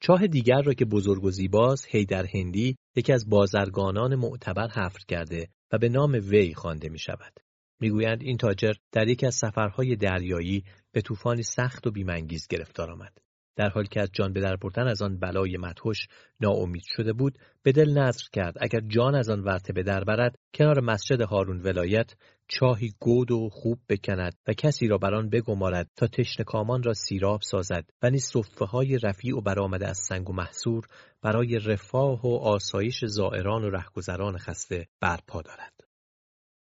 چاه 0.00 0.26
دیگر 0.26 0.62
را 0.62 0.74
که 0.74 0.84
بزرگ 0.84 1.24
و 1.24 1.30
زیباست 1.30 1.86
هیدر 1.88 2.26
هندی 2.34 2.76
یکی 2.96 3.12
از 3.12 3.28
بازرگانان 3.28 4.14
معتبر 4.14 4.68
حفر 4.68 5.00
کرده 5.08 5.48
و 5.72 5.78
به 5.78 5.88
نام 5.88 6.12
وی 6.12 6.54
خوانده 6.54 6.88
می 6.88 6.98
شود. 6.98 7.40
می‌گویند 7.80 8.22
این 8.22 8.36
تاجر 8.36 8.72
در 8.92 9.08
یکی 9.08 9.26
از 9.26 9.34
سفرهای 9.34 9.96
دریایی 9.96 10.64
به 10.92 11.00
طوفانی 11.00 11.42
سخت 11.42 11.86
و 11.86 11.90
بیمنگیز 11.90 12.46
گرفتار 12.48 12.90
آمد. 12.90 13.18
در 13.56 13.68
حالی 13.68 13.88
که 13.88 14.00
از 14.00 14.10
جان 14.12 14.32
به 14.32 14.40
در 14.40 14.56
بردن 14.56 14.88
از 14.88 15.02
آن 15.02 15.18
بلای 15.18 15.56
مدهوش 15.56 16.06
ناامید 16.40 16.84
شده 16.86 17.12
بود 17.12 17.38
به 17.62 17.72
دل 17.72 17.98
نظر 17.98 18.24
کرد 18.32 18.54
اگر 18.60 18.80
جان 18.80 19.14
از 19.14 19.30
آن 19.30 19.40
ورته 19.40 19.72
به 19.72 19.82
در 19.82 20.04
برد 20.04 20.34
کنار 20.54 20.80
مسجد 20.80 21.20
هارون 21.20 21.60
ولایت 21.60 22.14
چاهی 22.48 22.94
گود 23.00 23.30
و 23.30 23.48
خوب 23.52 23.78
بکند 23.88 24.34
و 24.48 24.52
کسی 24.52 24.88
را 24.88 24.98
بر 24.98 25.14
آن 25.14 25.30
بگمارد 25.30 25.90
تا 25.96 26.08
کامان 26.46 26.82
را 26.82 26.94
سیراب 26.94 27.40
سازد 27.42 27.84
و 28.02 28.10
نیز 28.10 28.24
صفه 28.24 28.64
های 28.64 28.98
رفیع 28.98 29.36
و 29.36 29.40
برآمده 29.40 29.88
از 29.88 29.98
سنگ 29.98 30.30
و 30.30 30.32
محصور 30.32 30.86
برای 31.22 31.58
رفاه 31.58 32.26
و 32.26 32.36
آسایش 32.36 33.04
زائران 33.04 33.64
و 33.64 33.70
رهگذران 33.70 34.38
خسته 34.38 34.86
برپا 35.00 35.42
دارد. 35.42 35.72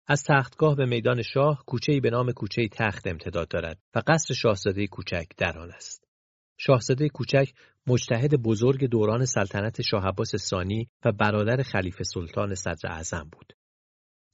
از 0.08 0.24
تختگاه 0.24 0.76
به 0.76 0.86
میدان 0.86 1.22
شاه 1.22 1.64
کوچه‌ای 1.68 2.00
به 2.00 2.10
نام 2.10 2.32
کوچه 2.32 2.68
تخت 2.68 3.08
امتداد 3.08 3.48
دارد 3.48 3.78
و 3.96 4.02
قصر 4.08 4.34
شاهزاده 4.34 4.88
کوچک 4.88 5.28
در 5.38 5.58
آن 5.58 5.72
است. 5.72 6.11
شاهزاده 6.64 7.10
کوچک 7.10 7.54
مجتهد 7.88 8.36
بزرگ 8.36 8.86
دوران 8.86 9.26
سلطنت 9.26 9.82
شاه 9.82 10.08
عباس 10.08 10.36
ثانی 10.36 10.88
و 11.06 11.12
برادر 11.12 11.64
خلیفه 11.64 12.04
سلطان 12.04 12.56
صدر 12.56 12.90
اعظم 12.90 13.30
بود. 13.32 13.54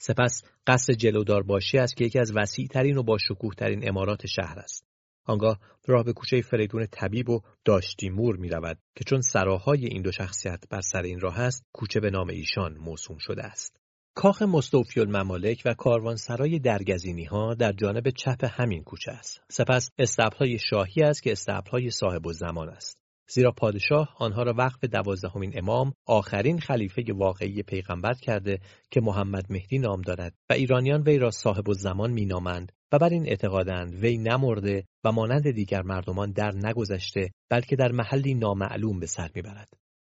سپس 0.01 0.43
قصر 0.67 0.93
جلودار 0.93 1.43
باشی 1.43 1.77
است 1.77 1.97
که 1.97 2.05
یکی 2.05 2.19
از 2.19 2.31
وسیع 2.35 2.67
ترین 2.67 2.97
و 2.97 3.03
با 3.03 3.17
شکوه 3.17 3.55
ترین 3.55 3.89
امارات 3.89 4.25
شهر 4.25 4.59
است. 4.59 4.85
آنگاه 5.23 5.59
راه 5.87 6.03
به 6.03 6.13
کوچه 6.13 6.41
فریدون 6.41 6.85
طبیب 6.85 7.29
و 7.29 7.41
داشتی 7.65 8.09
مور 8.09 8.35
می 8.35 8.49
رود 8.49 8.77
که 8.95 9.03
چون 9.03 9.21
سراهای 9.21 9.85
این 9.85 10.01
دو 10.01 10.11
شخصیت 10.11 10.63
بر 10.69 10.81
سر 10.81 11.01
این 11.01 11.19
راه 11.19 11.39
است 11.39 11.65
کوچه 11.73 11.99
به 11.99 12.09
نام 12.09 12.29
ایشان 12.29 12.77
موسوم 12.77 13.17
شده 13.17 13.43
است. 13.43 13.79
کاخ 14.17 14.41
مستوفی 14.41 14.99
الممالک 14.99 15.61
و 15.65 15.73
کاروانسرای 15.73 16.59
درگزینی 16.59 17.23
ها 17.23 17.53
در 17.53 17.71
جانب 17.71 18.09
چپ 18.09 18.45
همین 18.49 18.83
کوچه 18.83 19.11
است. 19.11 19.41
سپس 19.51 19.89
استبلهای 19.97 20.59
شاهی 20.69 21.03
است 21.03 21.23
که 21.23 21.31
استبلهای 21.31 21.89
صاحب 21.89 22.25
و 22.25 22.33
زمان 22.33 22.69
است. 22.69 22.97
زیرا 23.29 23.51
پادشاه 23.51 24.15
آنها 24.19 24.43
را 24.43 24.53
وقف 24.57 24.83
دوازدهمین 24.83 25.51
امام 25.55 25.93
آخرین 26.05 26.59
خلیفه 26.59 27.03
واقعی 27.15 27.63
پیغمبر 27.63 28.13
کرده 28.13 28.59
که 28.91 29.01
محمد 29.01 29.45
مهدی 29.49 29.79
نام 29.79 30.01
دارد 30.01 30.33
و 30.49 30.53
ایرانیان 30.53 31.01
وی 31.01 31.17
را 31.17 31.31
صاحب 31.31 31.69
و 31.69 31.73
زمان 31.73 32.11
مینامند 32.11 32.71
و 32.91 32.97
بر 32.97 33.09
این 33.09 33.27
اعتقادند 33.27 33.93
وی 33.93 34.17
نمرده 34.17 34.85
و 35.03 35.11
مانند 35.11 35.51
دیگر 35.51 35.81
مردمان 35.81 36.31
در 36.31 36.51
نگذشته 36.55 37.29
بلکه 37.49 37.75
در 37.75 37.91
محلی 37.91 38.33
نامعلوم 38.33 38.99
به 38.99 39.05
سر 39.05 39.29
می‌برد. 39.35 39.69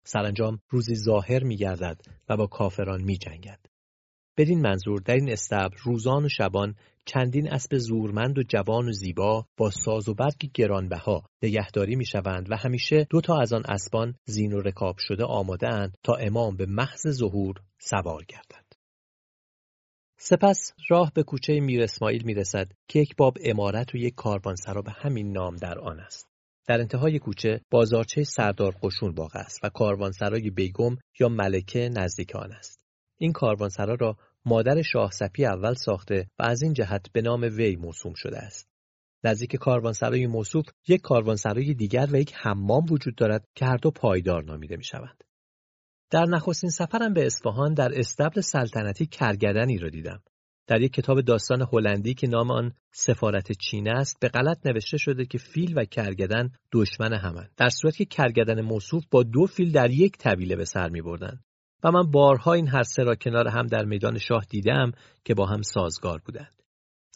سرانجام 0.04 0.58
روزی 0.70 0.94
ظاهر 0.94 1.44
میگردد 1.44 2.00
و 2.28 2.36
با 2.36 2.46
کافران 2.46 3.02
میجنگد. 3.02 3.69
بدین 4.40 4.60
منظور 4.60 5.00
در 5.00 5.14
این 5.14 5.32
استبل 5.32 5.76
روزان 5.82 6.24
و 6.24 6.28
شبان 6.28 6.74
چندین 7.04 7.52
اسب 7.52 7.78
زورمند 7.78 8.38
و 8.38 8.42
جوان 8.42 8.88
و 8.88 8.92
زیبا 8.92 9.46
با 9.56 9.70
ساز 9.70 10.08
و 10.08 10.14
برگ 10.14 10.50
گرانبها 10.54 11.24
نگهداری 11.42 11.96
می 11.96 12.06
شوند 12.06 12.50
و 12.50 12.56
همیشه 12.56 13.06
دو 13.10 13.20
تا 13.20 13.38
از 13.40 13.52
آن 13.52 13.62
اسبان 13.68 14.14
زین 14.24 14.52
و 14.52 14.60
رکاب 14.60 14.96
شده 14.98 15.24
آماده 15.24 15.68
اند 15.68 15.96
تا 16.02 16.14
امام 16.14 16.56
به 16.56 16.66
محض 16.66 17.08
ظهور 17.08 17.54
سوار 17.78 18.24
گردد. 18.28 18.66
سپس 20.18 20.72
راه 20.88 21.12
به 21.14 21.22
کوچه 21.22 21.60
میر 21.60 21.82
اسماعیل 21.82 22.24
می 22.24 22.34
رسد 22.34 22.72
که 22.88 22.98
یک 22.98 23.16
باب 23.16 23.38
امارت 23.44 23.94
و 23.94 23.98
یک 23.98 24.14
کاروانسرا 24.14 24.82
به 24.82 24.90
همین 24.90 25.32
نام 25.32 25.56
در 25.56 25.78
آن 25.78 26.00
است. 26.00 26.28
در 26.68 26.80
انتهای 26.80 27.18
کوچه 27.18 27.60
بازارچه 27.70 28.24
سردار 28.24 28.76
قشون 28.82 29.10
واقع 29.10 29.40
است 29.40 29.64
و 29.64 29.68
کاروانسرای 29.68 30.50
بیگم 30.50 30.96
یا 31.20 31.28
ملکه 31.28 31.90
نزدیک 31.96 32.36
آن 32.36 32.52
است. 32.52 32.80
این 33.22 33.32
کاروانسرا 33.32 33.94
را 33.94 34.16
مادر 34.44 34.82
شاه 34.82 35.10
سپی 35.10 35.44
اول 35.44 35.74
ساخته 35.74 36.28
و 36.38 36.42
از 36.42 36.62
این 36.62 36.72
جهت 36.72 37.12
به 37.12 37.22
نام 37.22 37.42
وی 37.42 37.76
موسوم 37.76 38.14
شده 38.14 38.38
است. 38.38 38.68
نزدیک 39.24 39.56
کاروانسرای 39.56 40.26
موصوف 40.26 40.66
یک 40.88 41.00
کاروانسرای 41.00 41.74
دیگر 41.74 42.08
و 42.12 42.16
یک 42.16 42.34
حمام 42.34 42.84
وجود 42.90 43.14
دارد 43.14 43.44
که 43.54 43.64
هر 43.66 43.76
دو 43.76 43.90
پایدار 43.90 44.44
نامیده 44.44 44.76
می 44.76 44.84
شوند. 44.84 45.24
در 46.10 46.24
نخستین 46.24 46.70
سفرم 46.70 47.14
به 47.14 47.26
اصفهان 47.26 47.74
در 47.74 47.98
استبل 47.98 48.40
سلطنتی 48.40 49.06
کرگدنی 49.06 49.78
را 49.78 49.88
دیدم. 49.88 50.22
در 50.66 50.80
یک 50.80 50.92
کتاب 50.92 51.20
داستان 51.20 51.68
هلندی 51.72 52.14
که 52.14 52.26
نام 52.26 52.50
آن 52.50 52.72
سفارت 52.92 53.52
چین 53.52 53.88
است 53.88 54.16
به 54.20 54.28
غلط 54.28 54.66
نوشته 54.66 54.98
شده 54.98 55.24
که 55.24 55.38
فیل 55.38 55.78
و 55.78 55.84
کرگدن 55.84 56.50
دشمن 56.72 57.12
همند 57.12 57.50
در 57.56 57.68
صورتی 57.68 58.04
که 58.04 58.16
کرگدن 58.16 58.60
موصوف 58.60 59.04
با 59.10 59.22
دو 59.22 59.46
فیل 59.46 59.72
در 59.72 59.90
یک 59.90 60.18
طویله 60.18 60.56
به 60.56 60.64
سر 60.64 60.88
می 60.88 61.02
بردن. 61.02 61.40
و 61.84 61.90
من 61.90 62.10
بارها 62.10 62.52
این 62.52 62.68
هر 62.68 62.82
سه 62.82 63.02
را 63.02 63.14
کنار 63.14 63.48
هم 63.48 63.66
در 63.66 63.84
میدان 63.84 64.18
شاه 64.18 64.44
دیدم 64.50 64.92
که 65.24 65.34
با 65.34 65.46
هم 65.46 65.62
سازگار 65.62 66.20
بودند. 66.24 66.62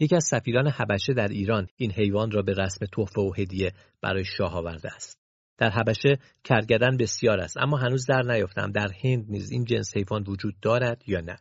یکی 0.00 0.16
از 0.16 0.24
سفیران 0.24 0.68
حبشه 0.68 1.14
در 1.14 1.28
ایران 1.28 1.66
این 1.76 1.92
حیوان 1.92 2.30
را 2.30 2.42
به 2.42 2.52
رسم 2.52 2.86
تحفه 2.86 3.20
و 3.20 3.32
هدیه 3.38 3.72
برای 4.02 4.24
شاه 4.24 4.54
آورده 4.54 4.94
است. 4.94 5.18
در 5.58 5.70
حبشه 5.70 6.18
کرگدن 6.44 6.96
بسیار 6.96 7.40
است 7.40 7.56
اما 7.56 7.76
هنوز 7.76 8.06
در 8.06 8.22
نیافتم 8.22 8.72
در 8.72 8.88
هند 9.04 9.24
نیز 9.28 9.50
این 9.50 9.64
جنس 9.64 9.96
حیوان 9.96 10.24
وجود 10.28 10.54
دارد 10.62 11.02
یا 11.06 11.20
نه. 11.20 11.36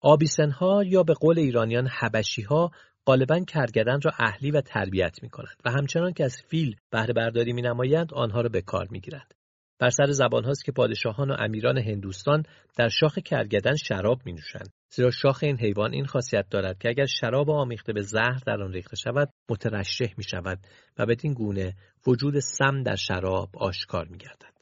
آبیسنها 0.00 0.84
یا 0.84 1.02
به 1.02 1.14
قول 1.14 1.38
ایرانیان 1.38 1.86
حبشی 1.86 2.42
ها 2.42 2.70
غالبا 3.06 3.40
کرگدن 3.40 4.00
را 4.00 4.12
اهلی 4.18 4.50
و 4.50 4.60
تربیت 4.60 5.22
می 5.22 5.28
کنند 5.28 5.56
و 5.64 5.70
همچنان 5.70 6.12
که 6.12 6.24
از 6.24 6.36
فیل 6.48 6.76
بهره 6.90 7.12
برداری 7.12 7.52
می 7.52 7.62
نمایند 7.62 8.14
آنها 8.14 8.40
را 8.40 8.48
به 8.48 8.62
کار 8.62 8.88
می 8.90 9.00
گیرند. 9.00 9.34
بر 9.82 9.90
سر 9.90 10.10
زبان 10.10 10.44
هاست 10.44 10.64
که 10.64 10.72
پادشاهان 10.72 11.30
و 11.30 11.36
امیران 11.38 11.78
هندوستان 11.78 12.42
در 12.76 12.88
شاخ 12.88 13.18
کرگدن 13.18 13.76
شراب 13.76 14.20
می 14.24 14.32
نوشند. 14.32 14.72
زیرا 14.90 15.10
شاخ 15.10 15.38
این 15.42 15.58
حیوان 15.58 15.92
این 15.92 16.06
خاصیت 16.06 16.46
دارد 16.50 16.78
که 16.78 16.88
اگر 16.88 17.06
شراب 17.06 17.50
آمیخته 17.50 17.92
به 17.92 18.00
زهر 18.00 18.42
در 18.46 18.62
آن 18.62 18.72
ریخته 18.72 18.96
شود 18.96 19.30
مترشح 19.50 20.14
می 20.16 20.24
شود 20.24 20.58
و 20.98 21.06
بدین 21.06 21.34
گونه 21.34 21.74
وجود 22.06 22.38
سم 22.38 22.82
در 22.82 22.96
شراب 22.96 23.50
آشکار 23.56 24.08
می 24.08 24.18
گردد. 24.18 24.52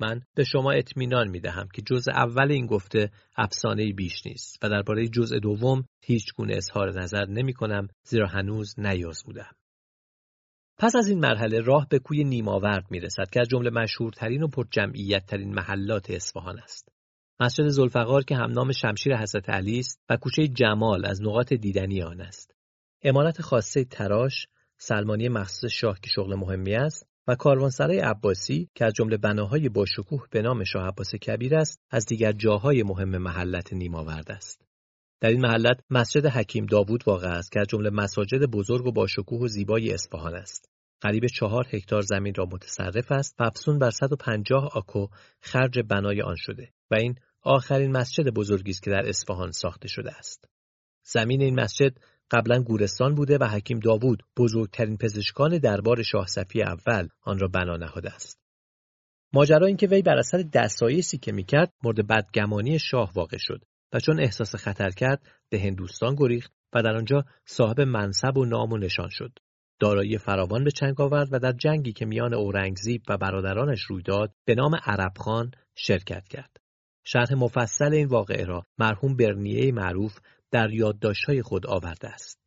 من 0.00 0.20
به 0.34 0.44
شما 0.44 0.72
اطمینان 0.72 1.28
می 1.28 1.40
دهم 1.40 1.68
که 1.74 1.82
جزء 1.82 2.12
اول 2.12 2.52
این 2.52 2.66
گفته 2.66 3.10
افسانه 3.36 3.92
بیش 3.92 4.26
نیست 4.26 4.58
و 4.62 4.68
درباره 4.68 5.08
جزء 5.08 5.38
دوم 5.38 5.84
هیچ 6.04 6.34
گونه 6.36 6.56
اظهار 6.56 7.00
نظر 7.00 7.24
نمی 7.24 7.52
کنم 7.52 7.88
زیرا 8.02 8.26
هنوز 8.26 8.74
نیازمودم. 8.78 9.57
پس 10.80 10.96
از 10.96 11.08
این 11.08 11.18
مرحله 11.18 11.60
راه 11.60 11.86
به 11.90 11.98
کوی 11.98 12.24
نیماورد 12.24 12.86
می 12.90 13.00
رسد 13.00 13.30
که 13.30 13.40
از 13.40 13.48
جمله 13.48 13.70
مشهورترین 13.70 14.42
و 14.42 14.48
پرجمعیت 14.48 15.26
ترین 15.26 15.54
محلات 15.54 16.10
اصفهان 16.10 16.58
است. 16.58 16.88
مسجد 17.40 17.68
زلفقار 17.68 18.24
که 18.24 18.36
همنام 18.36 18.72
شمشیر 18.72 19.16
حضرت 19.16 19.50
علی 19.50 19.78
است 19.78 20.00
و 20.10 20.16
کوچه 20.16 20.48
جمال 20.48 21.06
از 21.06 21.22
نقاط 21.22 21.52
دیدنی 21.52 22.02
آن 22.02 22.20
است. 22.20 22.54
امارت 23.02 23.42
خاصه 23.42 23.84
تراش، 23.84 24.46
سلمانی 24.76 25.28
مخصوص 25.28 25.72
شاه 25.72 25.98
که 26.00 26.10
شغل 26.10 26.34
مهمی 26.34 26.74
است 26.74 27.06
و 27.28 27.34
کاروانسرای 27.34 27.98
عباسی 27.98 28.70
که 28.74 28.84
از 28.84 28.92
جمله 28.92 29.16
بناهای 29.16 29.68
با 29.68 29.86
شکوه 29.86 30.26
به 30.30 30.42
نام 30.42 30.64
شاه 30.64 30.86
عباس 30.86 31.14
کبیر 31.14 31.56
است 31.56 31.80
از 31.90 32.06
دیگر 32.06 32.32
جاهای 32.32 32.82
مهم 32.82 33.18
محلت 33.18 33.72
نیماورد 33.72 34.30
است. 34.30 34.67
در 35.20 35.28
این 35.28 35.40
محلت 35.40 35.80
مسجد 35.90 36.26
حکیم 36.26 36.66
داوود 36.66 37.04
واقع 37.06 37.28
است 37.28 37.52
که 37.52 37.60
از 37.60 37.66
جمله 37.66 37.90
مساجد 37.90 38.44
بزرگ 38.44 38.86
و 38.86 38.92
با 38.92 39.06
شکوه 39.06 39.40
و 39.40 39.48
زیبای 39.48 39.92
اصفهان 39.92 40.34
است. 40.34 40.70
قریب 41.00 41.26
چهار 41.26 41.66
هکتار 41.70 42.00
زمین 42.00 42.34
را 42.34 42.46
متصرف 42.52 43.12
است 43.12 43.36
و 43.40 43.44
افسون 43.44 43.78
بر 43.78 43.90
150 43.90 44.70
آکو 44.76 45.06
خرج 45.40 45.78
بنای 45.78 46.22
آن 46.22 46.36
شده 46.36 46.72
و 46.90 46.94
این 46.94 47.14
آخرین 47.42 47.92
مسجد 47.92 48.28
بزرگی 48.28 48.70
است 48.70 48.82
که 48.82 48.90
در 48.90 49.08
اصفهان 49.08 49.50
ساخته 49.50 49.88
شده 49.88 50.12
است. 50.12 50.48
زمین 51.04 51.42
این 51.42 51.60
مسجد 51.60 51.92
قبلا 52.30 52.62
گورستان 52.62 53.14
بوده 53.14 53.38
و 53.38 53.44
حکیم 53.44 53.78
داوود 53.78 54.22
بزرگترین 54.36 54.96
پزشکان 54.96 55.58
دربار 55.58 56.02
شاه 56.02 56.26
صفی 56.26 56.62
اول 56.62 57.08
آن 57.22 57.38
را 57.38 57.48
بنا 57.48 57.76
نهاده 57.76 58.14
است. 58.14 58.40
ماجرا 59.32 59.66
این 59.66 59.76
که 59.76 59.86
وی 59.86 60.02
بر 60.02 60.18
اثر 60.18 60.42
دستایسی 60.52 61.18
که 61.18 61.32
می‌کرد 61.32 61.72
مورد 61.82 62.06
بدگمانی 62.06 62.78
شاه 62.78 63.12
واقع 63.14 63.36
شد 63.40 63.64
و 63.92 64.00
چون 64.00 64.20
احساس 64.20 64.54
خطر 64.54 64.90
کرد 64.90 65.22
به 65.48 65.60
هندوستان 65.60 66.14
گریخت 66.14 66.52
و 66.74 66.82
در 66.82 66.96
آنجا 66.96 67.24
صاحب 67.44 67.80
منصب 67.80 68.38
و 68.38 68.44
نام 68.44 68.72
و 68.72 68.78
نشان 68.78 69.08
شد. 69.08 69.38
دارایی 69.80 70.18
فراوان 70.18 70.64
به 70.64 70.70
چنگ 70.70 71.00
آورد 71.00 71.28
و 71.32 71.38
در 71.38 71.52
جنگی 71.52 71.92
که 71.92 72.06
میان 72.06 72.34
اورنگزیب 72.34 73.02
و 73.08 73.16
برادرانش 73.16 73.82
روی 73.82 74.02
داد 74.02 74.34
به 74.44 74.54
نام 74.54 74.74
عربخان 74.84 75.50
شرکت 75.74 76.28
کرد. 76.28 76.56
شرح 77.04 77.34
مفصل 77.34 77.92
این 77.92 78.08
واقعه 78.08 78.44
را 78.44 78.66
مرحوم 78.78 79.16
برنیه 79.16 79.72
معروف 79.72 80.18
در 80.50 80.70
یادداشت‌های 80.70 81.42
خود 81.42 81.66
آورده 81.66 82.08
است. 82.08 82.38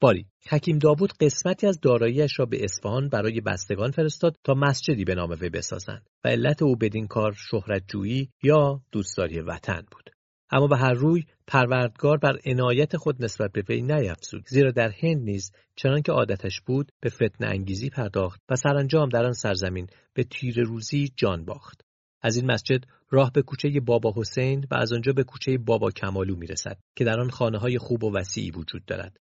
باری 0.00 0.26
حکیم 0.48 0.78
داوود 0.78 1.12
قسمتی 1.20 1.66
از 1.66 1.80
داراییش 1.80 2.38
را 2.38 2.46
به 2.46 2.64
اصفهان 2.64 3.08
برای 3.08 3.40
بستگان 3.40 3.90
فرستاد 3.90 4.36
تا 4.44 4.54
مسجدی 4.54 5.04
به 5.04 5.14
نام 5.14 5.30
وی 5.40 5.48
بسازند 5.48 6.06
و 6.24 6.28
علت 6.28 6.62
او 6.62 6.76
بدین 6.76 7.06
کار 7.06 7.32
شهرتجویی 7.50 8.30
یا 8.42 8.82
دوستداری 8.92 9.40
وطن 9.40 9.82
بود 9.92 10.10
اما 10.50 10.66
به 10.66 10.76
هر 10.76 10.92
روی 10.92 11.24
پروردگار 11.46 12.18
بر 12.18 12.38
عنایت 12.44 12.96
خود 12.96 13.24
نسبت 13.24 13.52
به 13.52 13.62
وی 13.68 13.82
نیفزود 13.82 14.48
زیرا 14.48 14.70
در 14.70 14.90
هند 15.02 15.22
نیز 15.22 15.52
چنان 15.76 16.02
که 16.02 16.12
عادتش 16.12 16.60
بود 16.60 16.92
به 17.00 17.10
فتن 17.10 17.44
انگیزی 17.44 17.90
پرداخت 17.90 18.40
و 18.48 18.56
سرانجام 18.56 19.08
در 19.08 19.24
آن 19.24 19.32
سرزمین 19.32 19.86
به 20.14 20.24
تیر 20.24 20.62
روزی 20.62 21.12
جان 21.16 21.44
باخت. 21.44 21.80
از 22.22 22.36
این 22.36 22.52
مسجد 22.52 22.84
راه 23.10 23.32
به 23.32 23.42
کوچه 23.42 23.80
بابا 23.80 24.14
حسین 24.16 24.66
و 24.70 24.74
از 24.74 24.92
آنجا 24.92 25.12
به 25.12 25.24
کوچه 25.24 25.58
بابا 25.58 25.90
کمالو 25.90 26.36
می 26.36 26.46
رسد 26.46 26.78
که 26.96 27.04
در 27.04 27.20
آن 27.20 27.30
خانه 27.30 27.58
های 27.58 27.78
خوب 27.78 28.04
و 28.04 28.16
وسیعی 28.16 28.50
وجود 28.50 28.84
دارد. 28.84 29.16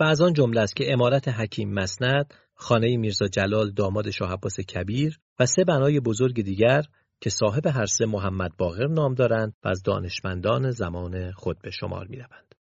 و 0.00 0.04
از 0.04 0.20
آن 0.20 0.32
جمله 0.32 0.60
است 0.60 0.76
که 0.76 0.92
امارت 0.92 1.28
حکیم 1.28 1.72
مسند 1.72 2.34
خانه 2.54 2.96
میرزا 2.96 3.26
جلال 3.26 3.70
داماد 3.70 4.10
شاه 4.10 4.38
کبیر 4.74 5.18
و 5.38 5.46
سه 5.46 5.64
بنای 5.64 6.00
بزرگ 6.00 6.42
دیگر 6.42 6.82
که 7.20 7.30
صاحب 7.30 7.66
هر 7.66 7.86
سه 7.86 8.06
محمد 8.06 8.56
باقر 8.58 8.86
نام 8.86 9.14
دارند 9.14 9.54
و 9.64 9.68
از 9.68 9.82
دانشمندان 9.82 10.70
زمان 10.70 11.32
خود 11.32 11.58
به 11.62 11.70
شمار 11.70 12.06
می 12.06 12.16
روند. 12.16 12.54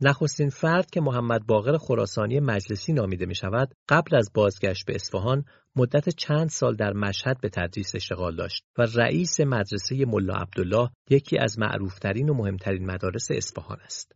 نخستین 0.00 0.50
فرد 0.50 0.90
که 0.90 1.00
محمد 1.00 1.46
باقر 1.46 1.76
خراسانی 1.76 2.40
مجلسی 2.40 2.92
نامیده 2.92 3.26
می 3.26 3.34
شود 3.34 3.74
قبل 3.88 4.16
از 4.16 4.30
بازگشت 4.34 4.86
به 4.86 4.94
اصفهان 4.94 5.44
مدت 5.76 6.08
چند 6.08 6.48
سال 6.48 6.76
در 6.76 6.92
مشهد 6.92 7.40
به 7.40 7.48
تدریس 7.48 7.94
اشتغال 7.94 8.36
داشت 8.36 8.64
و 8.78 8.82
رئیس 8.94 9.40
مدرسه 9.40 10.04
ملا 10.06 10.34
عبدالله 10.34 10.90
یکی 11.10 11.38
از 11.38 11.58
معروفترین 11.58 12.28
و 12.28 12.34
مهمترین 12.34 12.86
مدارس 12.86 13.30
اصفهان 13.30 13.80
است. 13.80 14.12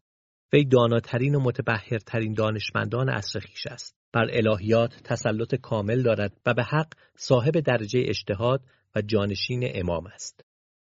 وی 0.52 0.64
داناترین 0.64 1.34
و 1.34 1.40
متبهرترین 1.40 2.34
دانشمندان 2.34 3.08
عصر 3.08 3.40
خیش 3.40 3.66
است. 3.66 3.96
بر 4.12 4.26
الهیات 4.32 5.02
تسلط 5.04 5.54
کامل 5.54 6.02
دارد 6.02 6.40
و 6.46 6.54
به 6.54 6.62
حق 6.62 6.92
صاحب 7.16 7.60
درجه 7.60 8.02
اجتهاد 8.06 8.60
و 8.94 9.02
جانشین 9.02 9.70
امام 9.74 10.06
است. 10.06 10.44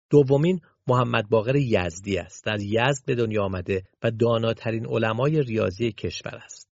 دومین 0.09 0.61
محمد 0.87 1.29
باقر 1.29 1.55
یزدی 1.55 2.17
است. 2.17 2.47
از 2.47 2.63
یزد 2.63 3.05
به 3.05 3.15
دنیا 3.15 3.43
آمده 3.43 3.83
و 4.03 4.11
داناترین 4.11 4.85
علمای 4.85 5.43
ریاضی 5.43 5.91
کشور 5.91 6.35
است. 6.35 6.69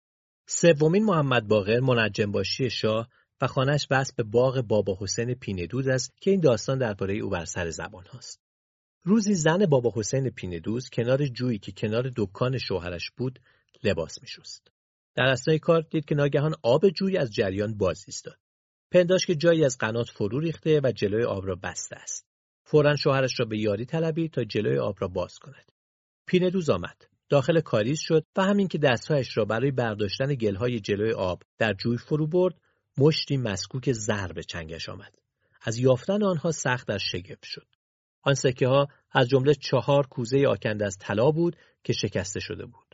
سومین 0.47 1.05
محمد 1.05 1.49
باقر 1.49 1.81
منجم 1.81 2.33
باشی 2.33 2.71
شاه 2.71 3.09
و 3.41 3.47
خانش 3.47 3.87
وصل 3.91 4.13
به 4.17 4.23
باغ 4.23 4.61
بابا 4.61 4.99
حسین 5.01 5.35
پیندود 5.35 5.89
است 5.89 6.13
که 6.21 6.31
این 6.31 6.41
داستان 6.41 6.79
درباره 6.79 7.15
او 7.15 7.31
بر 7.31 7.45
سر 7.45 7.71
زبان 7.71 8.05
هاست. 8.05 8.41
روزی 9.03 9.35
زن 9.35 9.67
بابا 9.67 9.93
حسین 9.97 10.31
پیندوز 10.31 10.91
کنار 10.91 11.27
جویی 11.27 11.59
که 11.59 11.73
کنار 11.73 12.13
دکان 12.17 12.59
شوهرش 12.59 13.11
بود 13.17 13.41
لباس 13.85 14.23
میشست. 14.23 14.69
در 15.15 15.25
اثنای 15.25 15.59
کار 15.59 15.83
دید 15.91 16.05
که 16.05 16.15
ناگهان 16.15 16.55
آب 16.63 16.89
جوی 16.89 17.17
از 17.17 17.31
جریان 17.31 17.79
باز 17.79 18.05
ایستاد. 18.07 18.39
پنداش 18.91 19.27
که 19.27 19.35
جایی 19.35 19.65
از 19.65 19.79
قنات 19.79 20.09
فرو 20.09 20.41
ریخته 20.41 20.81
و 20.85 20.93
جلوی 20.93 21.25
آب 21.25 21.47
را 21.47 21.55
بسته 21.55 21.97
است. 21.97 22.27
فورا 22.65 22.97
شوهرش 22.97 23.41
را 23.41 23.47
به 23.47 23.59
یاری 23.59 23.85
طلبید 23.85 24.31
تا 24.31 24.45
جلوی 24.45 24.79
آب 24.79 24.97
را 24.99 25.09
باز 25.09 25.39
کند. 25.39 25.73
پیندوز 26.27 26.71
آمد. 26.71 27.07
داخل 27.29 27.61
کاریز 27.61 27.99
شد 28.01 28.27
و 28.37 28.43
همین 28.43 28.69
که 28.69 28.79
دستهایش 28.79 29.37
را 29.37 29.45
برای 29.45 29.71
برداشتن 29.71 30.35
گلهای 30.35 30.81
جلوی 30.81 31.13
آب 31.13 31.43
در 31.59 31.73
جوی 31.73 31.97
فرو 31.99 32.27
برد 32.27 32.55
مشتی 32.99 33.37
مسکوک 33.37 33.93
زر 33.93 34.33
به 34.33 34.43
چنگش 34.43 34.89
آمد. 34.89 35.15
از 35.63 35.79
یافتن 35.79 36.23
آنها 36.23 36.51
سخت 36.51 36.89
در 36.89 36.99
شگفت 36.99 37.45
شد. 37.45 37.67
آن 38.23 38.35
سکه 38.35 38.69
ها 38.69 38.89
از 39.13 39.29
جمله 39.29 39.55
چهار 39.55 40.07
کوزه 40.07 40.47
آکنده 40.49 40.87
از 40.87 40.97
طلا 41.01 41.31
بود 41.31 41.57
که 41.85 41.93
شکسته 41.93 42.41
شده 42.41 42.67
بود. 42.67 42.88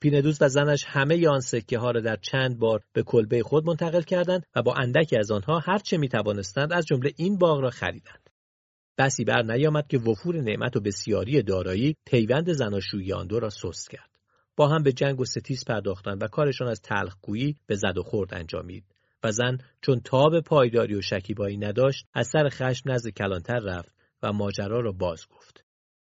پیندوز 0.00 0.42
و 0.42 0.48
زنش 0.48 0.84
همه 0.86 1.28
آن 1.28 1.40
سکه 1.40 1.78
ها 1.78 1.90
را 1.90 2.00
در 2.00 2.16
چند 2.16 2.58
بار 2.58 2.80
به 2.92 3.02
کلبه 3.02 3.42
خود 3.42 3.66
منتقل 3.66 4.02
کردند 4.02 4.46
و 4.56 4.62
با 4.62 4.74
اندکی 4.74 5.16
از 5.18 5.30
آنها 5.30 5.58
هر 5.58 5.78
چه 5.78 5.96
می 5.96 6.08
توانستند 6.08 6.72
از 6.72 6.86
جمله 6.86 7.12
این 7.16 7.38
باغ 7.38 7.60
را 7.60 7.70
خریدند. 7.70 8.30
بسی 8.98 9.24
بر 9.24 9.42
نیامد 9.42 9.86
که 9.86 9.98
وفور 9.98 10.40
نعمت 10.40 10.76
و 10.76 10.80
بسیاری 10.80 11.42
دارایی 11.42 11.96
پیوند 12.06 12.52
زناشویی 12.52 13.12
آن 13.12 13.26
دو 13.26 13.40
را 13.40 13.50
سست 13.50 13.90
کرد. 13.90 14.10
با 14.56 14.68
هم 14.68 14.82
به 14.82 14.92
جنگ 14.92 15.20
و 15.20 15.24
ستیز 15.24 15.64
پرداختند 15.64 16.22
و 16.22 16.26
کارشان 16.26 16.68
از 16.68 16.80
تلخگویی 16.80 17.56
به 17.66 17.76
زد 17.76 17.98
و 17.98 18.02
خورد 18.02 18.34
انجامید 18.34 18.84
و 19.22 19.32
زن 19.32 19.58
چون 19.82 20.00
تاب 20.00 20.40
پایداری 20.40 20.94
و 20.94 21.00
شکیبایی 21.00 21.56
نداشت 21.56 22.06
از 22.14 22.28
سر 22.32 22.48
خشم 22.48 22.90
نزد 22.90 23.10
کلانتر 23.10 23.58
رفت 23.58 23.94
و 24.22 24.32
ماجرا 24.32 24.80
را 24.80 24.92
باز 24.92 25.26
گفت. 25.28 25.64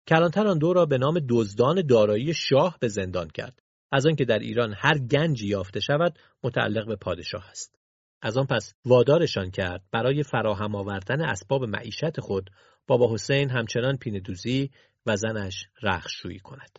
کلانتر 0.07 0.47
آن 0.47 0.59
دو 0.59 0.73
را 0.73 0.87
به 0.87 0.99
نام 0.99 1.21
دزدان 1.29 1.87
دارایی 1.87 2.35
شاه 2.35 2.77
به 2.81 2.89
زندان 2.89 3.29
کرد. 3.29 3.63
از 3.91 4.07
آنکه 4.07 4.25
در 4.25 4.39
ایران 4.39 4.75
هر 4.77 4.99
گنجی 4.99 5.49
یافته 5.49 5.81
شود 5.81 6.19
متعلق 6.45 6.87
به 6.87 6.97
پادشاه 6.97 7.49
است. 7.51 7.79
از 8.23 8.37
آن 8.37 8.47
پس 8.47 8.75
وادارشان 8.85 9.51
کرد 9.51 9.83
برای 9.93 10.23
فراهم 10.23 10.75
آوردن 10.75 11.21
اسباب 11.21 11.65
معیشت 11.65 12.21
خود 12.21 12.51
بابا 12.87 13.15
حسین 13.15 13.51
همچنان 13.51 13.97
پیندوزی 13.97 14.71
و 15.07 15.17
زنش 15.17 15.67
رخشویی 15.83 16.39
کند. 16.39 16.79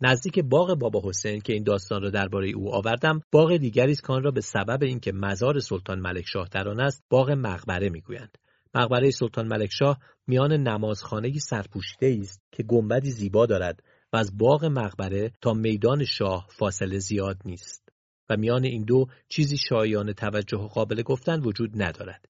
نزدیک 0.00 0.38
باغ 0.38 0.74
بابا 0.74 1.02
حسین 1.04 1.40
که 1.40 1.52
این 1.52 1.62
داستان 1.62 2.02
را 2.02 2.10
درباره 2.10 2.48
او 2.48 2.74
آوردم 2.74 3.20
باغ 3.32 3.56
دیگری 3.56 3.92
است 3.92 4.02
کان 4.02 4.22
را 4.22 4.30
به 4.30 4.40
سبب 4.40 4.82
اینکه 4.82 5.12
مزار 5.12 5.60
سلطان 5.60 6.00
ملکشاه 6.00 6.48
در 6.52 6.68
آن 6.68 6.80
است 6.80 7.04
باغ 7.10 7.30
مقبره 7.30 7.88
می‌گویند 7.88 8.38
مقبره 8.74 9.10
سلطان 9.10 9.48
ملکشاه 9.48 9.98
میان 10.26 10.52
نمازخانه 10.52 11.32
سرپوشیده 11.38 12.18
است 12.20 12.42
که 12.52 12.62
گنبدی 12.62 13.10
زیبا 13.10 13.46
دارد 13.46 13.82
و 14.12 14.16
از 14.16 14.38
باغ 14.38 14.64
مقبره 14.64 15.32
تا 15.40 15.52
میدان 15.52 16.04
شاه 16.04 16.46
فاصله 16.50 16.98
زیاد 16.98 17.42
نیست. 17.44 17.88
و 18.28 18.36
میان 18.36 18.64
این 18.64 18.84
دو 18.84 19.06
چیزی 19.28 19.56
شایان 19.56 20.12
توجه 20.12 20.58
و 20.58 20.68
قابل 20.68 21.02
گفتن 21.02 21.40
وجود 21.40 21.82
ندارد. 21.82 22.28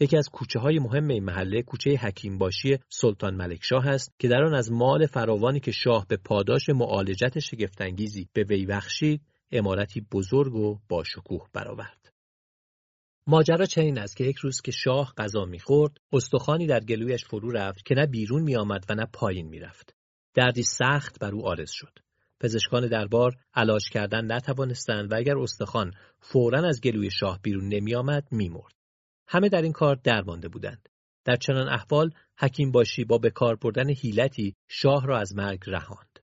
یکی 0.00 0.16
از 0.16 0.28
کوچه 0.28 0.58
های 0.58 0.78
مهم 0.78 1.08
این 1.08 1.24
محله 1.24 1.62
کوچه 1.62 1.90
حکیم 1.90 2.38
باشی 2.38 2.78
سلطان 2.88 3.34
ملکشاه 3.34 3.86
است 3.86 4.14
که 4.18 4.28
در 4.28 4.42
آن 4.42 4.54
از 4.54 4.72
مال 4.72 5.06
فراوانی 5.06 5.60
که 5.60 5.70
شاه 5.70 6.06
به 6.08 6.16
پاداش 6.16 6.68
معالجت 6.68 7.38
شگفتانگیزی 7.38 8.28
به 8.32 8.44
وی 8.44 8.66
بخشید 8.66 9.22
امارتی 9.50 10.00
بزرگ 10.12 10.54
و 10.54 10.78
با 10.88 11.04
شکوه 11.04 11.48
برآورد. 11.52 12.12
ماجرا 13.26 13.66
چنین 13.66 13.98
است 13.98 14.16
که 14.16 14.24
یک 14.24 14.36
روز 14.36 14.60
که 14.60 14.72
شاه 14.72 15.12
غذا 15.16 15.44
می‌خورد 15.44 15.96
استخوانی 16.12 16.66
در 16.66 16.80
گلویش 16.80 17.24
فرو 17.24 17.50
رفت 17.50 17.84
که 17.84 17.94
نه 17.94 18.06
بیرون 18.06 18.42
میآمد 18.42 18.84
و 18.88 18.94
نه 18.94 19.06
پایین 19.12 19.48
می‌رفت. 19.48 19.94
دردی 20.34 20.62
سخت 20.62 21.18
بر 21.18 21.30
او 21.30 21.46
آرز 21.48 21.70
شد 21.70 21.98
پزشکان 22.40 22.88
دربار 22.88 23.36
علاج 23.54 23.88
کردن 23.88 24.32
نتوانستند 24.32 25.12
و 25.12 25.14
اگر 25.16 25.38
استخوان 25.38 25.92
فورا 26.20 26.68
از 26.68 26.80
گلوی 26.80 27.10
شاه 27.10 27.40
بیرون 27.42 27.68
نمیآمد 27.68 28.28
میمرد 28.30 28.74
همه 29.28 29.48
در 29.48 29.62
این 29.62 29.72
کار 29.72 30.00
درمانده 30.04 30.48
بودند. 30.48 30.88
در 31.24 31.36
چنان 31.36 31.68
احوال 31.68 32.10
حکیم 32.38 32.70
باشی 32.70 33.04
با 33.04 33.18
به 33.18 33.30
کار 33.30 33.56
بردن 33.56 33.90
حیلتی 33.90 34.54
شاه 34.68 35.06
را 35.06 35.18
از 35.18 35.36
مرگ 35.36 35.60
رهاند. 35.66 36.18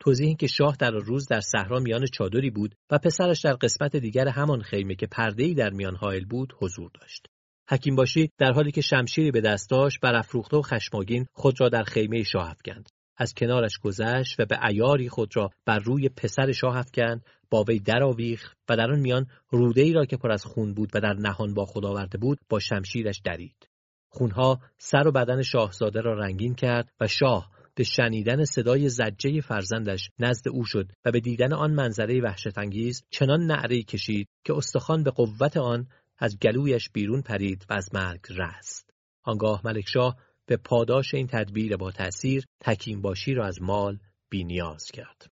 توضیح 0.00 0.26
این 0.26 0.36
که 0.36 0.46
شاه 0.46 0.76
در 0.76 0.90
روز 0.90 1.26
در 1.26 1.40
صحرا 1.40 1.78
میان 1.78 2.06
چادری 2.06 2.50
بود 2.50 2.74
و 2.90 2.98
پسرش 2.98 3.40
در 3.40 3.52
قسمت 3.52 3.96
دیگر 3.96 4.28
همان 4.28 4.62
خیمه 4.62 4.94
که 4.94 5.06
پرده‌ای 5.06 5.54
در 5.54 5.70
میان 5.70 5.96
حائل 5.96 6.24
بود 6.24 6.52
حضور 6.60 6.90
داشت. 7.00 7.26
حکیم 7.70 7.96
باشی 7.96 8.30
در 8.38 8.52
حالی 8.52 8.70
که 8.70 8.80
شمشیری 8.80 9.30
به 9.30 9.40
دست 9.40 9.70
داشت 9.70 10.00
برافروخته 10.00 10.56
و 10.56 10.62
خشماگین 10.62 11.26
خود 11.32 11.60
را 11.60 11.68
در 11.68 11.82
خیمه 11.82 12.22
شاه 12.22 12.50
افکند. 12.50 12.88
از 13.18 13.34
کنارش 13.34 13.78
گذشت 13.78 14.40
و 14.40 14.44
به 14.46 14.66
ایاری 14.66 15.08
خود 15.08 15.36
را 15.36 15.50
بر 15.66 15.78
روی 15.78 16.08
پسر 16.08 16.52
شاه 16.52 16.76
افکند 16.76 17.24
با 17.50 17.64
وی 17.64 17.78
درآویخت 17.78 18.56
و 18.68 18.76
در 18.76 18.90
آن 18.90 19.00
میان 19.00 19.26
روده 19.50 19.82
ای 19.82 19.92
را 19.92 20.04
که 20.04 20.16
پر 20.16 20.32
از 20.32 20.44
خون 20.44 20.74
بود 20.74 20.90
و 20.94 21.00
در 21.00 21.14
نهان 21.14 21.54
با 21.54 21.64
خود 21.64 21.84
آورده 21.86 22.18
بود 22.18 22.38
با 22.48 22.58
شمشیرش 22.58 23.20
درید 23.24 23.68
خونها 24.08 24.60
سر 24.78 25.06
و 25.06 25.12
بدن 25.12 25.42
شاهزاده 25.42 26.00
را 26.00 26.14
رنگین 26.14 26.54
کرد 26.54 26.88
و 27.00 27.06
شاه 27.06 27.50
به 27.74 27.84
شنیدن 27.84 28.44
صدای 28.44 28.88
زجه 28.88 29.40
فرزندش 29.40 30.10
نزد 30.18 30.48
او 30.48 30.64
شد 30.64 30.92
و 31.04 31.10
به 31.10 31.20
دیدن 31.20 31.52
آن 31.52 31.70
منظره 31.70 32.20
وحشتانگیز 32.20 33.02
چنان 33.10 33.46
نعره 33.46 33.82
کشید 33.82 34.28
که 34.44 34.54
استخوان 34.56 35.02
به 35.02 35.10
قوت 35.10 35.56
آن 35.56 35.86
از 36.18 36.38
گلویش 36.38 36.90
بیرون 36.90 37.22
پرید 37.22 37.66
و 37.70 37.74
از 37.74 37.94
مرگ 37.94 38.20
رست. 38.30 38.90
آنگاه 39.22 39.60
ملکشاه 39.64 40.16
به 40.48 40.56
پاداش 40.56 41.14
این 41.14 41.26
تدبیر 41.26 41.76
با 41.76 41.90
تأثیر 41.90 42.44
تکیم 42.60 43.00
باشی 43.00 43.34
را 43.34 43.46
از 43.46 43.62
مال 43.62 43.98
بینیاز 44.30 44.84
کرد. 44.84 45.30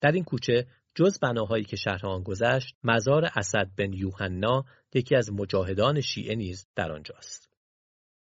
در 0.00 0.12
این 0.12 0.24
کوچه 0.24 0.66
جز 0.94 1.18
بناهایی 1.18 1.64
که 1.64 1.76
شهر 1.76 2.06
آن 2.06 2.22
گذشت 2.22 2.76
مزار 2.84 3.24
اسد 3.36 3.70
بن 3.76 3.92
یوحنا 3.92 4.64
یکی 4.94 5.16
از 5.16 5.32
مجاهدان 5.32 6.00
شیعه 6.00 6.34
نیز 6.34 6.66
در 6.76 6.92
آنجاست. 6.92 7.48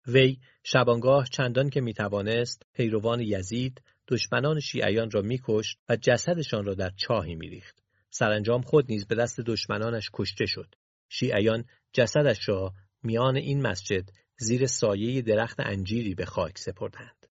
وی 0.08 0.40
شبانگاه 0.64 1.28
چندان 1.32 1.70
که 1.70 1.82
می‌توانست 1.82 2.66
پیروان 2.74 3.22
یزید 3.22 3.82
دشمنان 4.08 4.60
شیعیان 4.60 5.12
را 5.12 5.22
میکشت 5.22 5.80
و 5.90 5.96
جسدشان 5.96 6.66
را 6.66 6.74
در 6.74 6.92
چاهی 6.96 7.36
میریخت. 7.36 7.84
سرانجام 8.10 8.62
خود 8.62 8.86
نیز 8.90 9.08
به 9.08 9.16
دست 9.16 9.40
دشمنانش 9.40 10.10
کشته 10.14 10.46
شد. 10.46 10.76
شیعیان 11.10 11.66
جسدش 11.94 12.50
را 12.50 12.74
میان 13.04 13.36
این 13.36 13.62
مسجد 13.62 14.10
زیر 14.40 14.66
سایه 14.66 15.22
درخت 15.22 15.60
انجیری 15.60 16.16
به 16.16 16.26
خاک 16.26 16.58
سپردند. 16.58 17.26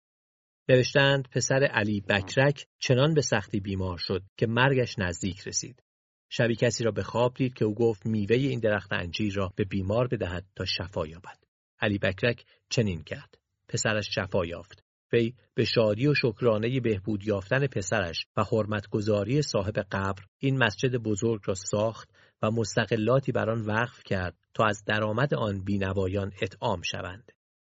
نوشتند 0.70 1.28
پسر 1.32 1.64
علی 1.64 2.02
بکرک 2.02 2.68
چنان 2.80 3.14
به 3.14 3.22
سختی 3.22 3.60
بیمار 3.60 3.98
شد 3.98 4.24
که 4.38 4.48
مرگش 4.48 5.00
نزدیک 5.00 5.48
رسید. 5.48 5.84
شبی 6.30 6.56
کسی 6.56 6.84
را 6.84 6.92
به 6.92 7.04
خواب 7.04 7.34
دید 7.34 7.54
که 7.54 7.66
او 7.66 7.76
گفت 7.76 8.06
میوه 8.06 8.36
این 8.36 8.60
درخت 8.60 8.94
انجیر 8.94 9.34
را 9.34 9.54
به 9.56 9.64
بیمار 9.64 10.08
بدهد 10.08 10.46
تا 10.56 10.66
شفا 10.66 11.08
یابد. 11.08 11.38
علی 11.80 11.98
بکرک 11.98 12.46
چنین 12.70 13.04
کرد. 13.04 13.38
پسرش 13.68 14.16
شفا 14.16 14.46
یافت. 14.46 14.84
وی 15.14 15.34
به 15.54 15.66
شادی 15.66 16.08
و 16.08 16.14
شکرانه 16.14 16.80
بهبود 16.80 17.28
یافتن 17.28 17.68
پسرش 17.68 18.26
و 18.38 18.44
حرمتگذاری 18.44 19.42
صاحب 19.42 19.80
قبر 19.92 20.24
این 20.40 20.58
مسجد 20.58 20.96
بزرگ 20.96 21.42
را 21.46 21.54
ساخت 21.54 22.10
و 22.42 22.52
مستقلاتی 22.52 23.32
بر 23.32 23.50
آن 23.50 23.62
وقف 23.62 24.04
کرد 24.04 24.38
تا 24.54 24.64
از 24.66 24.84
درآمد 24.86 25.34
آن 25.34 25.64
بینوایان 25.64 26.32
اطعام 26.42 26.82
شوند. 26.82 27.32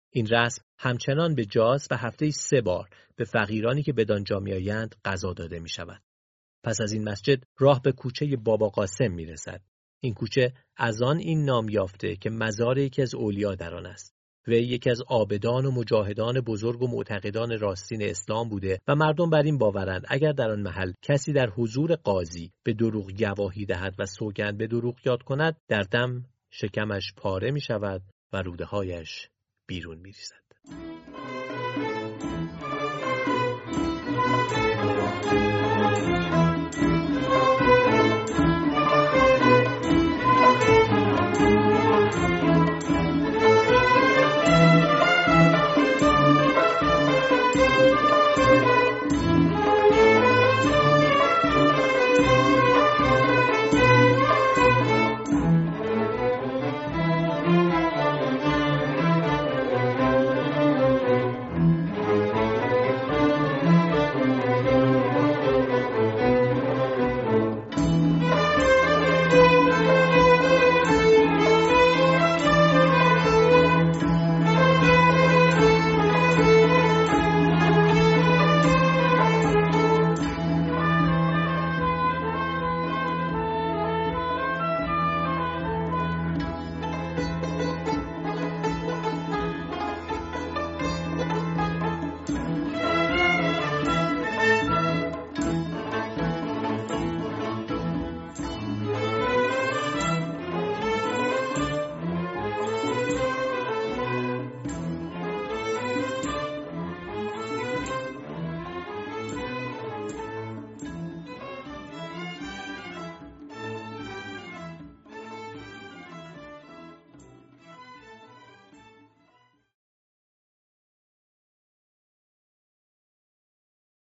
این 0.09 0.27
رسم 0.27 0.63
همچنان 0.77 1.35
به 1.35 1.45
جاز 1.45 1.87
و 1.91 1.97
هفته 1.97 2.31
سه 2.31 2.61
بار 2.61 2.89
به 3.15 3.23
فقیرانی 3.23 3.83
که 3.83 3.93
بدانجا 3.93 4.39
میآیند 4.39 4.95
غذا 5.05 5.33
داده 5.33 5.59
می 5.59 5.69
شود. 5.69 6.03
پس 6.63 6.81
از 6.81 6.93
این 6.93 7.09
مسجد 7.09 7.43
راه 7.59 7.81
به 7.81 7.91
کوچه 7.91 8.35
بابا 8.35 8.69
قاسم 8.69 9.11
می 9.11 9.25
رسد. 9.25 9.61
این 9.99 10.13
کوچه 10.13 10.53
از 10.77 11.01
آن 11.01 11.17
این 11.17 11.45
نام 11.45 11.69
یافته 11.69 12.15
که 12.15 12.29
مزار 12.29 12.77
یکی 12.77 13.01
از 13.01 13.15
اولیا 13.15 13.55
در 13.55 13.75
آن 13.75 13.85
است. 13.85 14.15
وی 14.47 14.63
یکی 14.63 14.89
از 14.89 15.01
آبدان 15.07 15.65
و 15.65 15.71
مجاهدان 15.71 16.41
بزرگ 16.41 16.81
و 16.81 16.87
معتقدان 16.87 17.59
راستین 17.59 18.03
اسلام 18.03 18.49
بوده 18.49 18.79
و 18.87 18.95
مردم 18.95 19.29
بر 19.29 19.41
این 19.41 19.57
باورند 19.57 20.05
اگر 20.07 20.31
در 20.31 20.51
آن 20.51 20.61
محل 20.61 20.93
کسی 21.01 21.33
در 21.33 21.49
حضور 21.49 21.95
قاضی 21.95 22.51
به 22.63 22.73
دروغ 22.73 23.11
گواهی 23.11 23.65
دهد 23.65 23.95
و 23.99 24.05
سوگند 24.05 24.57
به 24.57 24.67
دروغ 24.67 24.95
یاد 25.05 25.23
کند 25.23 25.57
در 25.67 25.81
دم 25.81 26.25
شکمش 26.51 27.13
پاره 27.17 27.51
می 27.51 27.61
شود 27.61 28.01
و 28.33 28.41
روده 28.41 28.65
هایش 28.65 29.29
بیرون 29.67 29.97
می 29.97 30.11
ریزد. 30.11 31.22